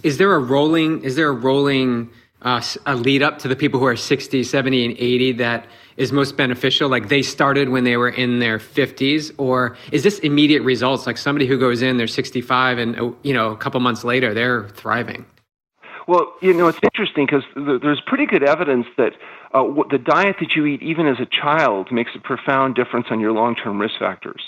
Is 0.02 0.18
there 0.18 0.34
a 0.34 0.38
rolling, 0.38 1.02
is 1.02 1.16
there 1.16 1.28
a 1.28 1.32
rolling 1.32 2.10
uh, 2.44 2.62
a 2.86 2.94
lead 2.94 3.22
up 3.22 3.38
to 3.40 3.48
the 3.48 3.56
people 3.56 3.80
who 3.80 3.86
are 3.86 3.96
60, 3.96 4.42
70, 4.42 4.84
and 4.84 4.94
80 4.98 5.32
that 5.32 5.66
is 5.96 6.12
most 6.12 6.36
beneficial? 6.36 6.88
Like 6.88 7.08
they 7.08 7.22
started 7.22 7.70
when 7.70 7.84
they 7.84 7.96
were 7.96 8.10
in 8.10 8.38
their 8.38 8.58
50s, 8.58 9.32
or 9.38 9.76
is 9.92 10.02
this 10.02 10.18
immediate 10.20 10.62
results? 10.62 11.06
Like 11.06 11.16
somebody 11.16 11.46
who 11.46 11.58
goes 11.58 11.82
in, 11.82 11.96
they're 11.96 12.06
65, 12.06 12.78
and 12.78 12.98
uh, 12.98 13.10
you 13.22 13.34
know, 13.34 13.50
a 13.50 13.56
couple 13.56 13.80
months 13.80 14.04
later, 14.04 14.34
they're 14.34 14.68
thriving. 14.70 15.24
Well, 16.06 16.34
you 16.42 16.52
know, 16.52 16.68
it's 16.68 16.78
interesting 16.82 17.26
because 17.26 17.44
there's 17.56 18.02
pretty 18.06 18.26
good 18.26 18.42
evidence 18.42 18.86
that 18.98 19.12
uh, 19.54 19.64
the 19.90 19.98
diet 19.98 20.36
that 20.40 20.54
you 20.54 20.66
eat, 20.66 20.82
even 20.82 21.06
as 21.06 21.18
a 21.18 21.26
child, 21.26 21.90
makes 21.90 22.10
a 22.14 22.18
profound 22.18 22.74
difference 22.74 23.06
on 23.10 23.20
your 23.20 23.32
long-term 23.32 23.80
risk 23.80 23.98
factors. 23.98 24.42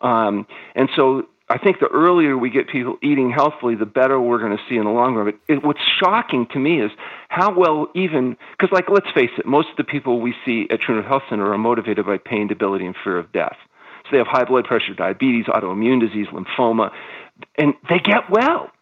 Um, 0.00 0.46
and 0.76 0.88
so 0.94 1.26
I 1.54 1.58
think 1.58 1.78
the 1.78 1.86
earlier 1.86 2.36
we 2.36 2.50
get 2.50 2.66
people 2.66 2.96
eating 3.00 3.30
healthfully, 3.30 3.76
the 3.76 3.86
better 3.86 4.20
we're 4.20 4.40
going 4.40 4.56
to 4.56 4.62
see 4.68 4.74
in 4.74 4.82
the 4.82 4.90
long 4.90 5.14
run. 5.14 5.32
But 5.46 5.64
what's 5.64 5.78
shocking 6.02 6.48
to 6.52 6.58
me 6.58 6.80
is 6.80 6.90
how 7.28 7.54
well 7.56 7.86
even 7.94 8.36
because, 8.58 8.72
like, 8.72 8.90
let's 8.90 9.06
face 9.14 9.30
it, 9.38 9.46
most 9.46 9.68
of 9.70 9.76
the 9.76 9.84
people 9.84 10.20
we 10.20 10.34
see 10.44 10.66
at 10.70 10.80
North 10.88 11.06
Health 11.06 11.22
Center 11.30 11.52
are 11.52 11.58
motivated 11.58 12.06
by 12.06 12.18
pain, 12.18 12.48
debility, 12.48 12.84
and 12.84 12.96
fear 13.04 13.18
of 13.18 13.30
death. 13.30 13.56
So 14.02 14.08
they 14.10 14.18
have 14.18 14.26
high 14.26 14.42
blood 14.42 14.64
pressure, 14.64 14.94
diabetes, 14.94 15.44
autoimmune 15.44 16.00
disease, 16.00 16.26
lymphoma, 16.32 16.90
and 17.56 17.74
they 17.88 18.00
get 18.00 18.28
well. 18.28 18.72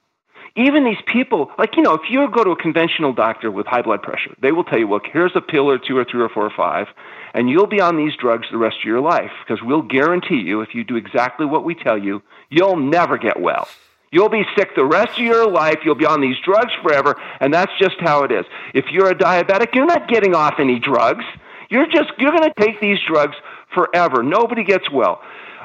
Even 0.57 0.85
these 0.85 1.03
people, 1.07 1.51
like, 1.59 1.77
you 1.77 1.83
know, 1.83 1.93
if 1.93 2.09
you 2.09 2.27
go 2.31 2.43
to 2.43 2.51
a 2.53 2.57
conventional 2.57 3.13
doctor 3.13 3.51
with 3.51 3.67
high 3.67 3.83
blood 3.83 4.01
pressure, 4.01 4.35
they 4.41 4.53
will 4.53 4.65
tell 4.65 4.79
you, 4.79 4.89
look, 4.89 5.03
here's 5.13 5.33
a 5.35 5.43
pill 5.43 5.69
or 5.69 5.79
two 5.79 5.99
or 5.99 6.07
three 6.11 6.23
or 6.23 6.31
four 6.31 6.47
or 6.47 6.53
five, 6.57 6.87
and 7.35 7.49
you'll 7.49 7.67
be 7.67 7.81
on 7.81 7.97
these 7.97 8.15
drugs 8.17 8.47
the 8.51 8.59
rest 8.59 8.77
of 8.81 8.85
your 8.85 9.01
life 9.01 9.31
because 9.45 9.63
we'll 9.63 9.83
guarantee 9.83 10.41
you, 10.41 10.61
if 10.61 10.75
you 10.75 10.85
do 10.85 10.97
exactly 10.97 11.47
what 11.47 11.65
we 11.65 11.75
tell 11.75 11.99
you, 11.99 12.23
you'll 12.51 12.77
never 12.77 13.19
get 13.19 13.41
well. 13.41 13.69
You'll 14.11 14.29
be 14.29 14.45
sick 14.57 14.75
the 14.77 14.85
rest 14.85 15.13
of 15.13 15.25
your 15.25 15.51
life. 15.51 15.79
You'll 15.85 15.95
be 15.95 16.05
on 16.05 16.21
these 16.21 16.37
drugs 16.45 16.73
forever, 16.83 17.19
and 17.41 17.53
that's 17.53 17.73
just 17.79 17.97
how 18.01 18.25
it 18.25 18.33
is. 18.33 18.45
If 18.75 18.87
you're 18.91 19.09
a 19.09 19.15
diabetic, 19.15 19.75
you're 19.75 19.87
not 19.87 20.07
getting 20.07 20.35
off 20.35 20.55
any 20.59 20.79
drugs. 20.79 21.25
You're 21.71 21.87
just 21.87 22.11
you're 22.19 22.31
going 22.31 22.43
to 22.43 22.55
take 22.61 22.81
these 22.81 22.99
drugs 23.09 23.37
forever. 23.75 24.23
Nobody 24.23 24.65
gets 24.65 24.91
well. 24.91 25.23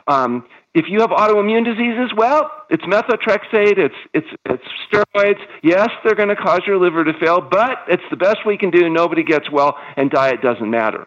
Um, 0.08 0.46
if 0.74 0.86
you 0.88 1.02
have 1.02 1.10
autoimmune 1.10 1.66
diseases, 1.66 2.12
well, 2.16 2.50
it's 2.70 2.84
methotrexate, 2.84 3.78
it's 3.78 3.96
it's 4.14 4.28
it's 4.46 4.64
steroids. 4.90 5.42
Yes, 5.62 5.90
they're 6.06 6.16
going 6.16 6.30
to 6.30 6.36
cause 6.36 6.62
your 6.66 6.78
liver 6.78 7.04
to 7.04 7.14
fail, 7.20 7.42
but 7.42 7.80
it's 7.90 8.04
the 8.10 8.16
best 8.16 8.38
we 8.46 8.58
can 8.58 8.70
do. 8.70 8.90
Nobody 8.90 9.24
gets 9.24 9.52
well, 9.52 9.78
and 9.98 10.10
diet 10.10 10.42
doesn't 10.42 10.70
matter. 10.70 11.06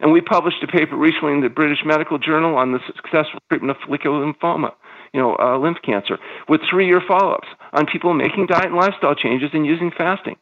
And 0.00 0.12
we 0.12 0.20
published 0.20 0.62
a 0.62 0.66
paper 0.66 0.96
recently 0.96 1.32
in 1.32 1.40
the 1.40 1.48
British 1.48 1.80
Medical 1.84 2.18
Journal 2.18 2.56
on 2.56 2.72
the 2.72 2.78
successful 2.86 3.40
treatment 3.48 3.72
of 3.72 3.82
follicular 3.84 4.24
lymphoma, 4.24 4.72
you 5.12 5.20
know, 5.20 5.36
uh, 5.40 5.58
lymph 5.58 5.78
cancer, 5.84 6.18
with 6.48 6.60
three-year 6.70 7.02
follow-ups 7.06 7.48
on 7.72 7.86
people 7.86 8.14
making 8.14 8.46
diet 8.46 8.66
and 8.66 8.76
lifestyle 8.76 9.14
changes 9.14 9.50
and 9.52 9.66
using 9.66 9.90
fasting. 9.90 10.36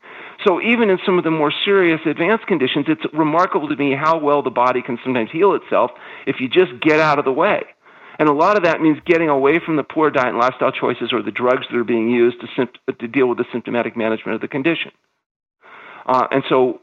So 0.46 0.60
even 0.60 0.90
in 0.90 0.98
some 1.06 1.16
of 1.16 1.24
the 1.24 1.30
more 1.30 1.52
serious 1.64 2.00
advanced 2.04 2.46
conditions, 2.46 2.84
it's 2.88 3.02
remarkable 3.14 3.68
to 3.68 3.76
me 3.76 3.94
how 3.94 4.18
well 4.18 4.42
the 4.42 4.50
body 4.50 4.82
can 4.82 4.98
sometimes 5.02 5.30
heal 5.32 5.54
itself 5.54 5.90
if 6.26 6.36
you 6.38 6.48
just 6.48 6.78
get 6.82 7.00
out 7.00 7.18
of 7.18 7.24
the 7.24 7.32
way. 7.32 7.62
And 8.18 8.28
a 8.28 8.32
lot 8.32 8.56
of 8.56 8.62
that 8.64 8.80
means 8.80 8.98
getting 9.04 9.28
away 9.28 9.58
from 9.58 9.76
the 9.76 9.82
poor 9.82 10.10
diet 10.10 10.28
and 10.28 10.38
lifestyle 10.38 10.72
choices 10.72 11.12
or 11.12 11.22
the 11.22 11.30
drugs 11.30 11.66
that 11.70 11.76
are 11.76 11.84
being 11.84 12.10
used 12.10 12.38
to, 12.40 12.92
to 12.92 13.08
deal 13.08 13.26
with 13.26 13.38
the 13.38 13.44
symptomatic 13.52 13.96
management 13.96 14.34
of 14.34 14.40
the 14.40 14.48
condition. 14.48 14.90
Uh, 16.06 16.26
and 16.30 16.42
so 16.48 16.80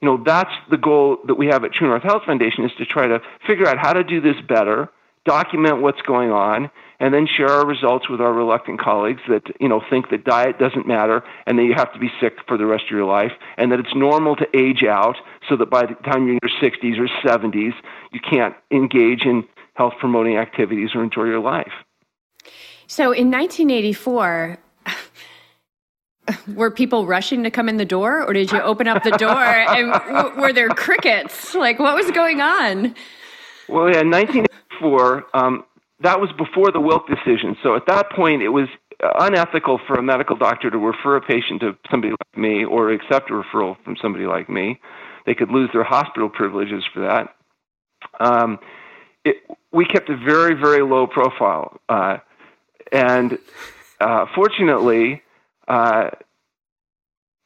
you 0.00 0.08
know, 0.08 0.22
that's 0.24 0.52
the 0.70 0.76
goal 0.76 1.18
that 1.26 1.34
we 1.36 1.46
have 1.46 1.64
at 1.64 1.72
True 1.72 1.88
North 1.88 2.02
Health 2.02 2.24
Foundation 2.26 2.64
is 2.64 2.72
to 2.78 2.84
try 2.84 3.06
to 3.06 3.20
figure 3.46 3.66
out 3.66 3.78
how 3.78 3.92
to 3.92 4.04
do 4.04 4.20
this 4.20 4.36
better, 4.46 4.90
document 5.24 5.80
what's 5.80 6.02
going 6.02 6.30
on, 6.30 6.70
and 7.00 7.12
then 7.12 7.26
share 7.26 7.48
our 7.48 7.66
results 7.66 8.08
with 8.08 8.20
our 8.20 8.32
reluctant 8.32 8.80
colleagues 8.80 9.22
that, 9.28 9.42
you 9.60 9.68
know, 9.68 9.82
think 9.90 10.10
that 10.10 10.24
diet 10.24 10.58
doesn't 10.58 10.86
matter 10.86 11.22
and 11.46 11.58
that 11.58 11.64
you 11.64 11.74
have 11.74 11.92
to 11.92 11.98
be 11.98 12.10
sick 12.20 12.34
for 12.46 12.56
the 12.56 12.66
rest 12.66 12.84
of 12.84 12.90
your 12.90 13.04
life 13.04 13.32
and 13.56 13.72
that 13.72 13.80
it's 13.80 13.94
normal 13.94 14.36
to 14.36 14.46
age 14.54 14.84
out 14.84 15.16
so 15.48 15.56
that 15.56 15.70
by 15.70 15.86
the 15.86 15.94
time 16.04 16.26
you're 16.26 16.36
in 16.36 16.40
your 16.42 16.70
60s 16.70 16.98
or 16.98 17.08
70s, 17.26 17.72
you 18.12 18.20
can't 18.20 18.54
engage 18.70 19.22
in 19.22 19.44
health 19.74 19.94
promoting 19.98 20.36
activities 20.36 20.90
or 20.94 21.02
enjoy 21.02 21.24
your 21.24 21.40
life. 21.40 21.72
So 22.86 23.12
in 23.12 23.30
1984, 23.30 24.58
were 26.54 26.70
people 26.70 27.06
rushing 27.06 27.42
to 27.42 27.50
come 27.50 27.68
in 27.68 27.76
the 27.76 27.84
door 27.84 28.22
or 28.22 28.32
did 28.32 28.50
you 28.50 28.60
open 28.60 28.88
up 28.88 29.02
the 29.02 29.10
door 29.12 29.28
and 29.30 29.92
w- 29.92 30.40
were 30.40 30.52
there 30.52 30.68
crickets 30.68 31.54
like 31.54 31.78
what 31.78 31.94
was 31.94 32.10
going 32.10 32.40
on 32.40 32.94
well 33.68 33.88
yeah 33.88 34.02
1984 34.02 35.24
um, 35.34 35.64
that 36.00 36.20
was 36.20 36.30
before 36.38 36.70
the 36.72 36.80
wilk 36.80 37.06
decision 37.06 37.56
so 37.62 37.76
at 37.76 37.86
that 37.86 38.10
point 38.10 38.42
it 38.42 38.48
was 38.50 38.68
unethical 39.20 39.78
for 39.86 39.94
a 39.94 40.02
medical 40.02 40.36
doctor 40.36 40.70
to 40.70 40.78
refer 40.78 41.16
a 41.16 41.20
patient 41.20 41.60
to 41.60 41.76
somebody 41.90 42.12
like 42.12 42.38
me 42.38 42.64
or 42.64 42.90
accept 42.90 43.30
a 43.30 43.34
referral 43.34 43.76
from 43.84 43.96
somebody 44.00 44.24
like 44.24 44.48
me 44.48 44.80
they 45.26 45.34
could 45.34 45.50
lose 45.50 45.70
their 45.72 45.84
hospital 45.84 46.28
privileges 46.28 46.84
for 46.92 47.00
that. 47.00 47.34
Um, 48.20 48.58
it, 49.24 49.36
we 49.72 49.86
kept 49.86 50.10
a 50.10 50.16
very, 50.16 50.54
very 50.54 50.82
low 50.82 51.06
profile. 51.06 51.80
Uh, 51.88 52.18
and 52.92 53.38
uh, 54.00 54.26
fortunately, 54.34 55.22
uh, 55.68 56.10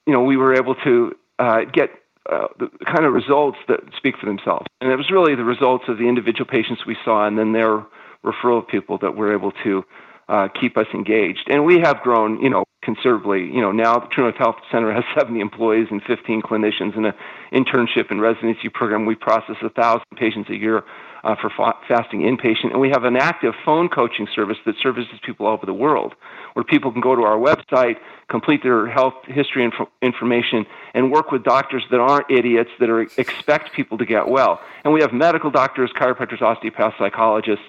you 0.07 0.13
know, 0.13 0.23
we 0.23 0.37
were 0.37 0.55
able 0.55 0.75
to 0.77 1.15
uh, 1.39 1.61
get 1.73 1.91
uh, 2.31 2.49
the 2.59 2.69
kind 2.85 3.05
of 3.05 3.13
results 3.13 3.59
that 3.69 3.81
speak 3.97 4.17
for 4.19 4.27
themselves. 4.27 4.67
And 4.81 4.91
it 4.91 4.97
was 4.97 5.11
really 5.11 5.35
the 5.35 5.45
results 5.45 5.85
of 5.89 5.99
the 5.99 6.09
individual 6.09 6.47
patients 6.47 6.85
we 6.87 6.97
saw 7.05 7.27
and 7.27 7.39
then 7.39 7.53
their 7.53 7.85
referral 8.25 8.67
people 8.67 8.99
that 8.99 9.17
were 9.17 9.33
able 9.33 9.53
to 9.65 9.85
uh, 10.29 10.49
keep 10.61 10.77
us 10.77 10.87
engaged. 10.93 11.49
And 11.49 11.65
we 11.65 11.81
have 11.81 12.01
grown, 12.01 12.43
you 12.43 12.51
know, 12.51 12.65
considerably. 12.83 13.45
You 13.45 13.61
know, 13.61 13.73
now 13.73 13.99
the 13.99 14.07
True 14.09 14.25
North 14.25 14.37
Health 14.37 14.57
Center 14.71 14.93
has 14.93 15.05
70 15.19 15.41
employees 15.41 15.89
and 15.91 16.03
15 16.03 16.43
clinicians 16.43 16.97
and 16.97 17.07
an 17.07 17.15
internship 17.53 18.11
and 18.11 18.21
residency 18.21 18.69
program. 18.69 19.07
We 19.07 19.15
process 19.15 19.57
a 19.63 19.71
thousand 19.71 20.05
patients 20.17 20.51
a 20.51 20.57
year 20.57 20.85
uh, 21.25 21.35
for 21.41 21.51
fa- 21.51 21.77
fasting 21.87 22.21
inpatient, 22.21 22.71
and 22.73 22.81
we 22.81 22.91
have 22.91 23.05
an 23.05 23.17
active 23.17 23.55
phone 23.65 23.89
coaching 23.89 24.27
service 24.35 24.59
that 24.67 24.77
services 24.83 25.19
people 25.25 25.47
all 25.47 25.55
over 25.55 25.67
the 25.67 25.75
world, 25.75 26.15
where 26.55 26.65
people 26.65 26.93
can 26.93 27.01
go 27.01 27.15
to 27.15 27.23
our 27.23 27.37
website, 27.37 27.97
complete 28.29 28.63
their 28.63 28.87
health 28.89 29.15
history 29.27 29.65
inf- 29.65 29.89
information, 30.03 30.67
and 30.95 31.11
work 31.11 31.31
with 31.31 31.45
doctors 31.45 31.85
that 31.91 32.01
aren't 32.01 32.31
idiots 32.31 32.71
that 32.81 32.89
are 32.89 33.03
expect 33.17 33.73
people 33.73 33.99
to 33.99 34.05
get 34.05 34.29
well. 34.29 34.61
And 34.85 34.93
we 34.93 35.01
have 35.01 35.13
medical 35.13 35.51
doctors, 35.51 35.91
chiropractors, 35.97 36.43
osteopaths, 36.43 36.97
psychologists, 36.99 37.65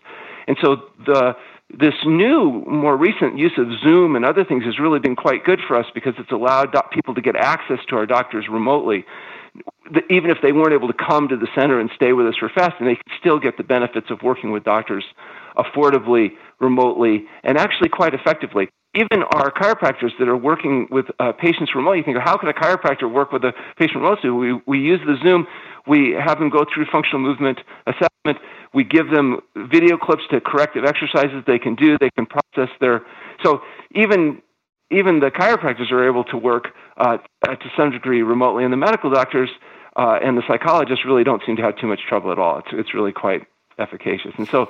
and 0.47 0.57
so 0.61 0.83
the 1.05 1.35
this 1.77 1.93
new, 2.03 2.63
more 2.67 2.97
recent 2.97 3.37
use 3.37 3.51
of 3.57 3.67
Zoom 3.83 4.15
and 4.15 4.25
other 4.25 4.43
things 4.43 4.63
has 4.63 4.79
really 4.79 4.99
been 4.99 5.15
quite 5.15 5.43
good 5.43 5.59
for 5.67 5.77
us 5.77 5.85
because 5.93 6.15
it's 6.17 6.31
allowed 6.31 6.71
do- 6.71 6.81
people 6.91 7.13
to 7.13 7.21
get 7.21 7.35
access 7.35 7.77
to 7.89 7.95
our 7.95 8.07
doctors 8.07 8.47
remotely. 8.49 9.05
Even 10.10 10.30
if 10.30 10.38
they 10.41 10.51
weren't 10.51 10.74
able 10.74 10.88
to 10.88 10.93
come 10.93 11.28
to 11.28 11.38
the 11.38 11.47
center 11.55 11.80
and 11.80 11.89
stay 11.95 12.14
with 12.14 12.28
us 12.28 12.36
for 12.38 12.49
fasting, 12.49 12.86
they 12.86 12.95
could 12.95 13.12
still 13.20 13.39
get 13.39 13.57
the 13.57 13.64
benefits 13.64 14.12
of 14.12 14.22
working 14.22 14.51
with 14.51 14.64
doctors 14.64 15.03
affordably, 15.57 16.32
remotely, 16.60 17.26
and 17.43 17.57
actually 17.57 17.89
quite 17.89 18.14
effectively. 18.14 18.70
Even 18.95 19.24
our 19.24 19.51
chiropractors 19.51 20.12
that 20.20 20.28
are 20.28 20.38
working 20.38 20.88
with 20.89 21.05
uh, 21.20 21.32
patients 21.32 21.76
remotely, 21.76 21.99
you 21.99 22.03
think, 22.03 22.18
how 22.18 22.38
can 22.38 22.49
a 22.49 22.53
chiropractor 22.53 23.12
work 23.12 23.32
with 23.32 23.43
a 23.43 23.53
patient 23.78 24.01
remotely? 24.01 24.30
We, 24.30 24.62
we 24.66 24.80
use 24.80 24.99
the 25.05 25.16
Zoom, 25.24 25.47
we 25.88 26.12
have 26.12 26.39
them 26.39 26.49
go 26.49 26.66
through 26.74 26.86
functional 26.91 27.20
movement 27.20 27.60
assessment 27.86 28.10
we 28.74 28.84
give 28.84 29.10
them 29.10 29.39
video 29.55 29.97
clips 29.97 30.24
to 30.32 30.41
corrective 30.41 30.86
exercises 30.86 31.43
they 31.47 31.60
can 31.60 31.76
do. 31.76 31.97
They 31.97 32.10
can 32.12 32.26
process 32.26 32.70
their 32.80 33.01
so 33.43 33.62
even 33.95 34.41
even 34.91 35.19
the 35.19 35.31
chiropractors 35.31 35.91
are 35.91 36.07
able 36.07 36.23
to 36.25 36.37
work 36.37 36.69
uh, 36.97 37.17
to 37.43 37.71
some 37.77 37.91
degree 37.91 38.21
remotely, 38.21 38.63
and 38.63 38.73
the 38.73 38.77
medical 38.77 39.09
doctors 39.09 39.49
uh, 39.95 40.19
and 40.21 40.37
the 40.37 40.43
psychologists 40.47 41.05
really 41.05 41.23
don't 41.23 41.41
seem 41.45 41.55
to 41.57 41.61
have 41.61 41.77
too 41.77 41.87
much 41.87 42.01
trouble 42.07 42.31
at 42.31 42.39
all. 42.39 42.59
It's 42.59 42.69
it's 42.71 42.93
really 42.93 43.11
quite 43.11 43.45
efficacious. 43.77 44.33
And 44.37 44.47
so 44.47 44.67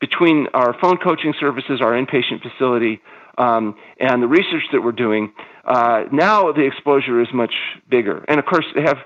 between 0.00 0.48
our 0.54 0.74
phone 0.80 0.96
coaching 0.96 1.34
services, 1.38 1.80
our 1.80 1.92
inpatient 1.92 2.42
facility, 2.42 3.00
um, 3.38 3.76
and 3.98 4.22
the 4.22 4.26
research 4.26 4.64
that 4.72 4.82
we're 4.82 4.92
doing, 4.92 5.32
uh, 5.64 6.04
now 6.10 6.52
the 6.52 6.62
exposure 6.62 7.20
is 7.20 7.28
much 7.32 7.54
bigger. 7.88 8.24
And 8.28 8.38
of 8.38 8.46
course, 8.46 8.66
they 8.74 8.82
have 8.82 8.98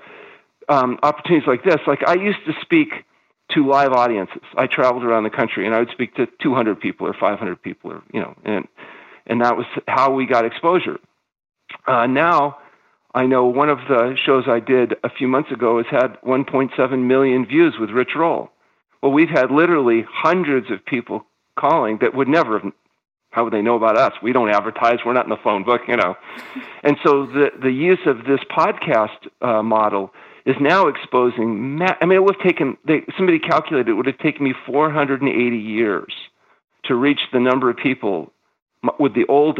um, 0.69 0.99
opportunities 1.03 1.47
like 1.47 1.63
this. 1.63 1.79
Like 1.85 2.03
I 2.07 2.15
used 2.15 2.39
to 2.45 2.53
speak 2.61 2.89
to 3.51 3.65
live 3.65 3.93
audiences. 3.93 4.41
I 4.57 4.67
traveled 4.67 5.03
around 5.03 5.23
the 5.23 5.29
country 5.29 5.65
and 5.65 5.73
I 5.73 5.79
would 5.79 5.91
speak 5.91 6.15
to 6.15 6.27
200 6.41 6.79
people 6.79 7.07
or 7.07 7.13
500 7.13 7.61
people 7.61 7.91
or 7.91 8.03
you 8.11 8.19
know 8.19 8.35
and 8.43 8.67
and 9.27 9.41
that 9.41 9.55
was 9.55 9.65
how 9.87 10.13
we 10.13 10.25
got 10.25 10.45
exposure. 10.45 10.97
Uh, 11.85 12.07
now 12.07 12.57
I 13.13 13.25
know 13.25 13.45
one 13.45 13.69
of 13.69 13.79
the 13.87 14.15
shows 14.25 14.45
I 14.47 14.59
did 14.59 14.95
a 15.03 15.09
few 15.09 15.27
months 15.27 15.51
ago 15.51 15.77
has 15.77 15.87
had 15.89 16.21
1.7 16.21 17.07
million 17.07 17.45
views 17.45 17.75
with 17.79 17.89
Rich 17.89 18.11
Roll. 18.15 18.51
Well, 19.01 19.11
we've 19.11 19.29
had 19.29 19.51
literally 19.51 20.05
hundreds 20.07 20.69
of 20.71 20.85
people 20.85 21.25
calling 21.57 21.99
that 22.01 22.13
would 22.13 22.27
never 22.27 22.59
have. 22.59 22.71
How 23.31 23.43
would 23.43 23.53
they 23.53 23.61
know 23.61 23.75
about 23.75 23.97
us? 23.97 24.13
We 24.23 24.33
don't 24.33 24.49
advertise. 24.49 24.99
We're 25.05 25.13
not 25.13 25.25
in 25.25 25.29
the 25.29 25.43
phone 25.43 25.63
book, 25.63 25.81
you 25.87 25.97
know. 25.97 26.15
And 26.83 26.95
so 27.03 27.25
the 27.25 27.49
the 27.61 27.71
use 27.71 27.99
of 28.05 28.19
this 28.19 28.39
podcast 28.49 29.27
uh, 29.41 29.61
model 29.61 30.13
is 30.45 30.55
now 30.61 30.87
exposing. 30.87 31.77
Ma- 31.77 31.95
I 31.99 32.05
mean, 32.05 32.17
it 32.17 32.23
would 32.23 32.35
have 32.35 32.45
taken. 32.45 32.77
They, 32.85 33.03
somebody 33.17 33.39
calculated 33.39 33.89
it 33.89 33.93
would 33.93 34.05
have 34.05 34.19
taken 34.19 34.43
me 34.45 34.53
480 34.65 35.57
years 35.57 36.13
to 36.85 36.95
reach 36.95 37.19
the 37.33 37.39
number 37.39 37.69
of 37.69 37.75
people 37.75 38.31
with 38.99 39.13
the 39.13 39.25
old 39.27 39.59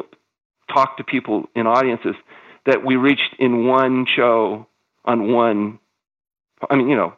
talk 0.71 0.97
to 0.97 1.03
people 1.03 1.45
in 1.55 1.67
audiences 1.67 2.15
that 2.65 2.85
we 2.85 2.95
reached 2.95 3.35
in 3.39 3.67
one 3.67 4.05
show 4.05 4.67
on 5.05 5.31
one. 5.31 5.79
I 6.69 6.75
mean, 6.75 6.89
you 6.89 6.95
know, 6.95 7.13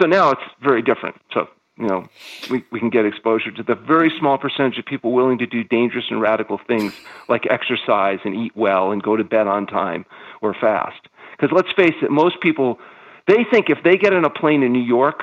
so 0.00 0.06
now 0.06 0.30
it's 0.30 0.42
very 0.62 0.82
different. 0.82 1.16
So 1.32 1.48
you 1.80 1.86
know, 1.86 2.06
we, 2.50 2.62
we 2.70 2.78
can 2.78 2.90
get 2.90 3.06
exposure 3.06 3.50
to 3.50 3.62
the 3.62 3.74
very 3.74 4.12
small 4.18 4.36
percentage 4.36 4.78
of 4.78 4.84
people 4.84 5.12
willing 5.12 5.38
to 5.38 5.46
do 5.46 5.64
dangerous 5.64 6.04
and 6.10 6.20
radical 6.20 6.60
things 6.66 6.92
like 7.28 7.46
exercise 7.50 8.18
and 8.24 8.34
eat 8.34 8.54
well 8.54 8.92
and 8.92 9.02
go 9.02 9.16
to 9.16 9.24
bed 9.24 9.46
on 9.46 9.66
time 9.66 10.04
or 10.42 10.52
fast. 10.52 11.00
Because 11.32 11.50
let's 11.56 11.72
face 11.72 11.94
it, 12.02 12.10
most 12.10 12.40
people, 12.42 12.78
they 13.26 13.46
think 13.50 13.70
if 13.70 13.78
they 13.82 13.96
get 13.96 14.12
on 14.12 14.26
a 14.26 14.30
plane 14.30 14.62
in 14.62 14.72
New 14.72 14.82
York 14.82 15.22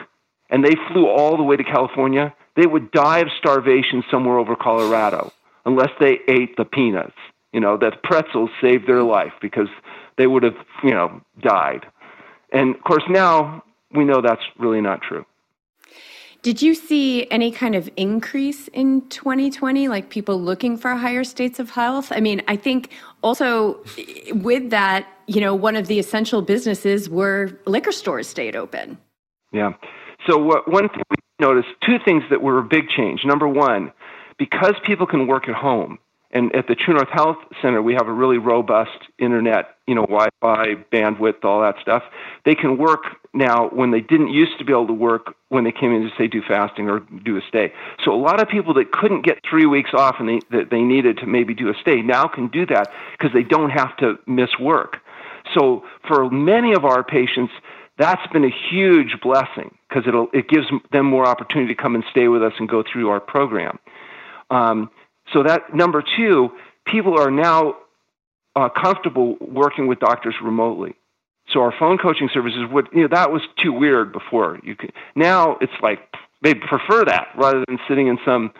and 0.50 0.66
they 0.66 0.76
flew 0.91 1.08
all 1.08 1.38
the 1.38 1.43
way 1.43 1.58
to 1.58 1.64
California, 1.64 2.34
they 2.56 2.66
would 2.66 2.91
die 2.91 3.20
of 3.20 3.28
starvation 3.38 4.04
somewhere 4.10 4.39
over 4.39 4.56
Colorado 4.56 5.32
unless 5.68 5.91
they 5.99 6.20
ate 6.28 6.55
the 6.57 6.65
peanuts. 6.65 7.18
You 7.53 7.59
know, 7.59 7.78
that 7.78 8.01
pretzels 8.03 8.49
saved 8.61 8.88
their 8.88 9.03
life 9.03 9.34
because 9.41 9.70
they 10.18 10.28
would 10.28 10.43
have, 10.43 10.55
you 10.84 10.91
know, 10.91 11.22
died. 11.41 11.86
And 12.51 12.76
of 12.76 12.84
course, 12.84 13.03
now 13.09 13.63
we 13.93 14.03
know 14.03 14.22
that's 14.22 14.41
really 14.57 14.82
not 14.82 15.01
true. 15.01 15.26
Did 16.43 16.61
you 16.61 16.76
see 16.76 17.30
any 17.32 17.51
kind 17.51 17.76
of 17.76 17.89
increase 17.97 18.68
in 18.70 19.07
2020, 19.09 19.88
like 19.88 20.09
people 20.09 20.39
looking 20.39 20.78
for 20.78 20.91
higher 20.91 21.24
states 21.24 21.59
of 21.59 21.72
health? 21.72 22.11
I 22.11 22.20
mean, 22.20 22.41
I 22.47 22.55
think 22.55 22.91
also 23.24 23.84
with 24.32 24.70
that, 24.70 25.07
you 25.26 25.41
know, 25.41 25.55
one 25.55 25.76
of 25.76 25.88
the 25.88 25.99
essential 25.99 26.41
businesses 26.41 27.09
were 27.09 27.59
liquor 27.65 27.91
stores 27.91 28.28
stayed 28.28 28.55
open. 28.55 28.97
Yeah. 29.51 29.74
So, 30.30 30.38
what, 30.38 30.70
one 30.72 30.89
thing 30.89 31.03
we 31.09 31.18
noticed, 31.39 31.70
two 31.86 31.97
things 32.05 32.24
that 32.30 32.41
were 32.41 32.59
a 32.59 32.63
big 32.63 32.88
change. 32.89 33.22
Number 33.26 33.47
one, 33.47 33.91
because 34.38 34.74
people 34.86 35.06
can 35.06 35.28
work 35.28 35.48
at 35.50 35.56
home, 35.56 36.00
and 36.32 36.54
at 36.56 36.68
the 36.68 36.76
True 36.76 36.94
North 36.94 37.10
Health 37.10 37.38
Center, 37.62 37.82
we 37.82 37.94
have 37.94 38.08
a 38.08 38.12
really 38.12 38.38
robust 38.38 38.98
internet, 39.18 39.78
you 39.88 39.96
know, 39.96 40.02
Wi-Fi, 40.02 40.76
bandwidth, 40.92 41.44
all 41.46 41.62
that 41.62 41.76
stuff. 41.82 42.04
They 42.44 42.54
can 42.54 42.78
work 42.78 43.04
now 43.34 43.70
when 43.70 43.92
they 43.92 44.02
didn't 44.02 44.34
used 44.34 44.58
to 44.60 44.66
be 44.66 44.74
able 44.74 44.88
to 44.88 44.94
work 44.94 45.36
when 45.50 45.64
they 45.64 45.72
came 45.72 45.94
in 45.94 46.02
to 46.02 46.10
say 46.18 46.28
do 46.28 46.42
fasting 46.46 46.90
or 46.90 47.00
do 47.24 47.38
a 47.38 47.42
stay. 47.48 47.72
So 48.04 48.14
a 48.14 48.20
lot 48.20 48.42
of 48.42 48.50
people 48.50 48.74
that 48.74 48.92
couldn't 48.92 49.26
get 49.26 49.40
three 49.50 49.66
weeks 49.66 49.92
off 49.94 50.16
and 50.20 50.28
they, 50.28 50.40
that 50.52 50.70
they 50.70 50.82
needed 50.82 51.18
to 51.20 51.26
maybe 51.26 51.54
do 51.54 51.70
a 51.70 51.74
stay 51.80 52.02
now 52.02 52.28
can 52.28 52.48
do 52.48 52.66
that 52.66 52.92
because 53.18 53.34
they 53.34 53.44
don't 53.44 53.70
have 53.70 53.96
to 53.98 54.16
miss 54.28 54.50
work. 54.60 54.98
So 55.58 55.86
for 56.08 56.30
many 56.30 56.74
of 56.74 56.84
our 56.84 57.04
patients, 57.04 57.54
that's 57.98 58.26
been 58.34 58.44
a 58.44 58.54
huge 58.70 59.16
blessing 59.22 59.76
because 59.88 60.04
it'll 60.08 60.28
it 60.34 60.50
gives 60.50 60.68
them 60.92 61.06
more 61.06 61.26
opportunity 61.26 61.74
to 61.74 61.82
come 61.82 61.96
and 61.96 62.04
stay 62.12 62.28
with 62.28 62.44
us 62.44 62.54
and 62.60 62.68
go 62.68 62.84
through 62.84 63.10
our 63.10 63.22
program. 63.22 63.80
Um, 64.50 64.89
so 65.34 65.43
that 65.43 65.74
number 65.74 66.04
two, 66.16 66.50
people 66.86 67.20
are 67.20 67.32
now 67.32 67.76
uh, 68.56 68.70
comfortable 68.70 69.38
working 69.41 69.88
with 69.88 70.00
doctors 70.00 70.36
remotely. 70.41 70.95
So 71.54 71.62
our 71.62 71.74
phone 71.78 71.98
coaching 71.98 72.30
services 72.34 72.64
would, 72.72 72.88
you 72.93 73.02
know, 73.02 73.08
that 73.12 73.32
was 73.32 73.41
too 73.62 73.72
weird 73.72 74.12
before. 74.12 74.60
You 74.64 74.76
could, 74.76 74.91
now 75.16 75.58
it's 75.62 75.74
like 75.82 76.00
they 76.41 76.54
prefer 76.54 77.06
that 77.06 77.30
rather 77.38 77.64
than 77.68 77.80
sitting 77.88 78.08
in 78.08 78.18
some 78.26 78.52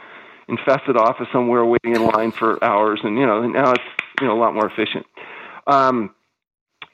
infested 0.48 0.96
office 0.96 1.28
somewhere 1.32 1.66
waiting 1.66 1.96
in 1.96 2.06
line 2.06 2.32
for 2.32 2.64
hours. 2.64 3.02
And 3.04 3.18
you 3.18 3.26
know, 3.26 3.46
now 3.48 3.72
it's 3.72 3.84
you 4.22 4.28
know 4.28 4.38
a 4.38 4.40
lot 4.40 4.54
more 4.54 4.68
efficient. 4.68 5.06
Um, 5.68 6.12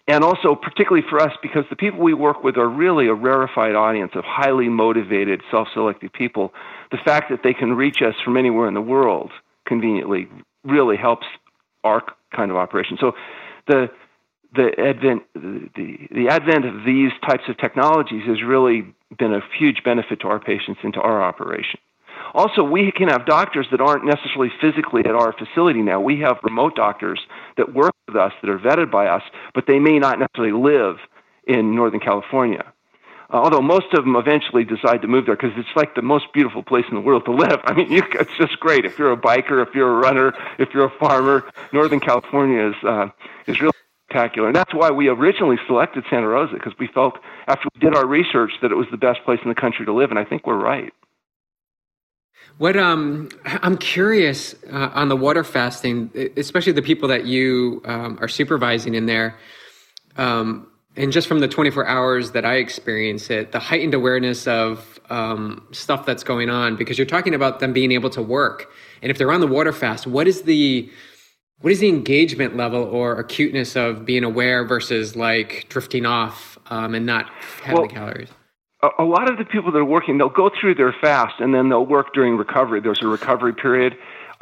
and 0.08 0.24
also, 0.24 0.56
particularly 0.56 1.06
for 1.10 1.22
us, 1.22 1.32
because 1.41 1.64
the 1.70 1.78
people 1.78 2.02
we 2.02 2.14
work 2.14 2.44
with 2.44 2.58
are 2.58 2.68
really 2.68 3.08
a 3.08 3.14
rarefied 3.14 3.74
audience 3.74 4.12
of 4.16 4.26
highly 4.26 4.68
motivated, 4.68 5.41
self-selected 5.50 6.12
people. 6.12 6.54
The 6.92 6.98
fact 7.04 7.30
that 7.30 7.42
they 7.44 7.54
can 7.54 7.74
reach 7.74 8.02
us 8.02 8.16
from 8.24 8.38
anywhere 8.38 8.68
in 8.68 8.74
the 8.74 8.82
world 8.82 9.32
conveniently 9.68 10.28
really 10.64 10.98
helps 10.98 11.26
our 11.84 12.04
kind 12.36 12.52
of 12.52 12.58
operation. 12.58 12.98
So 13.00 13.14
the 13.68 13.90
the 14.56 14.72
advent 14.80 15.24
the, 15.34 15.98
the 16.12 16.28
advent 16.30 16.66
of 16.66 16.86
these 16.86 17.12
types 17.28 17.44
of 17.48 17.58
technologies 17.58 18.24
has 18.28 18.44
really 18.44 18.94
been 19.18 19.34
a 19.34 19.42
huge 19.58 19.84
benefit 19.84 20.22
to 20.22 20.28
our 20.28 20.40
patients 20.40 20.80
and 20.84 20.94
to 20.94 21.02
our 21.02 21.24
operation. 21.24 21.80
Also, 22.34 22.64
we 22.64 22.92
can 22.92 23.10
have 23.10 23.26
doctors 23.26 23.68
that 23.72 23.80
aren't 23.80 24.06
necessarily 24.06 24.52
physically 24.60 25.02
at 25.06 25.12
our 25.12 25.34
facility 25.34 25.82
now. 25.82 26.00
We 26.00 26.20
have 26.22 26.38
remote 26.44 26.76
doctors 26.76 27.20
that 27.58 27.74
work 27.74 27.94
with 28.08 28.16
us 28.16 28.32
that 28.42 28.50
are 28.50 28.58
vetted 28.58 28.92
by 28.92 29.08
us, 29.08 29.22
but 29.54 29.66
they 29.68 29.78
may 29.78 30.00
not 30.00 30.18
necessarily 30.20 30.54
live 30.54 30.98
in 31.46 31.76
Northern 31.76 32.00
California. 32.00 32.72
Uh, 33.30 33.38
although 33.38 33.61
most 33.61 33.93
of 33.93 34.03
them 34.03 34.15
eventually 34.15 34.63
decide 34.63 35.01
to 35.01 35.07
move 35.07 35.26
there 35.26 35.36
because 35.36 35.51
it's 35.57 35.76
like 35.76 35.95
the 35.95 36.01
most 36.01 36.26
beautiful 36.34 36.63
place 36.63 36.86
in 36.89 36.95
the 36.95 37.01
world 37.01 37.26
to 37.26 37.32
live. 37.32 37.59
I 37.65 37.74
mean, 37.74 37.91
you, 37.91 38.03
it's 38.19 38.36
just 38.38 38.59
great. 38.59 38.86
If 38.86 38.97
you're 38.97 39.11
a 39.11 39.17
biker, 39.17 39.65
if 39.65 39.74
you're 39.74 39.89
a 39.89 39.99
runner, 39.99 40.34
if 40.59 40.69
you're 40.74 40.86
a 40.86 40.99
farmer, 40.99 41.49
Northern 41.71 41.99
California 41.99 42.69
is 42.69 42.76
uh, 42.84 43.07
is 43.47 43.59
really 43.59 43.74
spectacular. 44.13 44.47
And 44.47 44.55
that's 44.55 44.74
why 44.74 44.91
we 44.91 45.07
originally 45.07 45.57
selected 45.67 46.03
Santa 46.09 46.28
Rosa 46.28 46.53
because 46.53 46.74
we 46.80 46.88
felt 46.88 47.17
after 47.47 47.67
we 47.74 47.80
did 47.80 47.95
our 47.95 48.05
research 48.05 48.51
that 48.61 48.71
it 48.71 48.76
was 48.76 48.88
the 48.91 48.97
best 48.97 49.24
place 49.26 49.39
in 49.43 49.49
the 49.49 49.55
country 49.55 49.86
to 49.86 49.93
live, 49.93 50.09
and 50.09 50.19
I 50.19 50.26
think 50.26 50.45
we're 50.45 50.57
right. 50.57 50.93
What 52.57 52.78
um, 52.78 53.30
I'm 53.45 53.78
curious 53.78 54.53
uh, 54.71 54.91
on 54.93 55.09
the 55.09 55.15
water 55.15 55.43
fasting, 55.43 56.11
especially 56.38 56.74
the 56.74 56.84
people 56.84 57.09
that 57.09 57.26
you 57.26 57.82
um, 57.86 58.19
are 58.21 58.28
supervising 58.28 58.93
in 58.93 59.07
there, 59.07 59.38
um, 60.17 60.67
and 60.96 61.12
just 61.12 61.28
from 61.28 61.39
the 61.39 61.48
24 61.48 61.88
hours 61.88 62.32
that 62.32 62.46
I 62.46 62.56
experience 62.56 63.30
it, 63.30 63.52
the 63.52 63.60
heightened 63.60 63.94
awareness 63.94 64.48
of 64.48 65.00
um, 65.10 65.68
stuff 65.72 66.06
that's 66.06 66.24
going 66.24 66.50
on, 66.50 66.76
because 66.76 66.98
you're 66.98 67.08
talking 67.08 67.34
about 67.34 67.60
them 67.60 67.74
being 67.74 67.91
able 67.91 68.10
to 68.12 68.22
work, 68.22 68.72
and 69.02 69.10
if 69.10 69.18
they're 69.18 69.32
on 69.32 69.41
the 69.41 69.48
water 69.48 69.74
fast, 69.74 70.08
what 70.08 70.28
is 70.28 70.44
the 70.44 70.89
what 71.62 71.72
is 71.72 71.80
the 71.80 71.88
engagement 71.88 72.58
level 72.58 72.84
or 72.84 73.18
acuteness 73.20 73.78
of 73.78 74.04
being 74.06 74.26
aware 74.26 74.66
versus 74.66 75.16
like 75.16 75.66
drifting 75.70 76.06
off 76.06 76.58
um, 76.68 76.94
and 76.94 77.06
not 77.06 77.30
having 77.62 77.74
well, 77.74 77.88
the 77.88 77.94
calories? 77.94 78.30
a 79.00 79.04
lot 79.04 79.32
of 79.32 79.38
the 79.38 79.46
people 79.46 79.72
that 79.72 79.78
are 79.78 79.86
working, 79.86 80.18
they'll 80.18 80.30
go 80.30 80.50
through 80.60 80.76
their 80.76 80.94
fast 81.02 81.36
and 81.39 81.54
then 81.54 81.70
they'll 81.70 81.86
work 81.86 82.14
during 82.14 82.36
recovery. 82.36 82.82
There's 82.82 83.02
a 83.02 83.08
recovery 83.08 83.54
period. 83.54 83.96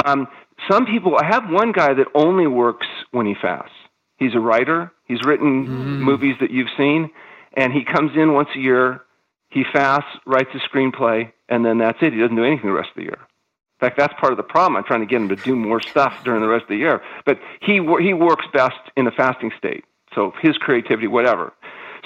Um, 0.05 0.27
some 0.69 0.85
people, 0.85 1.15
I 1.15 1.25
have 1.25 1.49
one 1.49 1.71
guy 1.71 1.93
that 1.93 2.07
only 2.15 2.47
works 2.47 2.87
when 3.11 3.25
he 3.25 3.35
fasts. 3.39 3.75
He's 4.21 4.35
a 4.35 4.39
writer. 4.39 4.91
He's 5.05 5.23
written 5.23 5.65
mm. 5.65 5.99
movies 5.99 6.35
that 6.41 6.51
you've 6.51 6.69
seen, 6.77 7.09
and 7.53 7.73
he 7.73 7.83
comes 7.83 8.11
in 8.15 8.33
once 8.33 8.49
a 8.55 8.59
year. 8.59 9.01
He 9.49 9.63
fasts, 9.73 10.11
writes 10.27 10.51
a 10.53 10.59
screenplay, 10.59 11.31
and 11.49 11.65
then 11.65 11.79
that's 11.79 11.97
it. 12.03 12.13
He 12.13 12.19
doesn't 12.19 12.35
do 12.35 12.43
anything 12.43 12.67
the 12.67 12.71
rest 12.71 12.89
of 12.89 12.97
the 12.97 13.01
year. 13.01 13.17
In 13.17 13.87
fact, 13.87 13.97
that's 13.97 14.13
part 14.19 14.31
of 14.31 14.37
the 14.37 14.43
problem. 14.43 14.75
I'm 14.75 14.83
trying 14.83 14.99
to 14.99 15.07
get 15.07 15.19
him 15.19 15.29
to 15.29 15.35
do 15.35 15.55
more 15.55 15.81
stuff 15.81 16.23
during 16.23 16.39
the 16.39 16.47
rest 16.47 16.63
of 16.63 16.69
the 16.69 16.75
year. 16.75 17.01
But 17.25 17.39
he 17.61 17.83
he 17.99 18.13
works 18.13 18.45
best 18.53 18.77
in 18.95 19.07
a 19.07 19.11
fasting 19.11 19.51
state. 19.57 19.85
So 20.13 20.33
his 20.39 20.55
creativity, 20.57 21.07
whatever. 21.07 21.51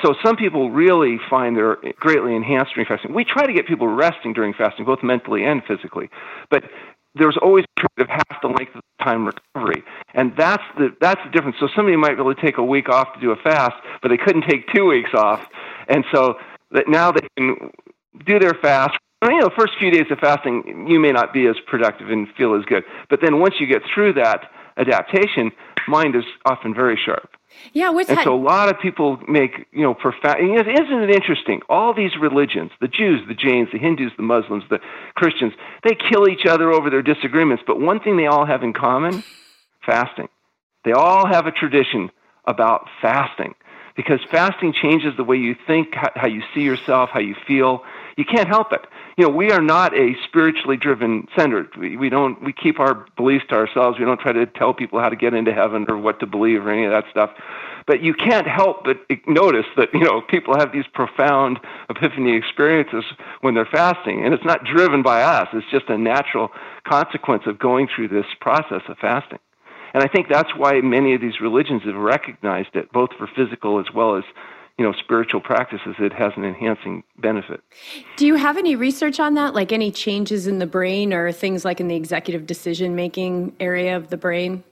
So 0.02 0.16
some 0.24 0.38
people 0.38 0.72
really 0.72 1.20
find 1.30 1.58
they're 1.58 1.78
greatly 2.00 2.34
enhanced 2.34 2.76
during 2.76 2.88
fasting. 2.88 3.14
We 3.14 3.26
try 3.26 3.46
to 3.46 3.52
get 3.52 3.68
people 3.68 3.90
resting 3.90 4.32
during 4.32 4.54
fasting, 4.54 4.86
both 4.86 5.04
mentally 5.04 5.44
and 5.44 5.62
physically, 5.66 6.10
but 6.50 6.64
there's 7.16 7.38
always 7.42 7.66
a 7.66 7.82
period 7.82 8.10
of 8.10 8.10
half 8.10 8.42
the 8.42 8.48
length 8.48 8.76
of 8.76 8.82
time 9.04 9.26
recovery, 9.26 9.84
and 10.14 10.34
that's 10.38 10.64
the 10.78 10.96
that's 11.00 11.22
the 11.26 11.32
difference. 11.32 11.58
So 11.60 11.68
somebody 11.76 11.98
might 11.98 12.18
really 12.18 12.36
take 12.36 12.58
a 12.58 12.64
week 12.64 12.90
off 12.90 13.14
to 13.14 13.20
do 13.20 13.32
a 13.32 13.36
fast, 13.36 13.76
but 14.02 14.10
they 14.10 14.18
couldn't 14.18 14.44
take 14.44 14.66
two 14.74 14.86
weeks 14.86 15.12
off, 15.14 15.46
and 15.88 16.04
so 16.14 16.36
that 16.72 16.88
now 16.88 17.12
they 17.12 17.28
can 17.38 17.72
do 18.26 18.40
their 18.40 18.54
fast. 18.62 18.98
i 19.22 19.32
You 19.32 19.40
know, 19.40 19.50
first 19.58 19.74
few 19.80 19.92
days 19.92 20.06
of 20.12 20.20
fasting, 20.20 20.88
you 20.90 21.00
may 21.00 21.12
not 21.12 21.34
be 21.34 21.48
as 21.48 21.56
productive 21.68 22.10
and 22.10 22.28
feel 22.38 22.56
as 22.56 22.66
good, 22.66 22.84
but 23.10 23.20
then 23.22 23.40
once 23.40 23.56
you 23.60 23.68
get 23.68 23.82
through 23.94 24.14
that 24.14 24.52
adaptation, 24.78 25.52
mind 25.88 26.16
is 26.16 26.26
often 26.46 26.74
very 26.74 27.00
sharp. 27.04 27.30
Yeah, 27.74 27.90
what's 27.90 28.10
and 28.10 28.20
so 28.24 28.34
a 28.34 28.42
lot 28.42 28.70
of 28.70 28.80
people 28.80 29.20
make 29.28 29.68
you 29.72 29.82
know 29.82 29.94
profound. 29.94 30.40
Isn't 30.40 31.04
it 31.04 31.10
interesting? 31.10 31.62
All 31.70 31.94
these 31.94 32.12
religions, 32.20 32.72
the 32.80 32.88
Jews, 32.88 33.22
the 33.28 33.34
Jains, 33.34 33.70
the 33.72 33.80
Hindus, 33.80 34.12
the 34.18 34.24
Muslims, 34.24 34.64
the 34.70 34.80
Christians, 35.16 35.54
they 35.84 35.96
kill 35.96 36.28
each 36.30 36.46
other 36.46 36.72
over 36.72 36.90
their 36.90 37.02
disagreements. 37.02 37.64
But 37.66 37.80
one 37.80 38.00
thing 38.00 38.18
they 38.18 38.28
all 38.28 38.46
have 38.46 38.64
in 38.64 38.74
common: 38.74 39.24
fasting. 39.86 40.30
They 40.84 40.92
all 40.92 41.26
have 41.28 41.48
a 41.48 41.52
tradition 41.52 42.12
about 42.46 42.88
fasting 43.02 43.56
because 43.96 44.20
fasting 44.30 44.74
changes 44.74 45.14
the 45.18 45.24
way 45.24 45.38
you 45.38 45.56
think, 45.66 45.94
how 45.94 46.28
you 46.28 46.44
see 46.54 46.62
yourself, 46.62 47.10
how 47.12 47.20
you 47.20 47.36
feel. 47.48 47.84
You 48.18 48.24
can't 48.24 48.48
help 48.48 48.72
it. 48.72 48.82
You 49.18 49.26
know, 49.26 49.30
we 49.30 49.52
are 49.52 49.62
not 49.62 49.94
a 49.94 50.16
spiritually 50.28 50.78
driven 50.78 51.28
center. 51.38 51.68
We, 51.78 51.98
we 51.98 52.10
don't. 52.10 52.42
We 52.42 52.54
keep 52.54 52.80
our 52.80 53.06
beliefs 53.18 53.46
to 53.50 53.56
ourselves. 53.56 54.00
We 54.00 54.06
don't 54.06 54.20
try 54.20 54.32
to 54.32 54.46
tell 54.46 54.74
people 54.74 55.00
how 55.00 55.10
to 55.10 55.16
get 55.18 55.34
into 55.34 55.54
heaven 55.54 55.86
or 55.90 55.98
what 55.98 56.20
to 56.22 56.26
believe 56.26 56.66
or 56.66 56.72
any 56.72 56.86
of 56.86 56.92
that 56.92 57.06
stuff. 57.12 57.32
But 57.88 58.02
you 58.02 58.14
can't 58.14 58.48
help 58.48 58.86
but 58.86 58.98
notice 59.28 59.66
that 59.78 59.94
you 59.94 60.00
know 60.00 60.22
people 60.22 60.58
have 60.58 60.72
these 60.72 60.86
profound 60.94 61.60
epiphany 61.90 62.36
experiences 62.36 63.04
when 63.42 63.54
they're 63.54 63.66
fasting, 63.66 64.24
and 64.24 64.34
it's 64.34 64.46
not 64.46 64.64
driven 64.64 65.04
by 65.04 65.22
us. 65.22 65.50
It's 65.54 65.70
just 65.70 65.90
a 65.90 65.98
natural 65.98 66.52
consequence 66.88 67.44
of 67.46 67.60
going 67.60 67.88
through 67.94 68.08
this 68.08 68.26
process 68.40 68.82
of 68.88 68.98
fasting. 68.98 69.40
And 69.94 70.04
I 70.04 70.08
think 70.08 70.28
that's 70.30 70.56
why 70.58 70.82
many 70.82 71.14
of 71.14 71.22
these 71.22 71.40
religions 71.40 71.84
have 71.86 71.96
recognized 71.96 72.76
it, 72.76 72.92
both 72.92 73.12
for 73.18 73.28
physical 73.28 73.80
as 73.80 73.94
well 73.94 74.18
as 74.18 74.24
you 74.78 74.86
know 74.86 74.94
spiritual 74.94 75.40
practices 75.42 75.96
it 76.00 76.14
has 76.14 76.34
an 76.36 76.44
enhancing 76.44 77.04
benefit. 77.18 77.62
Do 78.18 78.26
you 78.26 78.36
have 78.36 78.58
any 78.58 78.76
research 78.76 79.20
on 79.20 79.34
that? 79.36 79.54
Like 79.54 79.72
any 79.72 79.92
changes 79.92 80.48
in 80.48 80.60
the 80.60 80.68
brain 80.68 81.14
or 81.14 81.32
things 81.32 81.64
like 81.64 81.80
in 81.80 81.88
the 81.88 81.96
executive 81.96 82.46
decision 82.46 82.96
making 82.96 83.56
area 83.60 83.96
of 83.96 84.10
the 84.10 84.18
brain? 84.18 84.64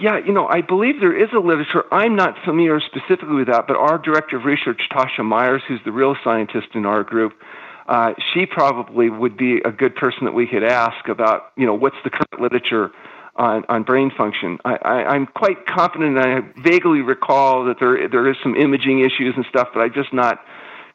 Yeah 0.00 0.18
you 0.24 0.32
know 0.32 0.46
i 0.46 0.60
believe 0.60 1.00
there 1.00 1.16
is 1.16 1.30
a 1.34 1.40
literature. 1.40 1.84
I'm 1.92 2.14
not 2.14 2.36
familiar 2.44 2.80
specifically 2.80 3.36
with 3.36 3.48
that 3.48 3.66
but 3.66 3.76
our 3.76 3.98
director 3.98 4.36
of 4.36 4.44
research 4.44 4.82
Toshia 4.92 5.24
Myers 5.24 5.62
who's 5.66 5.80
the 5.84 5.92
real 5.92 6.14
scientist 6.22 6.68
in 6.74 6.86
our 6.86 7.02
group 7.02 7.32
uh, 7.88 8.14
she 8.32 8.46
probably 8.46 9.10
would 9.10 9.36
be 9.36 9.58
a 9.64 9.72
good 9.72 9.96
person 9.96 10.24
that 10.24 10.32
we 10.32 10.46
could 10.46 10.62
ask 10.62 11.08
about 11.08 11.50
you 11.56 11.66
know 11.66 11.74
what's 11.74 11.96
the 12.04 12.10
current 12.10 12.40
literature 12.40 12.92
on, 13.40 13.64
on 13.70 13.82
brain 13.82 14.10
function. 14.10 14.58
I, 14.66 14.74
I, 14.82 14.94
I'm 15.14 15.26
quite 15.26 15.66
confident, 15.66 16.18
and 16.18 16.20
I 16.20 16.40
vaguely 16.60 17.00
recall 17.00 17.64
that 17.64 17.80
there 17.80 18.06
there 18.06 18.28
is 18.30 18.36
some 18.42 18.54
imaging 18.54 19.00
issues 19.00 19.34
and 19.34 19.46
stuff, 19.46 19.68
but 19.72 19.80
I'm 19.80 19.94
just 19.94 20.12
not 20.12 20.44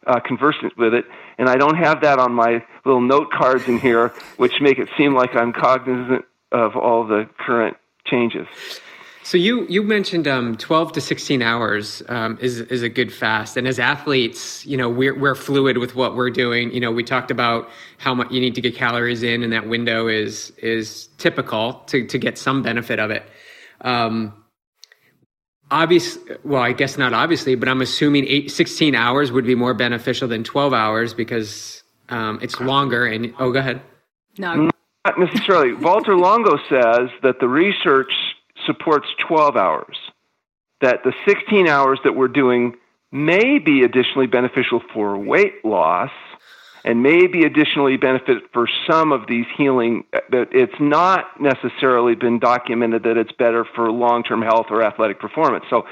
uh, 0.06 0.20
conversant 0.20 0.78
with 0.78 0.94
it, 0.94 1.06
and 1.40 1.50
I 1.50 1.56
don't 1.56 1.76
have 1.76 2.02
that 2.02 2.20
on 2.20 2.34
my 2.34 2.64
little 2.86 3.02
note 3.02 3.32
cards 3.32 3.68
in 3.68 3.80
here, 3.80 4.14
which 4.38 4.62
make 4.62 4.78
it 4.78 4.90
seem 4.96 5.16
like 5.16 5.36
I'm 5.36 5.54
cognizant 5.54 6.24
of 6.52 6.76
all 6.78 7.08
the 7.08 7.28
current 7.40 7.78
changes. 8.06 8.48
So 9.26 9.40
you 9.40 9.66
you 9.68 9.82
mentioned 9.82 10.28
um, 10.28 10.56
12 10.56 10.92
to 10.92 11.02
16 11.02 11.42
hours 11.42 12.04
um, 12.10 12.38
is 12.40 12.60
is 12.60 12.84
a 12.84 12.90
good 12.90 13.12
fast, 13.12 13.58
and 13.58 13.68
as 13.68 13.80
athletes, 13.80 14.64
you 14.68 14.78
know 14.78 14.88
we're 14.88 15.18
we're 15.18 15.34
fluid 15.34 15.80
with 15.80 15.96
what 15.96 16.16
we're 16.16 16.30
doing. 16.30 16.72
You 16.72 16.80
know, 16.80 16.92
we 16.92 17.04
talked 17.04 17.32
about 17.32 17.68
how 17.98 18.14
much 18.14 18.30
you 18.30 18.40
need 18.40 18.54
to 18.54 18.62
get 18.62 18.76
calories 18.76 19.24
in, 19.24 19.42
and 19.42 19.52
that 19.52 19.68
window 19.68 20.08
is 20.08 20.52
is 20.58 21.08
typical 21.18 21.74
to 21.88 22.06
to 22.06 22.20
get 22.20 22.38
some 22.38 22.62
benefit 22.62 23.00
of 23.00 23.10
it. 23.10 23.24
Um, 23.82 24.46
obvious, 25.72 26.20
well, 26.44 26.62
I 26.62 26.74
guess 26.74 26.96
not 26.96 27.14
obviously, 27.14 27.56
but 27.56 27.68
I'm 27.68 27.82
assuming 27.82 28.28
eight, 28.28 28.52
16 28.52 28.94
hours 28.94 29.32
would 29.32 29.46
be 29.48 29.56
more 29.56 29.74
beneficial 29.74 30.28
than 30.28 30.44
12 30.44 30.72
hours 30.72 31.16
because 31.16 31.82
um, 32.10 32.38
it's 32.44 32.62
longer. 32.62 33.08
And 33.08 33.34
oh, 33.40 33.52
go 33.52 33.58
ahead. 33.58 33.82
No, 34.38 34.70
not 35.04 35.18
necessarily. 35.18 35.74
Walter 35.74 36.16
Longo 36.16 36.58
says 36.70 37.10
that 37.24 37.40
the 37.40 37.48
research 37.48 38.12
supports 38.66 39.08
12 39.28 39.56
hours, 39.56 39.98
that 40.82 41.00
the 41.04 41.14
16 41.28 41.68
hours 41.68 42.00
that 42.04 42.16
we're 42.16 42.28
doing 42.28 42.76
may 43.12 43.60
be 43.60 43.84
additionally 43.84 44.28
beneficial 44.28 44.82
for 44.94 45.18
weight 45.18 45.64
loss 45.64 46.12
and 46.84 47.02
may 47.02 47.26
be 47.26 47.44
additionally 47.44 47.98
benefit 47.98 48.44
for 48.54 48.68
some 48.90 49.12
of 49.12 49.28
these 49.28 49.46
healing 49.58 50.04
that 50.30 50.48
it's 50.52 50.80
not 50.80 51.42
necessarily 51.42 52.14
been 52.14 52.38
documented 52.40 53.04
that 53.04 53.18
it's 53.18 53.32
better 53.32 53.66
for 53.76 53.92
long-term 53.92 54.44
health 54.44 54.68
or 54.70 54.84
athletic 54.84 55.20
performance. 55.20 55.66
So 55.70 55.86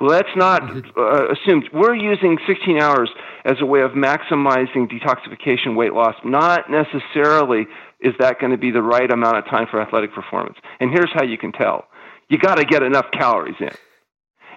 let's 0.00 0.28
not 0.36 0.62
uh, 0.96 1.32
assume 1.32 1.64
we're 1.72 1.96
using 1.96 2.38
16 2.46 2.80
hours 2.80 3.10
as 3.44 3.56
a 3.60 3.66
way 3.66 3.80
of 3.80 3.92
maximizing 3.92 4.88
detoxification 4.88 5.74
weight 5.74 5.94
loss. 5.94 6.14
Not 6.24 6.70
necessarily 6.70 7.66
is 8.00 8.14
that 8.20 8.38
going 8.38 8.52
to 8.52 8.58
be 8.58 8.70
the 8.70 8.82
right 8.82 9.10
amount 9.10 9.38
of 9.38 9.46
time 9.46 9.66
for 9.68 9.80
athletic 9.80 10.12
performance. 10.14 10.58
And 10.78 10.90
here's 10.90 11.10
how 11.12 11.24
you 11.24 11.38
can 11.38 11.50
tell 11.50 11.86
you 12.28 12.38
got 12.38 12.56
to 12.56 12.64
get 12.64 12.82
enough 12.82 13.10
calories 13.12 13.56
in. 13.60 13.70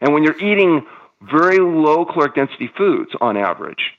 And 0.01 0.13
when 0.13 0.23
you're 0.23 0.39
eating 0.39 0.85
very 1.21 1.59
low 1.59 2.05
caloric 2.05 2.35
density 2.35 2.69
foods 2.77 3.11
on 3.19 3.37
average, 3.37 3.91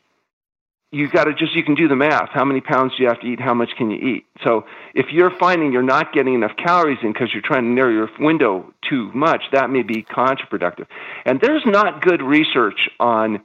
you 0.93 1.09
got 1.09 1.25
to 1.25 1.35
just 1.35 1.55
you 1.55 1.63
can 1.63 1.77
do 1.77 1.87
the 1.87 1.95
math. 1.95 2.31
How 2.31 2.45
many 2.45 2.61
pounds 2.61 2.97
do 2.97 3.03
you 3.03 3.09
have 3.09 3.21
to 3.21 3.27
eat? 3.27 3.39
How 3.39 3.55
much 3.55 3.71
can 3.77 3.91
you 3.91 3.99
eat? 3.99 4.27
So 4.43 4.65
if 4.95 5.13
you're 5.13 5.31
finding 5.31 5.73
you're 5.73 5.83
not 5.83 6.13
getting 6.13 6.35
enough 6.35 6.57
calories 6.57 6.99
in 7.03 7.13
because 7.13 7.33
you're 7.33 7.43
trying 7.43 7.63
to 7.63 7.69
narrow 7.69 7.93
your 7.93 8.11
window 8.19 8.73
too 8.89 9.11
much, 9.15 9.43
that 9.53 9.71
may 9.71 9.83
be 9.83 10.03
counterproductive. 10.03 10.87
And 11.25 11.41
there's 11.41 11.63
not 11.65 12.03
good 12.03 12.23
research 12.23 12.91
on 12.99 13.41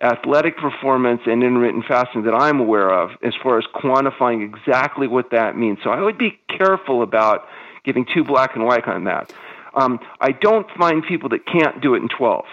athletic 0.00 0.56
performance 0.56 1.22
and 1.26 1.42
intermittent 1.42 1.84
fasting 1.86 2.24
that 2.24 2.34
I'm 2.34 2.60
aware 2.60 2.90
of 2.90 3.10
as 3.22 3.32
far 3.42 3.58
as 3.58 3.64
quantifying 3.74 4.44
exactly 4.44 5.08
what 5.08 5.30
that 5.30 5.56
means. 5.56 5.78
So 5.82 5.90
I 5.90 6.00
would 6.00 6.18
be 6.18 6.38
careful 6.48 7.02
about 7.02 7.48
giving 7.84 8.04
too 8.04 8.22
black 8.22 8.54
and 8.54 8.64
white 8.64 8.86
on 8.86 9.04
that. 9.04 9.32
Um, 9.76 9.98
I 10.20 10.32
don't 10.32 10.66
find 10.78 11.02
people 11.06 11.28
that 11.30 11.46
can't 11.46 11.80
do 11.80 11.94
it 11.94 12.02
in 12.02 12.08
12. 12.16 12.44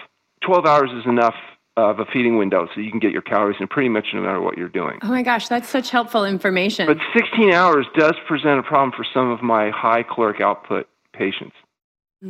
12 0.44 0.66
hours 0.66 0.90
is 0.92 1.06
enough 1.06 1.34
of 1.76 2.00
a 2.00 2.04
feeding 2.12 2.36
window 2.36 2.68
so 2.74 2.80
you 2.80 2.90
can 2.90 3.00
get 3.00 3.12
your 3.12 3.22
calories 3.22 3.56
in 3.58 3.66
pretty 3.66 3.88
much 3.88 4.08
no 4.12 4.20
matter 4.20 4.40
what 4.40 4.58
you're 4.58 4.68
doing. 4.68 4.98
Oh 5.02 5.08
my 5.08 5.22
gosh, 5.22 5.48
that's 5.48 5.68
such 5.68 5.90
helpful 5.90 6.24
information. 6.24 6.86
But 6.86 6.98
16 7.14 7.50
hours 7.50 7.86
does 7.96 8.14
present 8.26 8.58
a 8.58 8.62
problem 8.62 8.92
for 8.94 9.06
some 9.14 9.30
of 9.30 9.42
my 9.42 9.70
high 9.70 10.02
caloric 10.02 10.40
output 10.40 10.86
patients. 11.14 11.54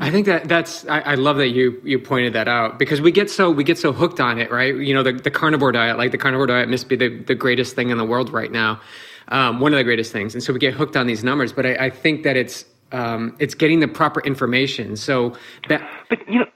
I 0.00 0.10
think 0.10 0.24
that 0.26 0.48
that's 0.48 0.86
I, 0.86 1.00
I, 1.00 1.14
love 1.16 1.36
that 1.36 1.48
you 1.48 1.78
you 1.84 1.98
pointed 1.98 2.32
that 2.32 2.48
out 2.48 2.78
because 2.78 3.02
we 3.02 3.12
get 3.12 3.28
so 3.28 3.50
we 3.50 3.62
get 3.62 3.76
so 3.76 3.92
hooked 3.92 4.20
on 4.20 4.38
it, 4.38 4.50
right? 4.50 4.74
You 4.74 4.94
know, 4.94 5.02
the, 5.02 5.12
the 5.12 5.30
carnivore 5.30 5.70
diet, 5.70 5.98
like 5.98 6.12
the 6.12 6.18
carnivore 6.18 6.46
diet 6.46 6.70
must 6.70 6.88
be 6.88 6.96
the, 6.96 7.22
the 7.24 7.34
greatest 7.34 7.76
thing 7.76 7.90
in 7.90 7.98
the 7.98 8.04
world 8.04 8.32
right 8.32 8.50
now. 8.50 8.80
Um, 9.28 9.60
one 9.60 9.74
of 9.74 9.76
the 9.76 9.84
greatest 9.84 10.10
things. 10.10 10.34
And 10.34 10.42
so 10.42 10.52
we 10.54 10.58
get 10.58 10.72
hooked 10.72 10.96
on 10.96 11.06
these 11.06 11.22
numbers, 11.22 11.52
but 11.52 11.66
I, 11.66 11.74
I 11.74 11.90
think 11.90 12.22
that 12.22 12.36
it's 12.36 12.64
um, 12.92 13.36
it's 13.38 13.54
getting 13.54 13.80
the 13.80 13.88
proper 13.88 14.20
information. 14.20 14.96
So 14.96 15.36
that, 15.68 15.88
but 16.08 16.28
you 16.28 16.40
know, 16.40 16.46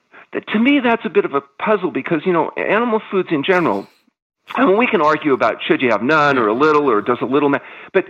to 0.48 0.58
me, 0.58 0.80
that's 0.80 1.04
a 1.04 1.08
bit 1.08 1.24
of 1.24 1.34
a 1.34 1.40
puzzle 1.40 1.90
because, 1.90 2.22
you 2.24 2.32
know, 2.32 2.50
animal 2.56 3.00
foods 3.10 3.28
in 3.30 3.42
general, 3.42 3.86
I 4.54 4.64
mean, 4.64 4.76
we 4.76 4.86
can 4.86 5.00
argue 5.00 5.32
about 5.32 5.62
should 5.66 5.82
you 5.82 5.90
have 5.90 6.02
none 6.02 6.38
or 6.38 6.46
a 6.48 6.54
little 6.54 6.90
or 6.90 7.00
does 7.00 7.18
a 7.20 7.24
little, 7.26 7.48
matter, 7.48 7.64
but 7.92 8.04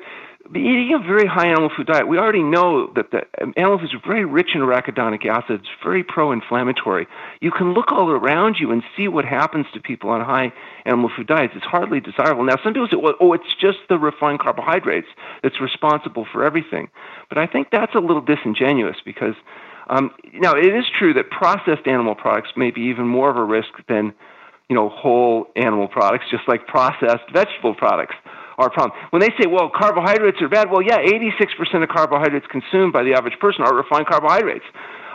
eating 0.55 0.92
a 0.94 0.99
very 0.99 1.26
high 1.26 1.49
animal 1.49 1.70
food 1.74 1.86
diet, 1.86 2.09
we 2.09 2.18
already 2.18 2.42
know 2.42 2.92
that 2.94 3.11
the 3.11 3.22
um, 3.42 3.53
animal 3.57 3.78
foods 3.78 3.94
are 3.94 4.07
very 4.07 4.24
rich 4.24 4.51
in 4.55 4.61
arachidonic 4.61 5.26
acids, 5.26 5.64
very 5.82 6.05
pro-inflammatory. 6.05 7.07
You 7.40 7.51
can 7.51 7.74
look 7.74 7.90
all 7.92 8.11
around 8.11 8.57
you 8.61 8.70
and 8.70 8.82
see 8.97 9.09
what 9.09 9.24
happens 9.24 9.66
to 9.74 9.80
people 9.80 10.11
on 10.11 10.20
high 10.20 10.53
animal 10.84 11.11
food 11.14 11.26
diets. 11.26 11.55
It's 11.57 11.64
hardly 11.64 12.01
desirable. 12.01 12.44
Now, 12.44 12.57
some 12.62 12.74
people 12.74 12.88
say, 12.90 12.97
well, 12.97 13.14
oh, 13.20 13.32
it's 13.32 13.55
just 13.61 13.78
the 13.88 13.99
refined 13.99 14.40
carbohydrates 14.40 15.09
that's 15.42 15.61
responsible 15.61 16.26
for 16.30 16.44
everything. 16.44 16.88
But 17.28 17.38
I 17.38 17.47
think 17.47 17.68
that's 17.72 17.94
a 17.94 18.01
little 18.01 18.22
disingenuous 18.22 18.97
because 19.05 19.34
um, 19.88 20.11
now 20.34 20.55
it 20.55 20.74
is 20.74 20.84
true 20.99 21.14
that 21.14 21.30
processed 21.30 21.86
animal 21.86 22.14
products 22.14 22.51
may 22.57 22.70
be 22.70 22.82
even 22.82 23.07
more 23.07 23.30
of 23.30 23.36
a 23.36 23.44
risk 23.44 23.70
than 23.88 24.12
you 24.68 24.74
know 24.74 24.88
whole 24.88 25.47
animal 25.55 25.86
products, 25.86 26.24
just 26.30 26.42
like 26.49 26.66
processed 26.66 27.22
vegetable 27.32 27.74
products 27.74 28.16
are 28.59 28.68
a 28.68 28.70
problem. 28.70 28.98
When 29.11 29.20
they 29.20 29.30
say, 29.40 29.46
well, 29.46 29.70
carbohydrates 29.74 30.40
are 30.40 30.48
bad, 30.48 30.70
well, 30.70 30.82
yeah, 30.82 30.98
86% 30.98 31.82
of 31.82 31.88
carbohydrates 31.88 32.46
consumed 32.50 32.92
by 32.92 33.02
the 33.02 33.14
average 33.14 33.38
person 33.38 33.64
are 33.64 33.74
refined 33.74 34.07
carbohydrates. 34.07 34.64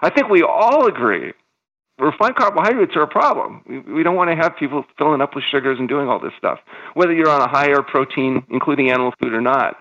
I 0.02 0.10
think 0.10 0.30
we 0.30 0.44
all 0.44 0.88
agree 0.88 1.34
refined 2.02 2.36
carbohydrates 2.36 2.96
are 2.96 3.04
a 3.04 3.08
problem. 3.08 3.62
We, 3.94 4.04
don't 4.04 4.16
want 4.16 4.30
to 4.32 4.36
have 4.36 4.58
people 4.58 4.84
filling 4.98 5.22
up 5.22 5.36
with 5.36 5.44
sugars 5.50 5.78
and 5.80 5.88
doing 5.88 6.10
all 6.10 6.20
this 6.20 6.34
stuff, 6.38 6.60
whether 6.96 7.14
you're 7.14 7.30
on 7.30 7.42
a 7.42 7.48
higher 7.48 7.82
protein, 7.82 8.44
including 8.50 8.90
animal 8.90 9.14
food, 9.22 9.34
or 9.34 9.42
not. 9.42 9.78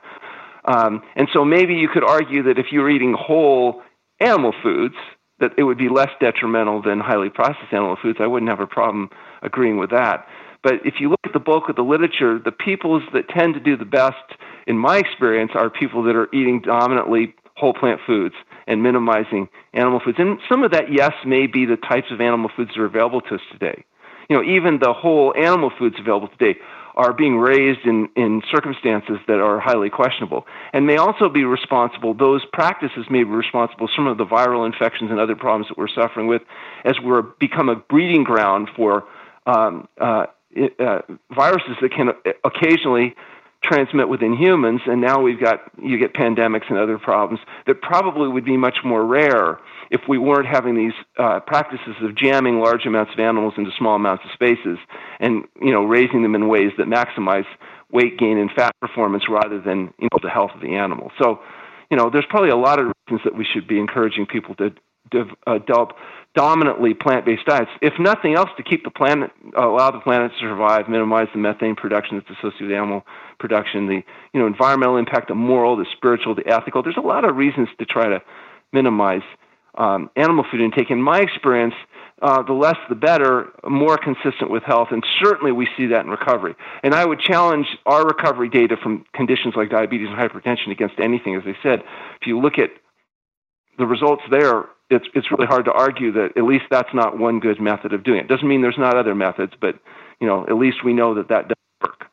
Um, 0.66 1.02
and 1.16 1.28
so 1.32 1.44
maybe 1.44 1.74
you 1.74 1.88
could 1.88 2.04
argue 2.04 2.42
that 2.44 2.58
if 2.58 2.66
you 2.70 2.80
were 2.80 2.90
eating 2.90 3.14
whole 3.18 3.82
animal 4.20 4.52
foods, 4.62 4.94
that 5.40 5.52
it 5.56 5.62
would 5.62 5.78
be 5.78 5.88
less 5.88 6.10
detrimental 6.20 6.82
than 6.82 7.00
highly 7.00 7.30
processed 7.30 7.72
animal 7.72 7.96
foods. 8.00 8.18
I 8.20 8.26
wouldn't 8.26 8.50
have 8.50 8.60
a 8.60 8.66
problem 8.66 9.08
agreeing 9.42 9.78
with 9.78 9.90
that. 9.90 10.26
But 10.62 10.74
if 10.84 10.94
you 11.00 11.08
look 11.08 11.20
at 11.24 11.32
the 11.32 11.40
bulk 11.40 11.68
of 11.68 11.76
the 11.76 11.82
literature, 11.82 12.38
the 12.38 12.52
peoples 12.52 13.02
that 13.14 13.28
tend 13.28 13.54
to 13.54 13.60
do 13.60 13.76
the 13.76 13.84
best, 13.84 14.16
in 14.66 14.76
my 14.76 14.98
experience, 14.98 15.52
are 15.54 15.70
people 15.70 16.02
that 16.04 16.16
are 16.16 16.28
eating 16.34 16.60
dominantly 16.60 17.34
whole 17.56 17.74
plant 17.74 18.00
foods 18.06 18.34
and 18.66 18.82
minimizing 18.82 19.48
animal 19.74 20.00
foods. 20.04 20.18
And 20.18 20.38
some 20.48 20.62
of 20.62 20.72
that, 20.72 20.92
yes, 20.92 21.12
may 21.26 21.46
be 21.46 21.66
the 21.66 21.76
types 21.76 22.08
of 22.10 22.20
animal 22.20 22.50
foods 22.54 22.70
that 22.74 22.80
are 22.80 22.86
available 22.86 23.20
to 23.22 23.34
us 23.34 23.40
today. 23.52 23.84
You 24.28 24.36
know, 24.36 24.42
even 24.42 24.78
the 24.80 24.92
whole 24.92 25.34
animal 25.36 25.70
foods 25.76 25.96
available 25.98 26.28
today 26.28 26.58
are 26.96 27.12
being 27.12 27.38
raised 27.38 27.80
in, 27.84 28.08
in 28.16 28.42
circumstances 28.52 29.16
that 29.26 29.40
are 29.40 29.60
highly 29.60 29.90
questionable 29.90 30.46
and 30.72 30.86
may 30.86 30.96
also 30.96 31.28
be 31.28 31.44
responsible, 31.44 32.14
those 32.14 32.44
practices 32.52 33.06
may 33.10 33.24
be 33.24 33.30
responsible 33.30 33.88
some 33.94 34.06
of 34.06 34.18
the 34.18 34.26
viral 34.26 34.66
infections 34.66 35.10
and 35.10 35.18
other 35.18 35.36
problems 35.36 35.68
that 35.68 35.78
we're 35.78 35.88
suffering 35.88 36.26
with 36.26 36.42
as 36.84 36.94
we're 37.02 37.22
become 37.22 37.68
a 37.68 37.76
breeding 37.76 38.24
ground 38.24 38.68
for 38.76 39.04
um, 39.46 39.88
uh, 40.00 40.26
uh, 40.78 41.00
viruses 41.34 41.76
that 41.80 41.92
can 41.92 42.10
occasionally 42.44 43.14
transmit 43.62 44.08
within 44.08 44.34
humans, 44.34 44.80
and 44.86 45.00
now 45.00 45.20
we've 45.20 45.40
got 45.40 45.60
you 45.82 45.98
get 45.98 46.14
pandemics 46.14 46.68
and 46.70 46.78
other 46.78 46.98
problems 46.98 47.40
that 47.66 47.80
probably 47.82 48.28
would 48.28 48.44
be 48.44 48.56
much 48.56 48.78
more 48.84 49.04
rare 49.04 49.58
if 49.90 50.00
we 50.08 50.18
weren't 50.18 50.46
having 50.46 50.76
these 50.76 50.94
uh, 51.18 51.40
practices 51.40 51.94
of 52.00 52.14
jamming 52.14 52.60
large 52.60 52.86
amounts 52.86 53.12
of 53.12 53.18
animals 53.20 53.54
into 53.56 53.70
small 53.76 53.96
amounts 53.96 54.24
of 54.24 54.30
spaces 54.32 54.78
and 55.18 55.44
you 55.60 55.72
know 55.72 55.84
raising 55.84 56.22
them 56.22 56.34
in 56.34 56.48
ways 56.48 56.72
that 56.78 56.86
maximize 56.86 57.46
weight 57.92 58.18
gain 58.18 58.38
and 58.38 58.50
fat 58.52 58.72
performance 58.80 59.24
rather 59.28 59.60
than 59.60 59.92
you 59.98 60.08
know 60.10 60.18
the 60.22 60.30
health 60.30 60.52
of 60.54 60.60
the 60.60 60.74
animal. 60.76 61.12
So 61.20 61.40
you 61.90 61.96
know 61.96 62.08
there's 62.08 62.26
probably 62.30 62.50
a 62.50 62.56
lot 62.56 62.78
of 62.78 62.92
reasons 63.08 63.22
that 63.24 63.36
we 63.36 63.44
should 63.44 63.68
be 63.68 63.78
encouraging 63.78 64.26
people 64.26 64.54
to, 64.56 64.72
develop 65.10 65.92
dominantly 66.34 66.94
plant-based 66.94 67.44
diets, 67.44 67.70
if 67.82 67.94
nothing 67.98 68.34
else, 68.34 68.50
to 68.56 68.62
keep 68.62 68.84
the 68.84 68.90
planet, 68.90 69.30
allow 69.56 69.90
the 69.90 69.98
planet 69.98 70.30
to 70.32 70.38
survive, 70.38 70.88
minimize 70.88 71.26
the 71.32 71.40
methane 71.40 71.74
production 71.74 72.18
that's 72.18 72.38
associated 72.38 72.68
with 72.68 72.76
animal 72.76 73.04
production, 73.38 73.86
the 73.86 74.02
you 74.32 74.40
know 74.40 74.46
environmental 74.46 74.96
impact, 74.96 75.28
the 75.28 75.34
moral, 75.34 75.76
the 75.76 75.86
spiritual, 75.96 76.34
the 76.34 76.46
ethical. 76.46 76.82
There's 76.82 76.96
a 76.96 77.00
lot 77.00 77.24
of 77.24 77.36
reasons 77.36 77.68
to 77.78 77.84
try 77.84 78.08
to 78.08 78.20
minimize 78.72 79.22
um, 79.76 80.10
animal 80.16 80.44
food 80.50 80.60
intake. 80.60 80.90
In 80.90 81.02
my 81.02 81.20
experience, 81.20 81.74
uh, 82.22 82.42
the 82.42 82.52
less 82.52 82.76
the 82.88 82.94
better, 82.94 83.48
more 83.68 83.96
consistent 83.96 84.50
with 84.50 84.62
health, 84.62 84.88
and 84.90 85.04
certainly 85.22 85.52
we 85.52 85.66
see 85.76 85.86
that 85.86 86.04
in 86.04 86.10
recovery. 86.10 86.54
And 86.82 86.94
I 86.94 87.04
would 87.04 87.20
challenge 87.20 87.66
our 87.86 88.04
recovery 88.04 88.48
data 88.48 88.76
from 88.80 89.04
conditions 89.14 89.54
like 89.56 89.70
diabetes 89.70 90.08
and 90.10 90.18
hypertension 90.18 90.70
against 90.70 91.00
anything. 91.00 91.34
As 91.34 91.42
I 91.46 91.56
said, 91.62 91.80
if 92.20 92.26
you 92.26 92.38
look 92.38 92.58
at 92.58 92.70
the 93.78 93.86
results 93.86 94.22
there, 94.30 94.66
it's 94.90 95.06
it's 95.14 95.30
really 95.30 95.46
hard 95.46 95.64
to 95.64 95.72
argue 95.72 96.12
that 96.12 96.36
at 96.36 96.44
least 96.44 96.64
that's 96.70 96.92
not 96.92 97.18
one 97.18 97.40
good 97.40 97.60
method 97.60 97.92
of 97.92 98.04
doing 98.04 98.20
it. 98.20 98.28
Doesn't 98.28 98.46
mean 98.46 98.60
there's 98.60 98.78
not 98.78 98.96
other 98.96 99.14
methods, 99.14 99.52
but 99.60 99.76
you 100.20 100.26
know 100.26 100.44
at 100.48 100.56
least 100.56 100.84
we 100.84 100.92
know 100.92 101.14
that 101.14 101.28
that 101.28 101.48
does 101.48 101.56
work. 101.82 102.06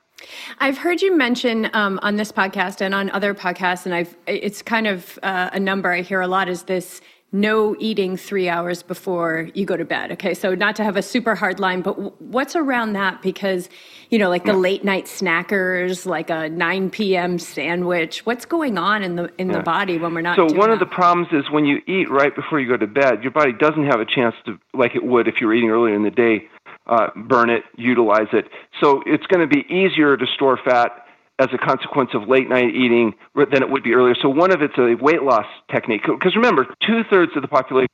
I've 0.59 0.77
heard 0.77 1.01
you 1.01 1.15
mention 1.15 1.69
um, 1.73 1.99
on 2.01 2.15
this 2.15 2.31
podcast 2.31 2.81
and 2.81 2.93
on 2.93 3.09
other 3.11 3.33
podcasts, 3.33 3.85
and 3.85 3.93
I've 3.93 4.15
it's 4.27 4.61
kind 4.61 4.87
of 4.87 5.19
uh, 5.23 5.49
a 5.51 5.59
number 5.59 5.91
I 5.91 6.01
hear 6.01 6.21
a 6.21 6.27
lot 6.27 6.47
is 6.49 6.63
this 6.63 7.01
no 7.31 7.75
eating 7.77 8.15
three 8.15 8.47
hours 8.47 8.81
before 8.83 9.49
you 9.53 9.65
go 9.65 9.75
to 9.75 9.83
bed. 9.83 10.13
Okay, 10.13 10.33
so 10.33 10.55
not 10.55 10.77
to 10.77 10.83
have 10.83 10.95
a 10.95 11.01
super 11.01 11.35
hard 11.35 11.59
line, 11.59 11.81
but 11.81 11.95
w- 11.95 12.13
what's 12.19 12.55
around 12.55 12.93
that? 12.93 13.21
Because, 13.21 13.69
you 14.09 14.17
know, 14.17 14.29
like 14.29 14.45
the 14.45 14.53
late 14.53 14.85
night 14.85 15.05
snackers, 15.05 16.05
like 16.05 16.29
a 16.29 16.47
9 16.47 16.89
p.m. 16.89 17.37
sandwich, 17.37 18.25
what's 18.25 18.45
going 18.45 18.77
on 18.77 19.03
in 19.03 19.17
the 19.17 19.29
in 19.37 19.49
yeah. 19.49 19.57
the 19.57 19.63
body 19.63 19.97
when 19.97 20.13
we're 20.13 20.21
not? 20.21 20.37
So 20.37 20.45
one 20.45 20.69
that? 20.69 20.75
of 20.75 20.79
the 20.79 20.85
problems 20.85 21.27
is 21.33 21.51
when 21.51 21.65
you 21.65 21.81
eat 21.85 22.09
right 22.09 22.33
before 22.33 22.61
you 22.61 22.67
go 22.67 22.77
to 22.77 22.87
bed, 22.87 23.23
your 23.23 23.31
body 23.31 23.51
doesn't 23.51 23.85
have 23.85 23.99
a 23.99 24.05
chance 24.05 24.35
to, 24.45 24.57
like 24.73 24.95
it 24.95 25.03
would 25.03 25.27
if 25.27 25.41
you 25.41 25.47
were 25.47 25.53
eating 25.53 25.69
earlier 25.69 25.95
in 25.95 26.03
the 26.03 26.11
day, 26.11 26.47
uh, 26.85 27.09
burn 27.15 27.49
it, 27.49 27.63
utilize 27.75 28.27
it. 28.31 28.47
So 28.79 29.03
it's 29.05 29.27
going 29.27 29.47
to 29.47 29.53
be 29.53 29.65
easier 29.69 30.15
to 30.15 30.25
store 30.27 30.57
fat 30.63 31.06
as 31.39 31.47
a 31.53 31.57
consequence 31.57 32.11
of 32.13 32.27
late 32.27 32.49
night 32.49 32.73
eating 32.73 33.13
than 33.35 33.61
it 33.61 33.69
would 33.69 33.83
be 33.83 33.93
earlier. 33.93 34.15
So 34.21 34.29
one 34.29 34.51
of 34.51 34.61
it's 34.61 34.77
a 34.77 34.95
weight 34.95 35.23
loss 35.23 35.45
technique. 35.71 36.01
Because 36.05 36.35
remember, 36.35 36.65
two 36.85 37.01
thirds 37.09 37.31
of 37.35 37.41
the 37.41 37.47
population 37.47 37.87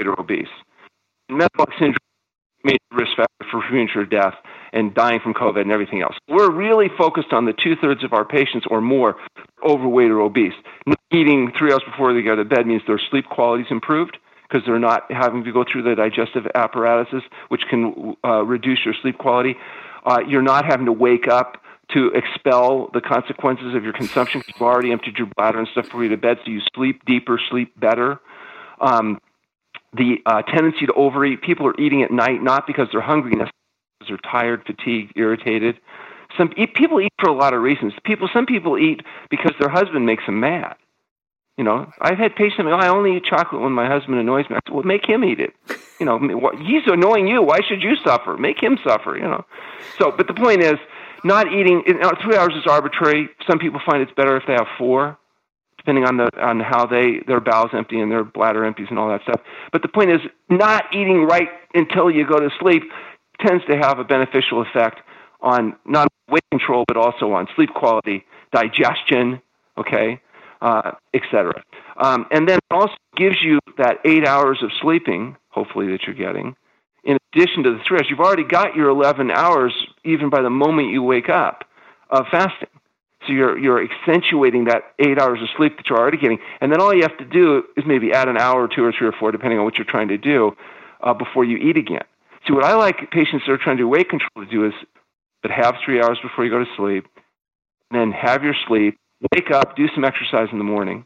are 0.00 0.18
obese. 0.18 0.48
Metabolic 1.28 1.70
syndrome 1.78 1.96
major 2.64 2.78
risk 2.92 3.10
factor 3.16 3.46
for 3.50 3.60
premature 3.68 4.04
death 4.04 4.34
and 4.72 4.94
dying 4.94 5.20
from 5.22 5.34
COVID 5.34 5.60
and 5.60 5.72
everything 5.72 6.02
else. 6.02 6.16
We're 6.28 6.50
really 6.50 6.88
focused 6.96 7.32
on 7.32 7.44
the 7.44 7.52
two 7.52 7.74
thirds 7.76 8.04
of 8.04 8.12
our 8.12 8.24
patients 8.24 8.66
or 8.70 8.80
more 8.80 9.16
overweight 9.66 10.10
or 10.10 10.20
obese. 10.20 10.54
Eating 11.12 11.52
three 11.58 11.72
hours 11.72 11.82
before 11.84 12.14
they 12.14 12.22
go 12.22 12.36
to 12.36 12.44
bed 12.44 12.66
means 12.66 12.82
their 12.86 13.00
sleep 13.10 13.26
quality 13.26 13.64
is 13.64 13.70
improved 13.70 14.16
because 14.48 14.64
they're 14.66 14.78
not 14.78 15.10
having 15.10 15.44
to 15.44 15.52
go 15.52 15.64
through 15.70 15.82
the 15.82 15.94
digestive 15.94 16.46
apparatuses, 16.54 17.22
which 17.48 17.62
can 17.68 18.14
uh, 18.24 18.44
reduce 18.44 18.80
your 18.84 18.94
sleep 19.02 19.18
quality. 19.18 19.56
Uh, 20.04 20.20
you're 20.26 20.42
not 20.42 20.64
having 20.64 20.86
to 20.86 20.92
wake 20.92 21.28
up 21.28 21.62
to 21.94 22.08
expel 22.08 22.90
the 22.92 23.00
consequences 23.00 23.74
of 23.74 23.84
your 23.84 23.92
consumption 23.92 24.40
because 24.40 24.54
you've 24.54 24.66
already 24.66 24.92
emptied 24.92 25.18
your 25.18 25.28
bladder 25.36 25.58
and 25.58 25.68
stuff 25.68 25.86
before 25.86 26.02
you 26.02 26.10
to 26.10 26.16
bed, 26.16 26.38
so 26.44 26.50
you 26.50 26.60
sleep 26.74 27.04
deeper, 27.04 27.40
sleep 27.50 27.78
better. 27.78 28.20
Um, 28.80 29.20
the 29.94 30.18
uh, 30.24 30.42
tendency 30.42 30.86
to 30.86 30.92
overeat, 30.94 31.42
people 31.42 31.66
are 31.66 31.78
eating 31.78 32.02
at 32.02 32.10
night 32.10 32.42
not 32.42 32.66
because 32.66 32.88
they're 32.92 33.00
hungry, 33.00 33.32
because 33.32 33.50
they're 34.08 34.16
tired, 34.18 34.64
fatigued, 34.66 35.12
irritated. 35.16 35.78
Some 36.38 36.52
eat, 36.56 36.74
people 36.74 37.00
eat 37.00 37.12
for 37.20 37.28
a 37.28 37.34
lot 37.34 37.52
of 37.52 37.60
reasons. 37.60 37.92
People, 38.04 38.28
some 38.32 38.46
people 38.46 38.78
eat 38.78 39.02
because 39.30 39.52
their 39.60 39.68
husband 39.68 40.06
makes 40.06 40.24
them 40.24 40.40
mad. 40.40 40.76
You 41.58 41.64
know, 41.64 41.92
I've 42.00 42.16
had 42.16 42.34
patients 42.34 42.64
say, 42.64 42.72
oh, 42.72 42.76
I 42.76 42.88
only 42.88 43.18
eat 43.18 43.24
chocolate 43.24 43.60
when 43.60 43.72
my 43.72 43.86
husband 43.86 44.18
annoys 44.18 44.48
me. 44.48 44.56
I 44.56 44.60
said, 44.66 44.74
well, 44.74 44.84
make 44.84 45.04
him 45.06 45.22
eat 45.22 45.38
it. 45.38 45.52
You 46.00 46.06
know, 46.06 46.18
he's 46.58 46.82
annoying 46.86 47.28
you. 47.28 47.42
Why 47.42 47.60
should 47.60 47.82
you 47.82 47.94
suffer? 47.96 48.38
Make 48.38 48.60
him 48.60 48.78
suffer, 48.82 49.16
you 49.16 49.24
know. 49.24 49.44
So, 49.98 50.10
but 50.10 50.26
the 50.26 50.34
point 50.34 50.62
is, 50.62 50.78
not 51.24 51.52
eating 51.52 51.82
you 51.86 51.94
know, 51.94 52.12
three 52.22 52.36
hours 52.36 52.52
is 52.54 52.64
arbitrary. 52.66 53.28
Some 53.48 53.58
people 53.58 53.80
find 53.84 54.02
it's 54.02 54.12
better 54.12 54.36
if 54.36 54.44
they 54.46 54.54
have 54.54 54.66
four, 54.78 55.18
depending 55.78 56.04
on 56.04 56.16
the 56.16 56.30
on 56.40 56.60
how 56.60 56.86
they 56.86 57.20
their 57.26 57.40
bowels 57.40 57.70
empty 57.72 58.00
and 58.00 58.10
their 58.10 58.24
bladder 58.24 58.64
empties 58.64 58.86
and 58.90 58.98
all 58.98 59.08
that 59.08 59.22
stuff. 59.22 59.40
But 59.72 59.82
the 59.82 59.88
point 59.88 60.10
is, 60.10 60.20
not 60.48 60.84
eating 60.92 61.24
right 61.24 61.48
until 61.74 62.10
you 62.10 62.26
go 62.26 62.38
to 62.38 62.50
sleep 62.60 62.82
tends 63.40 63.64
to 63.66 63.76
have 63.76 63.98
a 63.98 64.04
beneficial 64.04 64.62
effect 64.62 65.00
on 65.40 65.76
not 65.84 66.08
weight 66.28 66.44
control 66.50 66.84
but 66.86 66.96
also 66.96 67.32
on 67.32 67.48
sleep 67.56 67.70
quality, 67.74 68.24
digestion, 68.52 69.40
okay, 69.76 70.20
uh, 70.60 70.92
etc. 71.14 71.62
Um, 71.96 72.26
and 72.30 72.48
then 72.48 72.58
it 72.58 72.74
also 72.74 72.94
gives 73.16 73.36
you 73.42 73.58
that 73.78 73.98
eight 74.04 74.26
hours 74.26 74.58
of 74.62 74.70
sleeping, 74.80 75.36
hopefully 75.50 75.88
that 75.88 76.02
you're 76.06 76.14
getting, 76.14 76.54
in 77.04 77.18
addition 77.32 77.62
to 77.64 77.72
the 77.72 77.80
three 77.86 77.98
hours, 77.98 78.06
you've 78.08 78.20
already 78.20 78.44
got 78.44 78.74
your 78.76 78.88
11 78.88 79.30
hours 79.30 79.72
even 80.04 80.30
by 80.30 80.42
the 80.42 80.50
moment 80.50 80.90
you 80.90 81.02
wake 81.02 81.28
up 81.28 81.64
of 82.10 82.26
fasting. 82.30 82.68
So 83.26 83.32
you're, 83.32 83.56
you're 83.56 83.82
accentuating 83.82 84.64
that 84.64 84.94
eight 84.98 85.18
hours 85.18 85.40
of 85.40 85.48
sleep 85.56 85.76
that 85.76 85.88
you're 85.88 85.98
already 85.98 86.18
getting. 86.18 86.38
And 86.60 86.72
then 86.72 86.80
all 86.80 86.92
you 86.92 87.02
have 87.02 87.16
to 87.18 87.24
do 87.24 87.62
is 87.76 87.84
maybe 87.86 88.12
add 88.12 88.28
an 88.28 88.36
hour 88.36 88.64
or 88.64 88.68
two 88.68 88.84
or 88.84 88.92
three 88.96 89.06
or 89.06 89.12
four, 89.12 89.30
depending 89.30 89.58
on 89.58 89.64
what 89.64 89.76
you're 89.76 89.86
trying 89.88 90.08
to 90.08 90.18
do, 90.18 90.52
uh, 91.02 91.14
before 91.14 91.44
you 91.44 91.56
eat 91.56 91.76
again. 91.76 92.02
So 92.46 92.54
what 92.54 92.64
I 92.64 92.74
like 92.74 93.10
patients 93.12 93.44
that 93.46 93.52
are 93.52 93.58
trying 93.58 93.76
to 93.76 93.84
do 93.84 93.88
weight 93.88 94.08
control 94.08 94.44
to 94.44 94.50
do 94.50 94.66
is 94.66 94.72
but 95.42 95.50
have 95.50 95.74
three 95.84 96.00
hours 96.00 96.18
before 96.22 96.44
you 96.44 96.50
go 96.50 96.60
to 96.60 96.70
sleep, 96.76 97.06
then 97.90 98.12
have 98.12 98.42
your 98.42 98.54
sleep, 98.66 98.98
wake 99.34 99.50
up, 99.50 99.76
do 99.76 99.88
some 99.94 100.04
exercise 100.04 100.48
in 100.52 100.58
the 100.58 100.64
morning, 100.64 101.04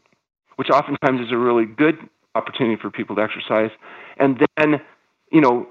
which 0.55 0.69
oftentimes 0.69 1.19
is 1.21 1.31
a 1.31 1.37
really 1.37 1.65
good 1.65 1.97
opportunity 2.35 2.79
for 2.79 2.91
people 2.91 3.15
to 3.15 3.21
exercise, 3.21 3.71
and 4.17 4.39
then 4.57 4.79
you 5.31 5.41
know, 5.41 5.67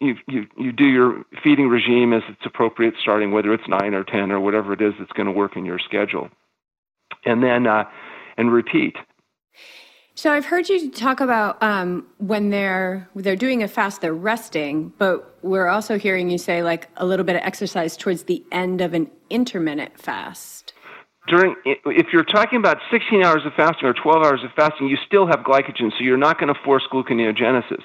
you, 0.00 0.14
you, 0.28 0.46
you 0.56 0.72
do 0.72 0.86
your 0.86 1.24
feeding 1.42 1.68
regime 1.68 2.12
as 2.12 2.22
it's 2.28 2.44
appropriate, 2.44 2.94
starting 3.00 3.32
whether 3.32 3.52
it's 3.52 3.68
nine 3.68 3.94
or 3.94 4.04
10 4.04 4.30
or 4.30 4.40
whatever 4.40 4.72
it 4.72 4.80
is 4.80 4.94
that's 4.98 5.12
going 5.12 5.26
to 5.26 5.32
work 5.32 5.56
in 5.56 5.64
your 5.64 5.78
schedule. 5.78 6.28
And 7.24 7.42
then, 7.42 7.66
uh, 7.66 7.84
and 8.36 8.52
repeat. 8.52 8.96
So 10.14 10.32
I've 10.32 10.44
heard 10.44 10.68
you 10.68 10.90
talk 10.90 11.20
about 11.20 11.62
um, 11.62 12.06
when 12.18 12.50
they're 12.50 13.08
they're 13.14 13.36
doing 13.36 13.62
a 13.62 13.68
fast, 13.68 14.00
they're 14.00 14.12
resting, 14.12 14.92
but 14.98 15.38
we're 15.42 15.68
also 15.68 15.98
hearing 15.98 16.28
you 16.28 16.36
say 16.36 16.62
like 16.62 16.88
a 16.96 17.06
little 17.06 17.24
bit 17.24 17.36
of 17.36 17.42
exercise 17.42 17.96
towards 17.96 18.24
the 18.24 18.44
end 18.52 18.80
of 18.80 18.92
an 18.92 19.10
intermittent 19.30 19.98
fast. 19.98 20.74
During, 21.28 21.54
if 21.64 22.08
you're 22.12 22.24
talking 22.24 22.58
about 22.58 22.78
16 22.90 23.22
hours 23.22 23.42
of 23.46 23.52
fasting 23.54 23.88
or 23.88 23.94
12 23.94 24.24
hours 24.24 24.40
of 24.42 24.50
fasting, 24.56 24.88
you 24.88 24.96
still 25.06 25.26
have 25.26 25.40
glycogen, 25.40 25.90
so 25.90 25.98
you're 26.00 26.16
not 26.16 26.40
going 26.40 26.52
to 26.52 26.60
force 26.64 26.82
gluconeogenesis 26.92 27.82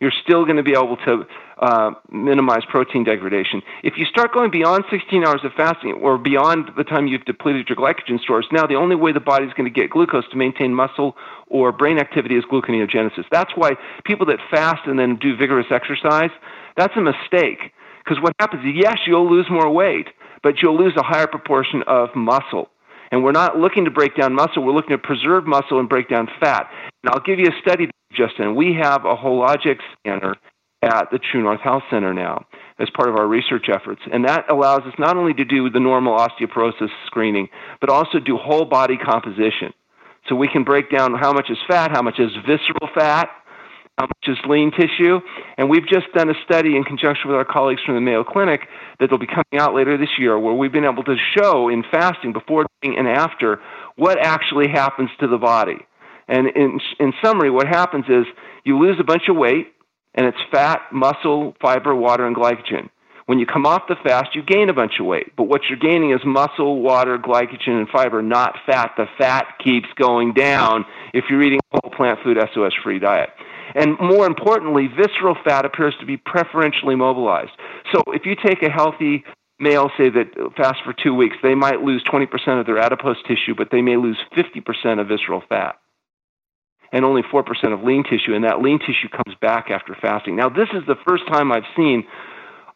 you're 0.00 0.12
still 0.22 0.44
going 0.44 0.56
to 0.56 0.62
be 0.62 0.72
able 0.72 0.96
to 1.04 1.24
uh, 1.58 1.90
minimize 2.10 2.62
protein 2.68 3.04
degradation. 3.04 3.62
If 3.82 3.94
you 3.96 4.04
start 4.04 4.32
going 4.32 4.50
beyond 4.50 4.84
16 4.90 5.24
hours 5.24 5.40
of 5.44 5.52
fasting 5.56 5.94
or 6.02 6.18
beyond 6.18 6.70
the 6.76 6.84
time 6.84 7.06
you've 7.06 7.24
depleted 7.24 7.68
your 7.68 7.76
glycogen 7.76 8.20
stores, 8.20 8.46
now 8.52 8.66
the 8.66 8.74
only 8.74 8.96
way 8.96 9.12
the 9.12 9.20
body's 9.20 9.52
going 9.54 9.72
to 9.72 9.80
get 9.80 9.90
glucose 9.90 10.28
to 10.30 10.36
maintain 10.36 10.74
muscle 10.74 11.16
or 11.48 11.72
brain 11.72 11.98
activity 11.98 12.36
is 12.36 12.44
gluconeogenesis. 12.44 13.24
That's 13.30 13.52
why 13.54 13.72
people 14.04 14.26
that 14.26 14.38
fast 14.50 14.86
and 14.86 14.98
then 14.98 15.16
do 15.16 15.36
vigorous 15.36 15.66
exercise, 15.70 16.30
that's 16.76 16.94
a 16.96 17.00
mistake. 17.00 17.72
Because 18.04 18.22
what 18.22 18.34
happens 18.38 18.64
is, 18.64 18.72
yes, 18.74 18.98
you'll 19.06 19.28
lose 19.28 19.46
more 19.50 19.70
weight, 19.70 20.08
but 20.42 20.62
you'll 20.62 20.78
lose 20.78 20.94
a 20.96 21.02
higher 21.02 21.26
proportion 21.26 21.82
of 21.86 22.10
muscle. 22.14 22.68
And 23.10 23.22
we're 23.22 23.32
not 23.32 23.56
looking 23.56 23.84
to 23.84 23.90
break 23.90 24.16
down 24.16 24.34
muscle, 24.34 24.62
we're 24.62 24.72
looking 24.72 24.96
to 24.96 24.98
preserve 24.98 25.46
muscle 25.46 25.78
and 25.78 25.88
break 25.88 26.08
down 26.08 26.28
fat. 26.40 26.68
And 27.02 27.10
I'll 27.10 27.22
give 27.22 27.38
you 27.38 27.46
a 27.46 27.60
study 27.60 27.88
Justin. 28.12 28.54
We 28.54 28.74
have 28.80 29.04
a 29.04 29.14
Hologic 29.14 29.78
scanner 29.98 30.36
at 30.82 31.10
the 31.10 31.18
True 31.18 31.42
North 31.42 31.60
Health 31.60 31.82
Center 31.90 32.12
now 32.12 32.46
as 32.78 32.88
part 32.90 33.08
of 33.08 33.16
our 33.16 33.26
research 33.26 33.66
efforts. 33.72 34.02
And 34.12 34.24
that 34.26 34.50
allows 34.50 34.82
us 34.82 34.94
not 34.98 35.16
only 35.16 35.32
to 35.34 35.44
do 35.44 35.70
the 35.70 35.80
normal 35.80 36.16
osteoporosis 36.16 36.90
screening, 37.06 37.48
but 37.80 37.90
also 37.90 38.18
do 38.18 38.36
whole 38.36 38.64
body 38.64 38.96
composition. 38.96 39.72
So 40.28 40.34
we 40.34 40.48
can 40.48 40.64
break 40.64 40.90
down 40.90 41.14
how 41.14 41.32
much 41.32 41.50
is 41.50 41.58
fat, 41.68 41.90
how 41.92 42.02
much 42.02 42.18
is 42.18 42.30
visceral 42.46 42.90
fat, 42.94 43.30
how 43.96 44.04
much 44.04 44.28
is 44.28 44.36
lean 44.46 44.70
tissue. 44.72 45.20
And 45.56 45.70
we've 45.70 45.88
just 45.88 46.06
done 46.14 46.28
a 46.28 46.34
study 46.44 46.76
in 46.76 46.84
conjunction 46.84 47.30
with 47.30 47.36
our 47.36 47.44
colleagues 47.44 47.82
from 47.84 47.94
the 47.94 48.00
Mayo 48.00 48.24
Clinic 48.24 48.68
that 49.00 49.10
will 49.10 49.18
be 49.18 49.26
coming 49.26 49.58
out 49.58 49.74
later 49.74 49.96
this 49.96 50.18
year 50.18 50.38
where 50.38 50.54
we've 50.54 50.72
been 50.72 50.84
able 50.84 51.04
to 51.04 51.16
show 51.36 51.68
in 51.68 51.82
fasting 51.90 52.32
before 52.32 52.66
and 52.82 53.08
after 53.08 53.60
what 53.96 54.18
actually 54.20 54.68
happens 54.68 55.10
to 55.20 55.26
the 55.26 55.38
body. 55.38 55.78
And 56.28 56.48
in, 56.48 56.80
in 56.98 57.12
summary, 57.22 57.50
what 57.50 57.66
happens 57.66 58.06
is 58.08 58.26
you 58.64 58.78
lose 58.78 58.96
a 58.98 59.04
bunch 59.04 59.28
of 59.28 59.36
weight, 59.36 59.72
and 60.14 60.26
it's 60.26 60.38
fat, 60.50 60.80
muscle, 60.92 61.54
fiber, 61.60 61.94
water, 61.94 62.26
and 62.26 62.34
glycogen. 62.34 62.88
When 63.26 63.40
you 63.40 63.46
come 63.46 63.66
off 63.66 63.82
the 63.88 63.96
fast, 64.04 64.34
you 64.34 64.42
gain 64.42 64.68
a 64.68 64.72
bunch 64.72 65.00
of 65.00 65.06
weight. 65.06 65.34
But 65.36 65.44
what 65.44 65.62
you're 65.68 65.78
gaining 65.78 66.12
is 66.12 66.20
muscle, 66.24 66.80
water, 66.80 67.18
glycogen, 67.18 67.78
and 67.78 67.88
fiber, 67.88 68.22
not 68.22 68.54
fat. 68.64 68.92
The 68.96 69.06
fat 69.18 69.46
keeps 69.62 69.88
going 69.96 70.32
down 70.32 70.84
if 71.12 71.24
you're 71.28 71.42
eating 71.42 71.58
a 71.72 71.80
whole 71.82 71.92
plant 71.92 72.20
food 72.22 72.38
SOS 72.54 72.72
free 72.84 73.00
diet. 73.00 73.30
And 73.74 73.98
more 73.98 74.26
importantly, 74.26 74.86
visceral 74.86 75.36
fat 75.44 75.64
appears 75.64 75.94
to 75.98 76.06
be 76.06 76.16
preferentially 76.16 76.94
mobilized. 76.94 77.50
So 77.92 78.02
if 78.08 78.24
you 78.24 78.36
take 78.36 78.62
a 78.62 78.70
healthy 78.70 79.24
male, 79.58 79.90
say 79.98 80.08
that 80.08 80.52
fast 80.56 80.78
for 80.84 80.92
two 80.92 81.14
weeks, 81.14 81.36
they 81.42 81.56
might 81.56 81.82
lose 81.82 82.04
20% 82.04 82.60
of 82.60 82.66
their 82.66 82.78
adipose 82.78 83.20
tissue, 83.26 83.56
but 83.56 83.70
they 83.72 83.82
may 83.82 83.96
lose 83.96 84.18
50% 84.36 85.00
of 85.00 85.08
visceral 85.08 85.42
fat 85.48 85.76
and 86.92 87.04
only 87.04 87.22
4% 87.22 87.72
of 87.72 87.82
lean 87.82 88.04
tissue, 88.04 88.34
and 88.34 88.44
that 88.44 88.60
lean 88.60 88.78
tissue 88.78 89.08
comes 89.10 89.36
back 89.40 89.70
after 89.70 89.96
fasting. 90.00 90.36
Now, 90.36 90.48
this 90.48 90.68
is 90.72 90.82
the 90.86 90.96
first 91.06 91.26
time 91.26 91.52
I've 91.52 91.68
seen 91.76 92.04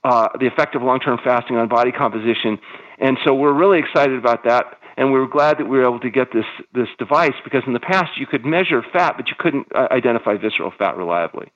uh, 0.05 0.29
the 0.39 0.47
effect 0.47 0.75
of 0.75 0.83
long 0.83 1.01
term 1.01 1.19
fasting 1.23 1.57
on 1.57 1.69
body 1.69 1.93
composition, 1.93 2.59
and 2.99 3.19
so 3.25 3.35
we're 3.35 3.53
really 3.53 3.79
excited 3.79 4.19
about 4.19 4.45
that. 4.45 4.77
And 4.97 5.13
we 5.13 5.19
were 5.19 5.29
glad 5.29 5.59
that 5.59 5.65
we 5.65 5.79
were 5.79 5.85
able 5.85 6.01
to 6.01 6.11
get 6.11 6.29
this, 6.33 6.45
this 6.75 6.89
device 6.99 7.33
because 7.43 7.63
in 7.67 7.73
the 7.73 7.81
past 7.81 8.19
you 8.19 8.27
could 8.27 8.45
measure 8.45 8.83
fat, 8.93 9.15
but 9.17 9.29
you 9.29 9.35
couldn't 9.39 9.69
uh, 9.75 9.89
identify 9.91 10.37
visceral 10.37 10.73
fat 10.77 10.97
reliably. 10.97 11.51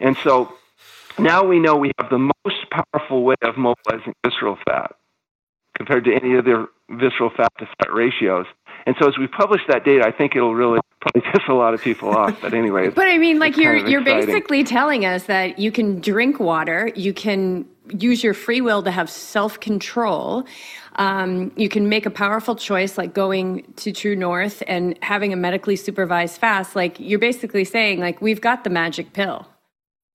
And 0.00 0.16
so 0.24 0.54
now 1.18 1.44
we 1.44 1.60
know 1.60 1.76
we 1.76 1.92
have 1.98 2.10
the 2.10 2.18
most 2.18 2.56
powerful 2.70 3.24
way 3.24 3.34
of 3.42 3.56
mobilizing 3.56 4.14
visceral 4.24 4.58
fat 4.66 4.92
compared 5.76 6.04
to 6.04 6.14
any 6.14 6.36
other 6.36 6.66
visceral 6.90 7.30
fat 7.36 7.52
to 7.58 7.66
fat 7.66 7.92
ratios. 7.92 8.46
And 8.86 8.96
so 8.98 9.08
as 9.08 9.18
we 9.18 9.26
publish 9.26 9.60
that 9.68 9.84
data, 9.84 10.04
I 10.06 10.12
think 10.12 10.36
it'll 10.36 10.54
really 10.54 10.80
probably 11.04 11.30
piss 11.32 11.42
a 11.48 11.54
lot 11.54 11.74
of 11.74 11.82
people 11.82 12.10
off. 12.10 12.40
But 12.40 12.54
anyway, 12.54 12.88
but 12.88 13.08
I 13.08 13.18
mean, 13.18 13.38
like 13.38 13.56
you're 13.56 13.76
you're 13.76 14.04
basically 14.04 14.64
telling 14.64 15.04
us 15.04 15.24
that 15.24 15.58
you 15.58 15.70
can 15.70 16.00
drink 16.00 16.40
water, 16.40 16.90
you 16.94 17.12
can 17.12 17.66
use 17.98 18.24
your 18.24 18.34
free 18.34 18.60
will 18.60 18.82
to 18.82 18.90
have 18.90 19.10
self 19.10 19.60
control. 19.60 20.44
Um, 20.96 21.52
you 21.56 21.68
can 21.68 21.88
make 21.88 22.06
a 22.06 22.10
powerful 22.10 22.54
choice 22.54 22.96
like 22.96 23.14
going 23.14 23.64
to 23.76 23.92
True 23.92 24.16
North 24.16 24.62
and 24.66 24.96
having 25.02 25.32
a 25.32 25.36
medically 25.36 25.76
supervised 25.76 26.40
fast. 26.40 26.76
Like 26.76 26.98
you're 26.98 27.18
basically 27.18 27.64
saying, 27.64 28.00
like 28.00 28.20
we've 28.22 28.40
got 28.40 28.64
the 28.64 28.70
magic 28.70 29.12
pill, 29.12 29.46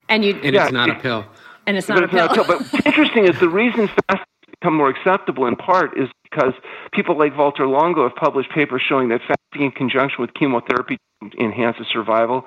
and 0.07 0.23
you 0.25 0.39
and 0.43 0.53
yeah, 0.53 0.65
it's 0.65 0.73
not 0.73 0.89
it, 0.89 0.97
a 0.97 0.99
pill, 0.99 1.25
and 1.67 1.77
it's 1.77 1.87
not, 1.87 2.03
a, 2.03 2.07
pill. 2.07 2.17
not 2.17 2.31
a 2.31 2.35
pill. 2.35 2.45
But 2.45 2.59
what's 2.59 2.85
interesting 2.85 3.27
is 3.27 3.39
the 3.39 3.49
reason 3.49 3.89
fast 4.09 4.23
become 4.59 4.75
more 4.75 4.89
acceptable 4.89 5.45
in 5.45 5.55
part 5.55 5.97
is 5.97 6.09
because 6.29 6.53
people 6.93 7.17
like 7.17 7.37
Walter 7.37 7.67
Longo 7.67 8.07
have 8.07 8.15
published 8.15 8.51
papers 8.51 8.81
showing 8.87 9.09
that 9.09 9.21
fasting 9.21 9.65
in 9.65 9.71
conjunction 9.71 10.17
with 10.19 10.33
chemotherapy 10.33 10.97
enhances 11.39 11.87
survival. 11.91 12.45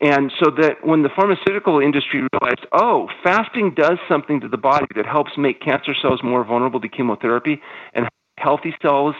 And 0.00 0.32
so 0.42 0.50
that 0.58 0.84
when 0.84 1.02
the 1.02 1.08
pharmaceutical 1.08 1.80
industry 1.80 2.26
realized, 2.32 2.66
oh, 2.72 3.08
fasting 3.22 3.74
does 3.74 3.98
something 4.08 4.40
to 4.40 4.48
the 4.48 4.58
body 4.58 4.86
that 4.96 5.06
helps 5.06 5.32
make 5.38 5.60
cancer 5.60 5.94
cells 6.00 6.20
more 6.22 6.44
vulnerable 6.44 6.80
to 6.80 6.88
chemotherapy 6.88 7.60
and 7.94 8.08
healthy 8.36 8.74
cells 8.82 9.14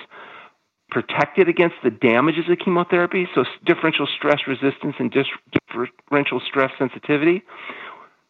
protected 0.90 1.48
against 1.48 1.76
the 1.82 1.90
damages 1.90 2.44
of 2.50 2.58
chemotherapy, 2.58 3.26
so 3.34 3.44
differential 3.64 4.06
stress 4.16 4.40
resistance 4.46 4.94
and 4.98 5.12
differential 5.12 6.40
stress 6.46 6.70
sensitivity, 6.78 7.42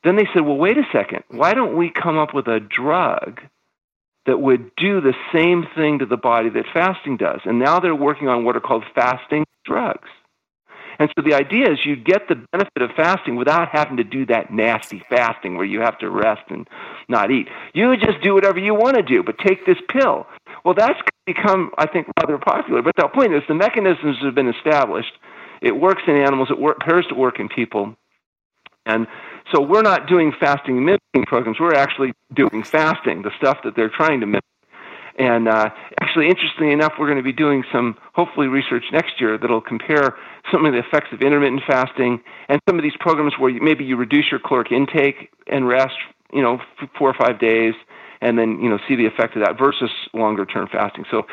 then 0.05 0.17
they 0.17 0.29
said, 0.33 0.43
well, 0.43 0.57
wait 0.57 0.77
a 0.79 0.85
second, 0.93 1.25
why 1.29 1.55
don't 1.55 1.77
we 1.77 1.91
come 1.91 2.19
up 2.19 2.35
with 2.35 2.47
a 2.47 2.61
drug 2.61 3.41
that 4.27 4.41
would 4.41 4.75
do 4.77 5.01
the 5.01 5.15
same 5.33 5.67
thing 5.75 5.99
to 5.99 6.07
the 6.07 6.17
body 6.17 6.49
that 6.51 6.65
fasting 6.73 7.17
does. 7.17 7.41
And 7.45 7.59
now 7.59 7.81
they're 7.81 7.95
working 7.95 8.29
on 8.29 8.45
what 8.45 8.57
are 8.57 8.61
called 8.61 8.85
fasting 8.95 9.45
drugs. 9.65 10.09
And 10.99 11.11
so 11.17 11.23
the 11.23 11.35
idea 11.35 11.71
is 11.71 11.85
you 11.85 11.97
get 11.97 12.29
the 12.29 12.37
benefit 12.53 12.83
of 12.83 12.91
fasting 12.97 13.37
without 13.37 13.69
having 13.69 13.97
to 13.97 14.05
do 14.05 14.25
that 14.27 14.53
nasty 14.53 15.03
fasting 15.09 15.57
where 15.57 15.67
you 15.67 15.81
have 15.81 15.99
to 15.99 16.09
rest 16.09 16.43
and 16.49 16.69
not 17.09 17.31
eat. 17.31 17.49
You 17.73 17.97
just 17.97 18.21
do 18.23 18.35
whatever 18.35 18.59
you 18.59 18.75
want 18.75 18.97
to 18.97 19.03
do, 19.03 19.23
but 19.23 19.39
take 19.39 19.67
this 19.67 19.79
pill. 19.89 20.27
Well, 20.65 20.75
that's 20.75 21.01
become, 21.27 21.73
I 21.79 21.87
think, 21.87 22.07
rather 22.21 22.39
popular. 22.39 22.83
But 22.83 22.95
the 22.97 23.09
point 23.09 23.35
is, 23.35 23.43
the 23.49 23.55
mechanisms 23.55 24.19
have 24.23 24.35
been 24.35 24.49
established. 24.49 25.13
It 25.61 25.73
works 25.73 26.03
in 26.07 26.17
animals. 26.17 26.51
It 26.51 26.59
appears 26.81 27.07
to 27.09 27.15
work 27.15 27.41
in 27.41 27.49
people. 27.49 27.97
And 28.87 29.07
so 29.53 29.61
we're 29.61 29.83
not 29.83 30.07
doing 30.07 30.33
fasting 30.39 30.85
mimicking 30.85 31.27
programs. 31.27 31.61
We're 31.61 31.75
actually 31.75 32.13
doing 32.35 32.63
fasting, 32.63 33.23
the 33.23 33.31
stuff 33.37 33.59
that 33.65 33.77
they're 33.77 33.91
trying 33.91 34.21
to 34.21 34.27
mimic. 34.27 34.43
And 35.17 35.49
uh, 35.49 35.71
actually, 36.01 36.29
interestingly 36.29 36.73
enough, 36.73 36.95
we're 36.99 37.07
going 37.07 37.19
to 37.19 37.25
be 37.25 37.33
doing 37.33 37.63
some, 37.71 37.97
hopefully, 38.15 38.49
research 38.49 38.85
next 38.93 39.21
year 39.21 39.39
that'll 39.39 39.61
compare 39.61 40.17
some 40.51 40.67
of 40.67 40.73
the 40.73 40.81
effects 40.81 41.13
of 41.13 41.23
intermittent 41.23 41.63
fasting 41.67 42.21
and 42.49 42.61
some 42.69 42.79
of 42.79 42.83
these 42.83 42.97
programs 42.99 43.35
where 43.39 43.53
maybe 43.63 43.85
you 43.85 43.97
reduce 43.97 44.31
your 44.31 44.41
caloric 44.41 44.73
intake 44.73 45.31
and 45.47 45.69
rest, 45.69 45.95
you 46.33 46.43
know, 46.43 46.59
four 46.99 47.09
or 47.09 47.15
five 47.15 47.39
days, 47.39 47.75
and 48.21 48.39
then 48.39 48.59
you 48.61 48.69
know 48.69 48.79
see 48.89 48.97
the 48.97 49.07
effect 49.07 49.37
of 49.37 49.45
that 49.45 49.57
versus 49.57 49.91
longer 50.15 50.45
term 50.45 50.67
fasting. 50.67 51.05
So, 51.11 51.27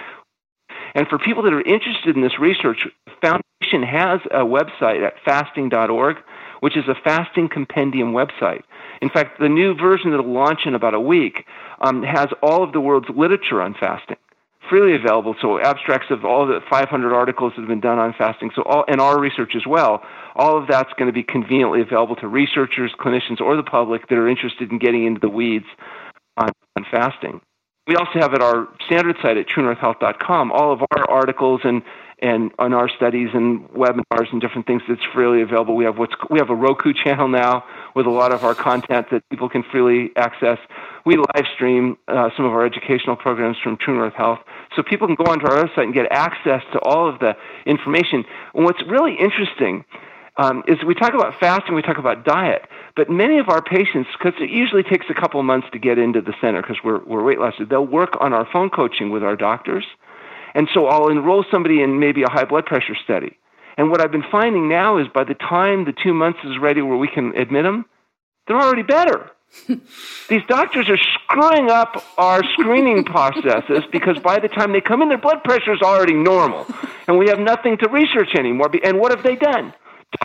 and 0.93 1.07
for 1.07 1.17
people 1.17 1.41
that 1.43 1.53
are 1.53 1.61
interested 1.61 2.15
in 2.15 2.21
this 2.21 2.37
research, 2.37 2.87
the 3.07 3.13
Foundation 3.21 3.81
has 3.81 4.19
a 4.29 4.45
website 4.45 5.03
at 5.03 5.13
fasting.org 5.25 6.17
which 6.61 6.77
is 6.77 6.87
a 6.87 6.95
fasting 7.03 7.49
compendium 7.49 8.13
website. 8.13 8.63
In 9.01 9.09
fact, 9.09 9.39
the 9.39 9.49
new 9.49 9.75
version 9.75 10.11
that 10.11 10.23
will 10.23 10.33
launch 10.33 10.61
in 10.65 10.73
about 10.73 10.93
a 10.93 10.99
week 10.99 11.45
um, 11.81 12.01
has 12.01 12.27
all 12.41 12.63
of 12.63 12.71
the 12.71 12.81
world's 12.81 13.09
literature 13.09 13.61
on 13.61 13.75
fasting 13.79 14.17
freely 14.71 14.95
available. 14.95 15.35
So 15.41 15.59
abstracts 15.59 16.11
of 16.11 16.23
all 16.23 16.47
the 16.47 16.61
500 16.69 17.13
articles 17.13 17.51
that 17.55 17.61
have 17.61 17.67
been 17.67 17.81
done 17.81 17.99
on 17.99 18.13
fasting. 18.17 18.51
So 18.55 18.61
all, 18.63 18.85
and 18.87 19.01
our 19.01 19.19
research 19.19 19.53
as 19.55 19.67
well. 19.67 20.01
All 20.35 20.57
of 20.57 20.67
that's 20.67 20.91
going 20.93 21.07
to 21.07 21.13
be 21.13 21.23
conveniently 21.23 21.81
available 21.81 22.15
to 22.17 22.27
researchers, 22.27 22.93
clinicians, 22.97 23.41
or 23.41 23.57
the 23.57 23.63
public 23.63 24.07
that 24.07 24.17
are 24.17 24.29
interested 24.29 24.71
in 24.71 24.79
getting 24.79 25.05
into 25.05 25.19
the 25.19 25.29
weeds 25.29 25.65
on, 26.37 26.49
on 26.77 26.85
fasting. 26.89 27.41
We 27.85 27.95
also 27.95 28.19
have 28.19 28.33
at 28.33 28.41
our 28.41 28.69
standard 28.85 29.17
site 29.21 29.35
at 29.35 29.47
truenorthhealth.com 29.47 30.51
all 30.53 30.71
of 30.71 30.81
our 30.95 31.09
articles 31.09 31.61
and 31.65 31.81
and 32.21 32.51
on 32.59 32.73
our 32.73 32.87
studies 32.87 33.29
and 33.33 33.67
webinars 33.69 34.31
and 34.31 34.39
different 34.39 34.67
things 34.67 34.81
that's 34.87 35.01
freely 35.13 35.41
available. 35.41 35.75
We 35.75 35.85
have 35.85 35.97
what's 35.97 36.13
we 36.29 36.39
have 36.39 36.49
a 36.49 36.55
Roku 36.55 36.93
channel 36.93 37.27
now 37.27 37.63
with 37.95 38.05
a 38.05 38.11
lot 38.11 38.31
of 38.31 38.43
our 38.43 38.53
content 38.53 39.07
that 39.11 39.27
people 39.29 39.49
can 39.49 39.63
freely 39.71 40.11
access. 40.15 40.59
We 41.05 41.17
live 41.17 41.45
stream 41.55 41.97
uh, 42.07 42.29
some 42.37 42.45
of 42.45 42.51
our 42.51 42.65
educational 42.65 43.15
programs 43.15 43.57
from 43.63 43.77
True 43.77 43.95
North 43.95 44.13
Health, 44.13 44.39
so 44.75 44.83
people 44.83 45.07
can 45.07 45.15
go 45.15 45.31
onto 45.31 45.47
our 45.47 45.63
website 45.63 45.83
and 45.83 45.93
get 45.93 46.11
access 46.11 46.61
to 46.73 46.79
all 46.79 47.09
of 47.09 47.19
the 47.19 47.33
information. 47.65 48.23
And 48.53 48.65
what's 48.65 48.81
really 48.87 49.15
interesting 49.19 49.83
um, 50.37 50.63
is 50.67 50.77
we 50.85 50.93
talk 50.93 51.13
about 51.13 51.33
fasting, 51.39 51.75
we 51.75 51.81
talk 51.81 51.97
about 51.97 52.23
diet, 52.23 52.61
but 52.95 53.09
many 53.09 53.39
of 53.39 53.49
our 53.49 53.61
patients, 53.61 54.09
because 54.17 54.39
it 54.39 54.49
usually 54.49 54.83
takes 54.83 55.07
a 55.09 55.13
couple 55.13 55.41
months 55.43 55.67
to 55.73 55.79
get 55.79 55.97
into 55.97 56.21
the 56.21 56.33
center 56.39 56.61
because 56.61 56.77
we're, 56.83 57.03
we're 57.05 57.23
weight 57.23 57.39
loss, 57.39 57.53
they'll 57.69 57.85
work 57.85 58.15
on 58.21 58.31
our 58.31 58.47
phone 58.51 58.69
coaching 58.69 59.09
with 59.09 59.23
our 59.23 59.35
doctors. 59.35 59.85
And 60.53 60.67
so 60.73 60.87
I'll 60.87 61.09
enroll 61.09 61.45
somebody 61.51 61.81
in 61.81 61.99
maybe 61.99 62.23
a 62.23 62.29
high 62.29 62.45
blood 62.45 62.65
pressure 62.65 62.95
study. 63.03 63.37
And 63.77 63.89
what 63.89 64.01
I've 64.01 64.11
been 64.11 64.25
finding 64.31 64.67
now 64.67 64.97
is 64.97 65.07
by 65.13 65.23
the 65.23 65.33
time 65.33 65.85
the 65.85 65.93
two 65.93 66.13
months 66.13 66.39
is 66.43 66.57
ready 66.59 66.81
where 66.81 66.97
we 66.97 67.07
can 67.07 67.35
admit 67.37 67.63
them, 67.63 67.85
they're 68.47 68.59
already 68.59 68.83
better. 68.83 69.31
These 70.29 70.41
doctors 70.47 70.89
are 70.89 70.97
screwing 70.97 71.69
up 71.69 72.03
our 72.17 72.41
screening 72.53 73.03
processes 73.05 73.83
because 73.91 74.17
by 74.19 74.39
the 74.39 74.47
time 74.47 74.71
they 74.71 74.81
come 74.81 75.01
in, 75.01 75.09
their 75.09 75.17
blood 75.17 75.43
pressure 75.43 75.73
is 75.73 75.81
already 75.81 76.13
normal. 76.13 76.65
And 77.07 77.17
we 77.17 77.27
have 77.29 77.39
nothing 77.39 77.77
to 77.77 77.89
research 77.89 78.35
anymore. 78.35 78.69
And 78.83 78.99
what 78.99 79.11
have 79.11 79.23
they 79.23 79.35
done? 79.35 79.73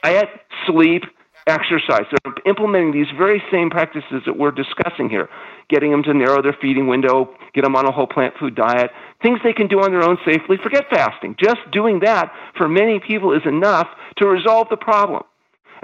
Diet, 0.02 0.28
sleep, 0.66 1.04
exercise. 1.46 2.04
They're 2.10 2.34
implementing 2.44 2.92
these 2.92 3.06
very 3.16 3.42
same 3.50 3.70
practices 3.70 4.22
that 4.26 4.36
we're 4.36 4.50
discussing 4.50 5.08
here, 5.08 5.28
getting 5.68 5.90
them 5.90 6.02
to 6.04 6.14
narrow 6.14 6.42
their 6.42 6.56
feeding 6.60 6.88
window, 6.88 7.34
get 7.54 7.64
them 7.64 7.76
on 7.76 7.86
a 7.86 7.92
whole 7.92 8.06
plant 8.06 8.34
food 8.38 8.54
diet, 8.54 8.90
things 9.22 9.38
they 9.44 9.52
can 9.52 9.68
do 9.68 9.80
on 9.80 9.90
their 9.90 10.02
own 10.02 10.18
safely. 10.24 10.56
Forget 10.62 10.84
fasting. 10.90 11.36
Just 11.38 11.60
doing 11.72 12.00
that 12.00 12.32
for 12.56 12.68
many 12.68 13.00
people 13.00 13.32
is 13.32 13.42
enough 13.46 13.88
to 14.18 14.26
resolve 14.26 14.68
the 14.70 14.76
problem. 14.76 15.22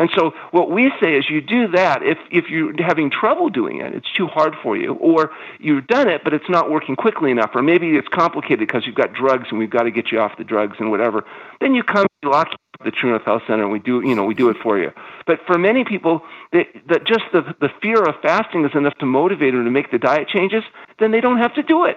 And 0.03 0.11
so 0.17 0.33
what 0.51 0.69
we 0.69 0.91
say 1.01 1.15
is 1.15 1.31
you 1.31 1.41
do 1.41 1.69
that 1.69 2.03
if, 2.03 2.19
if 2.33 2.51
you're 2.51 2.75
having 2.83 3.09
trouble 3.09 3.51
doing 3.51 3.81
it, 3.81 3.95
it's 3.95 4.13
too 4.13 4.27
hard 4.27 4.57
for 4.61 4.77
you, 4.77 4.95
or 4.95 5.31
you've 5.61 5.87
done 5.87 6.09
it 6.09 6.23
but 6.25 6.35
it's 6.35 6.49
not 6.49 6.73
working 6.73 6.97
quickly 6.97 7.31
enough, 7.31 7.53
or 7.55 7.63
maybe 7.63 7.91
it's 7.91 8.09
complicated 8.09 8.59
because 8.59 8.85
you've 8.85 8.97
got 8.97 9.13
drugs 9.13 9.47
and 9.51 9.61
we've 9.61 9.71
got 9.71 9.85
to 9.85 9.93
get 9.93 10.11
you 10.11 10.19
off 10.19 10.37
the 10.39 10.43
drugs 10.43 10.77
and 10.81 10.91
whatever, 10.91 11.25
then 11.61 11.77
you 11.77 11.85
come 11.85 12.05
to 12.23 12.45
the 12.85 12.91
True 12.91 13.11
North 13.11 13.23
Health 13.23 13.43
Center 13.47 13.63
and 13.63 13.71
we 13.71 13.79
do 13.79 14.03
you 14.05 14.17
know 14.17 14.25
we 14.25 14.35
do 14.35 14.49
it 14.49 14.57
for 14.61 14.77
you. 14.77 14.91
But 15.25 15.39
for 15.47 15.57
many 15.57 15.85
people 15.85 16.23
that, 16.53 16.67
that 16.89 17.05
just 17.07 17.23
the 17.33 17.55
the 17.61 17.69
fear 17.81 18.03
of 18.03 18.17
fasting 18.23 18.65
is 18.65 18.73
enough 18.75 18.95
to 18.99 19.07
motivate 19.07 19.55
them 19.55 19.65
to 19.65 19.71
make 19.71 19.93
the 19.93 19.99
diet 19.99 20.27
changes, 20.27 20.65
then 20.99 21.13
they 21.13 21.21
don't 21.21 21.39
have 21.39 21.55
to 21.55 21.63
do 21.63 21.85
it. 21.85 21.97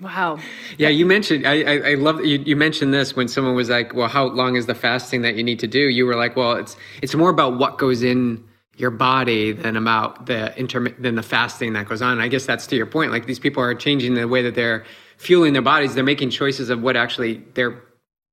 Wow. 0.00 0.38
Yeah, 0.78 0.88
you 0.88 1.04
mentioned. 1.04 1.46
I 1.46 1.62
I, 1.62 1.90
I 1.90 1.94
love 1.94 2.24
you. 2.24 2.38
You 2.38 2.56
mentioned 2.56 2.94
this 2.94 3.14
when 3.14 3.28
someone 3.28 3.54
was 3.54 3.68
like, 3.68 3.94
"Well, 3.94 4.08
how 4.08 4.26
long 4.26 4.56
is 4.56 4.66
the 4.66 4.74
fasting 4.74 5.22
that 5.22 5.36
you 5.36 5.42
need 5.42 5.58
to 5.60 5.66
do?" 5.66 5.78
You 5.78 6.06
were 6.06 6.16
like, 6.16 6.36
"Well, 6.36 6.52
it's 6.52 6.76
it's 7.02 7.14
more 7.14 7.30
about 7.30 7.58
what 7.58 7.78
goes 7.78 8.02
in 8.02 8.42
your 8.76 8.90
body 8.90 9.52
than 9.52 9.76
about 9.76 10.26
the 10.26 10.56
intermittent 10.58 11.02
than 11.02 11.16
the 11.16 11.22
fasting 11.22 11.74
that 11.74 11.86
goes 11.88 12.00
on." 12.00 12.12
And 12.12 12.22
I 12.22 12.28
guess 12.28 12.46
that's 12.46 12.66
to 12.68 12.76
your 12.76 12.86
point. 12.86 13.10
Like 13.12 13.26
these 13.26 13.38
people 13.38 13.62
are 13.62 13.74
changing 13.74 14.14
the 14.14 14.26
way 14.26 14.42
that 14.42 14.54
they're 14.54 14.84
fueling 15.18 15.52
their 15.52 15.62
bodies. 15.62 15.94
They're 15.94 16.04
making 16.04 16.30
choices 16.30 16.70
of 16.70 16.80
what 16.80 16.96
actually 16.96 17.44
they're 17.54 17.82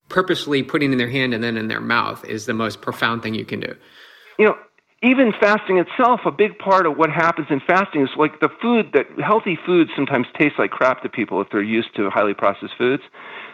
purposely 0.09 0.63
putting 0.63 0.93
in 0.93 0.97
their 0.97 1.09
hand 1.09 1.33
and 1.33 1.43
then 1.43 1.57
in 1.57 1.67
their 1.67 1.81
mouth 1.81 2.23
is 2.25 2.45
the 2.45 2.53
most 2.53 2.81
profound 2.81 3.23
thing 3.23 3.33
you 3.33 3.43
can 3.43 3.59
do. 3.59 3.75
You 4.39 4.45
know, 4.45 4.57
even 5.03 5.31
fasting 5.39 5.77
itself, 5.77 6.21
a 6.25 6.31
big 6.31 6.57
part 6.57 6.87
of 6.87 6.97
what 6.97 7.11
happens 7.11 7.47
in 7.49 7.61
fasting 7.67 8.01
is 8.01 8.09
like 8.17 8.39
the 8.39 8.49
food 8.61 8.91
that 8.93 9.05
healthy 9.23 9.57
foods 9.63 9.91
sometimes 9.95 10.25
taste 10.37 10.55
like 10.57 10.71
crap 10.71 11.03
to 11.03 11.09
people 11.09 11.39
if 11.41 11.47
they're 11.51 11.61
used 11.61 11.95
to 11.95 12.09
highly 12.09 12.33
processed 12.33 12.73
foods. 12.77 13.03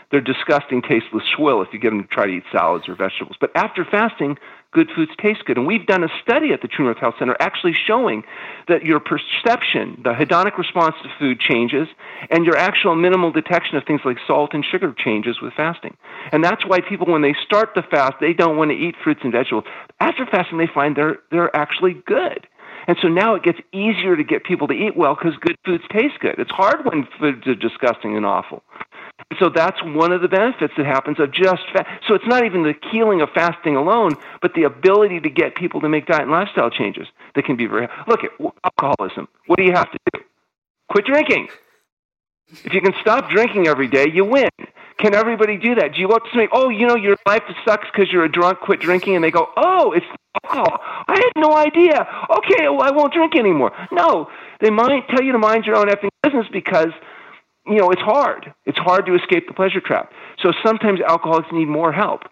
They're 0.09 0.21
disgusting, 0.21 0.81
tasteless 0.81 1.23
swill 1.35 1.61
if 1.61 1.69
you 1.73 1.79
get 1.79 1.89
them 1.89 2.03
to 2.03 2.07
try 2.07 2.27
to 2.27 2.31
eat 2.31 2.43
salads 2.51 2.87
or 2.87 2.95
vegetables. 2.95 3.35
But 3.41 3.51
after 3.55 3.83
fasting, 3.83 4.37
good 4.73 4.89
foods 4.95 5.11
taste 5.21 5.45
good. 5.45 5.57
And 5.57 5.67
we've 5.67 5.85
done 5.85 6.03
a 6.03 6.09
study 6.21 6.51
at 6.51 6.61
the 6.61 6.67
True 6.67 6.85
North 6.85 6.97
Health 6.97 7.15
Center 7.19 7.35
actually 7.39 7.73
showing 7.73 8.23
that 8.67 8.83
your 8.83 8.99
perception, 8.99 10.01
the 10.03 10.13
hedonic 10.13 10.57
response 10.57 10.95
to 11.03 11.09
food 11.19 11.39
changes, 11.39 11.87
and 12.29 12.45
your 12.45 12.57
actual 12.57 12.95
minimal 12.95 13.31
detection 13.31 13.77
of 13.77 13.83
things 13.85 14.01
like 14.03 14.17
salt 14.25 14.53
and 14.53 14.65
sugar 14.65 14.93
changes 14.97 15.41
with 15.41 15.53
fasting. 15.53 15.95
And 16.31 16.43
that's 16.43 16.65
why 16.65 16.81
people, 16.81 17.07
when 17.07 17.21
they 17.21 17.35
start 17.45 17.69
the 17.75 17.83
fast, 17.83 18.15
they 18.19 18.33
don't 18.33 18.57
want 18.57 18.71
to 18.71 18.77
eat 18.77 18.95
fruits 19.03 19.21
and 19.23 19.31
vegetables. 19.31 19.65
After 19.99 20.25
fasting, 20.25 20.57
they 20.57 20.69
find 20.73 20.95
they're, 20.95 21.17
they're 21.31 21.55
actually 21.55 21.93
good. 22.05 22.47
And 22.87 22.97
so 23.01 23.07
now 23.07 23.35
it 23.35 23.43
gets 23.43 23.59
easier 23.71 24.15
to 24.15 24.23
get 24.23 24.43
people 24.43 24.67
to 24.67 24.73
eat 24.73 24.97
well 24.97 25.15
because 25.15 25.37
good 25.39 25.57
foods 25.65 25.83
taste 25.91 26.19
good. 26.19 26.35
It's 26.37 26.51
hard 26.51 26.85
when 26.85 27.07
foods 27.19 27.47
are 27.47 27.55
disgusting 27.55 28.15
and 28.15 28.25
awful. 28.25 28.63
So 29.39 29.49
that's 29.49 29.81
one 29.83 30.11
of 30.11 30.21
the 30.21 30.27
benefits 30.27 30.73
that 30.77 30.85
happens 30.85 31.19
of 31.19 31.31
just 31.31 31.63
fast. 31.71 31.87
So 32.07 32.13
it's 32.13 32.27
not 32.27 32.45
even 32.45 32.63
the 32.63 32.73
healing 32.91 33.21
of 33.21 33.29
fasting 33.33 33.75
alone, 33.75 34.15
but 34.41 34.53
the 34.53 34.63
ability 34.63 35.19
to 35.21 35.29
get 35.29 35.55
people 35.55 35.81
to 35.81 35.89
make 35.89 36.07
diet 36.07 36.23
and 36.23 36.31
lifestyle 36.31 36.69
changes 36.69 37.07
that 37.35 37.45
can 37.45 37.55
be 37.55 37.65
very. 37.65 37.87
Look 38.07 38.21
at 38.23 38.31
alcoholism. 38.63 39.27
What 39.47 39.57
do 39.57 39.63
you 39.63 39.73
have 39.73 39.91
to 39.91 39.97
do? 40.13 40.21
Quit 40.89 41.05
drinking. 41.05 41.47
If 42.63 42.73
you 42.73 42.81
can 42.81 42.93
stop 43.01 43.29
drinking 43.29 43.67
every 43.67 43.87
day, 43.87 44.07
you 44.11 44.25
win. 44.25 44.49
Can 45.03 45.13
everybody 45.13 45.57
do 45.57 45.75
that? 45.75 45.95
Do 45.95 45.99
you 45.99 46.07
up 46.09 46.23
to 46.23 46.29
somebody, 46.31 46.47
oh, 46.53 46.69
you 46.69 46.87
know, 46.87 46.95
your 46.95 47.17
life 47.27 47.43
sucks 47.67 47.87
because 47.91 48.09
you're 48.09 48.23
a 48.23 48.31
drunk, 48.31 48.59
quit 48.61 48.79
drinking, 48.79 49.15
and 49.15 49.23
they 49.23 49.31
go, 49.31 49.49
oh, 49.57 49.91
it's 49.91 50.05
alcohol. 50.45 50.79
I 50.81 51.15
had 51.15 51.41
no 51.41 51.53
idea. 51.57 52.07
Okay, 52.37 52.69
well, 52.69 52.81
I 52.81 52.91
won't 52.91 53.13
drink 53.13 53.35
anymore. 53.35 53.73
No, 53.91 54.29
they 54.61 54.69
might 54.69 55.09
tell 55.09 55.21
you 55.21 55.33
to 55.33 55.37
mind 55.37 55.65
your 55.65 55.75
own 55.75 55.87
effing 55.87 56.07
business 56.23 56.45
because 56.53 56.93
you 57.65 57.75
know, 57.75 57.91
it's 57.91 58.01
hard. 58.01 58.53
It's 58.65 58.77
hard 58.77 59.05
to 59.05 59.15
escape 59.15 59.47
the 59.47 59.53
pleasure 59.53 59.79
trap. 59.79 60.11
So 60.41 60.51
sometimes 60.65 60.99
alcoholics 61.01 61.49
need 61.51 61.67
more 61.67 61.91
help. 61.91 62.23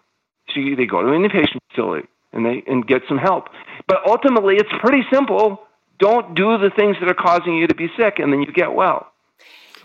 So 0.54 0.60
you, 0.60 0.76
they 0.76 0.86
go 0.86 1.02
to 1.02 1.12
an 1.12 1.22
inpatient 1.22 1.58
facility 1.70 2.08
and 2.32 2.44
they 2.44 2.62
and 2.66 2.86
get 2.86 3.02
some 3.08 3.18
help. 3.18 3.48
But 3.86 3.98
ultimately, 4.06 4.56
it's 4.56 4.72
pretty 4.80 5.02
simple. 5.12 5.60
Don't 5.98 6.34
do 6.34 6.58
the 6.58 6.70
things 6.74 6.96
that 7.00 7.08
are 7.08 7.14
causing 7.14 7.54
you 7.56 7.66
to 7.66 7.74
be 7.74 7.88
sick, 7.96 8.18
and 8.18 8.32
then 8.32 8.40
you 8.40 8.52
get 8.52 8.74
well. 8.74 9.11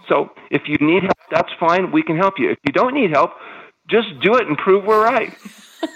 So 0.07 0.29
if 0.51 0.63
you 0.67 0.77
need 0.79 1.03
help, 1.03 1.17
that's 1.31 1.51
fine. 1.59 1.91
We 1.91 2.03
can 2.03 2.17
help 2.17 2.35
you. 2.37 2.51
If 2.51 2.59
you 2.65 2.71
don't 2.71 2.93
need 2.93 3.11
help, 3.11 3.31
just 3.89 4.07
do 4.21 4.35
it 4.35 4.47
and 4.47 4.57
prove 4.57 4.85
we're 4.85 5.03
right. 5.03 5.33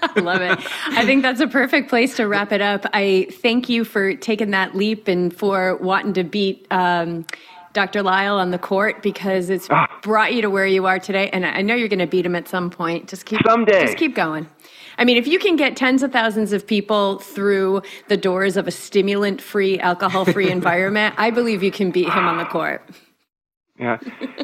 I 0.01 0.19
love 0.19 0.41
it. 0.41 0.59
I 0.87 1.05
think 1.05 1.23
that's 1.23 1.39
a 1.39 1.47
perfect 1.47 1.89
place 1.89 2.15
to 2.17 2.27
wrap 2.27 2.51
it 2.51 2.61
up. 2.61 2.85
I 2.93 3.27
thank 3.41 3.69
you 3.69 3.83
for 3.83 4.15
taking 4.15 4.51
that 4.51 4.75
leap 4.75 5.07
and 5.07 5.35
for 5.35 5.75
wanting 5.77 6.13
to 6.13 6.23
beat. 6.23 6.67
Um, 6.71 7.25
Dr. 7.73 8.03
Lisle 8.03 8.35
on 8.35 8.51
the 8.51 8.59
court 8.59 9.01
because 9.01 9.49
it's 9.49 9.67
ah. 9.69 9.87
brought 10.01 10.33
you 10.33 10.41
to 10.41 10.49
where 10.49 10.65
you 10.65 10.87
are 10.87 10.99
today. 10.99 11.29
And 11.29 11.45
I 11.45 11.61
know 11.61 11.73
you're 11.73 11.87
going 11.87 11.99
to 11.99 12.07
beat 12.07 12.25
him 12.25 12.35
at 12.35 12.49
some 12.49 12.69
point. 12.69 13.07
Just 13.07 13.25
keep 13.25 13.39
someday. 13.47 13.85
Just 13.85 13.97
keep 13.97 14.13
going. 14.13 14.47
I 14.97 15.05
mean, 15.05 15.17
if 15.17 15.25
you 15.25 15.39
can 15.39 15.55
get 15.55 15.77
tens 15.77 16.03
of 16.03 16.11
thousands 16.11 16.51
of 16.51 16.67
people 16.67 17.19
through 17.19 17.81
the 18.09 18.17
doors 18.17 18.57
of 18.57 18.67
a 18.67 18.71
stimulant-free, 18.71 19.79
alcohol-free 19.79 20.51
environment, 20.51 21.15
I 21.17 21.31
believe 21.31 21.63
you 21.63 21.71
can 21.71 21.91
beat 21.91 22.09
him 22.09 22.27
on 22.27 22.37
the 22.37 22.45
court. 22.45 22.87
Yeah, 23.81 23.97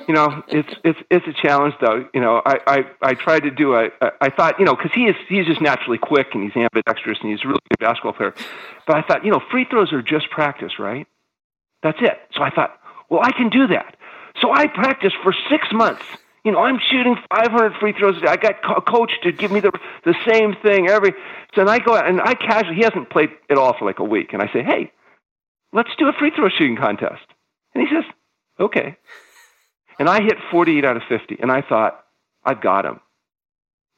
you 0.07 0.15
know, 0.15 0.43
it's 0.47 0.73
it's 0.83 0.99
it's 1.11 1.27
a 1.27 1.33
challenge 1.41 1.75
though. 1.79 2.07
You 2.13 2.19
know, 2.19 2.41
I 2.43 2.59
I, 2.67 2.85
I 3.03 3.13
tried 3.13 3.41
to 3.41 3.51
do 3.51 3.75
a, 3.75 3.89
a 4.01 4.11
I 4.19 4.29
thought 4.31 4.59
you 4.59 4.65
know 4.65 4.75
because 4.75 4.91
he 4.93 5.03
is 5.03 5.15
he's 5.29 5.45
just 5.45 5.61
naturally 5.61 5.99
quick 5.99 6.29
and 6.33 6.43
he's 6.43 6.55
ambidextrous 6.55 7.19
and 7.21 7.29
he's 7.29 7.45
a 7.45 7.47
really 7.47 7.59
good 7.69 7.79
basketball 7.79 8.13
player, 8.13 8.33
but 8.88 8.97
I 8.97 9.03
thought 9.03 9.23
you 9.23 9.31
know 9.31 9.39
free 9.51 9.65
throws 9.69 9.93
are 9.93 10.01
just 10.01 10.31
practice, 10.31 10.79
right? 10.79 11.05
That's 11.83 11.99
it. 12.01 12.19
So 12.33 12.41
I 12.41 12.49
thought, 12.49 12.79
well, 13.09 13.21
I 13.23 13.31
can 13.31 13.49
do 13.49 13.67
that. 13.67 13.95
So 14.41 14.51
I 14.51 14.65
practiced 14.67 15.15
for 15.21 15.33
six 15.49 15.67
months. 15.71 16.03
You 16.43 16.51
know, 16.51 16.59
I'm 16.59 16.79
shooting 16.79 17.15
500 17.29 17.73
free 17.79 17.93
throws 17.93 18.17
a 18.17 18.21
day. 18.21 18.27
I 18.27 18.38
got 18.38 18.55
a 18.75 18.81
coach 18.81 19.11
to 19.21 19.31
give 19.31 19.51
me 19.51 19.59
the 19.59 19.71
the 20.03 20.15
same 20.27 20.55
thing 20.63 20.89
every. 20.89 21.11
So 21.53 21.61
then 21.63 21.69
I 21.69 21.77
go 21.77 21.95
out 21.95 22.07
and 22.09 22.19
I 22.21 22.33
casually. 22.33 22.77
He 22.77 22.83
hasn't 22.83 23.11
played 23.11 23.29
at 23.51 23.57
all 23.57 23.77
for 23.77 23.85
like 23.85 23.99
a 23.99 24.03
week, 24.03 24.33
and 24.33 24.41
I 24.41 24.51
say, 24.51 24.63
"Hey, 24.63 24.91
let's 25.73 25.89
do 25.99 26.07
a 26.07 26.13
free 26.13 26.31
throw 26.35 26.49
shooting 26.49 26.77
contest." 26.77 27.21
And 27.75 27.88
he 27.88 27.93
says, 27.93 28.05
"Okay." 28.59 28.97
And 29.99 30.07
I 30.07 30.21
hit 30.21 30.37
48 30.51 30.85
out 30.85 30.97
of 30.97 31.03
50, 31.09 31.37
and 31.41 31.51
I 31.51 31.61
thought, 31.61 32.03
"I've 32.43 32.61
got 32.61 32.85
him." 32.85 32.99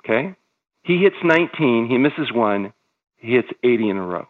Okay, 0.04 0.36
he 0.84 0.98
hits 0.98 1.18
19, 1.24 1.88
he 1.88 1.98
misses 1.98 2.32
one, 2.32 2.74
he 3.18 3.34
hits 3.34 3.50
80 3.64 3.90
in 3.90 3.98
a 3.98 4.06
row. 4.06 4.28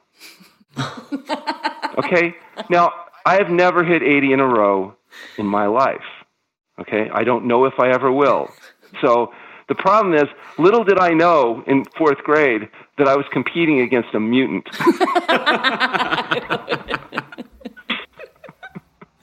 okay, 1.97 2.35
now 2.69 2.91
I 3.25 3.35
have 3.35 3.49
never 3.49 3.83
hit 3.83 4.01
80 4.01 4.33
in 4.33 4.39
a 4.39 4.47
row 4.47 4.95
in 5.37 5.45
my 5.45 5.67
life. 5.67 6.03
Okay? 6.79 7.09
I 7.13 7.23
don't 7.23 7.45
know 7.45 7.65
if 7.65 7.79
I 7.79 7.91
ever 7.91 8.11
will. 8.11 8.49
So 9.01 9.33
the 9.67 9.75
problem 9.75 10.13
is, 10.15 10.25
little 10.57 10.83
did 10.83 10.97
I 10.99 11.13
know 11.13 11.63
in 11.67 11.85
fourth 11.97 12.17
grade 12.19 12.67
that 12.97 13.07
I 13.07 13.15
was 13.15 13.25
competing 13.31 13.81
against 13.81 14.09
a 14.13 14.19
mutant. 14.19 14.67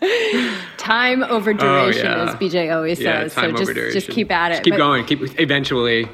time 0.87 1.22
over 1.24 1.51
oh, 1.51 1.55
duration, 1.55 2.07
oh, 2.07 2.24
yeah. 2.24 2.30
as 2.30 2.34
BJ 2.37 2.74
always 2.74 3.01
yeah, 3.01 3.28
says. 3.28 3.32
so 3.32 3.53
just, 3.53 3.74
just 3.93 4.09
keep 4.11 4.30
at 4.30 4.53
it. 4.53 4.55
Just 4.55 4.64
keep 4.64 4.72
but, 4.74 4.78
going. 4.78 5.05
Keep 5.05 5.41
eventually. 5.41 6.09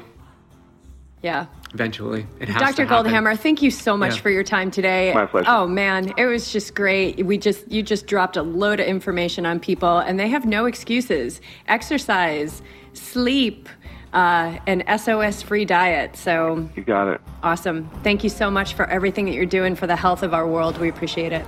Yeah 1.21 1.47
eventually. 1.73 2.25
It 2.39 2.49
has 2.49 2.75
Dr. 2.75 2.85
Goldhamer, 2.85 3.37
thank 3.37 3.61
you 3.61 3.71
so 3.71 3.97
much 3.97 4.15
yeah. 4.15 4.21
for 4.21 4.29
your 4.29 4.43
time 4.43 4.71
today. 4.71 5.13
My 5.13 5.25
pleasure. 5.25 5.49
Oh 5.49 5.67
man, 5.67 6.13
it 6.17 6.25
was 6.25 6.51
just 6.51 6.75
great. 6.75 7.25
We 7.25 7.37
just 7.37 7.69
you 7.71 7.83
just 7.83 8.07
dropped 8.07 8.37
a 8.37 8.43
load 8.43 8.79
of 8.79 8.87
information 8.87 9.45
on 9.45 9.59
people 9.59 9.99
and 9.99 10.19
they 10.19 10.27
have 10.29 10.45
no 10.45 10.65
excuses. 10.65 11.41
Exercise, 11.67 12.61
sleep, 12.93 13.67
uh, 14.13 14.57
an 14.67 14.83
SOS 14.97 15.41
free 15.41 15.65
diet. 15.65 16.15
So 16.15 16.69
You 16.75 16.83
got 16.83 17.07
it. 17.07 17.21
Awesome. 17.41 17.89
Thank 18.03 18.23
you 18.23 18.29
so 18.29 18.51
much 18.51 18.75
for 18.75 18.85
everything 18.85 19.25
that 19.25 19.33
you're 19.33 19.45
doing 19.45 19.75
for 19.75 19.87
the 19.87 19.95
health 19.95 20.23
of 20.23 20.33
our 20.33 20.47
world. 20.47 20.77
We 20.77 20.89
appreciate 20.89 21.33
it. 21.33 21.45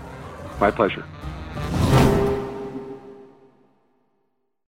My 0.60 0.72
pleasure. 0.72 1.06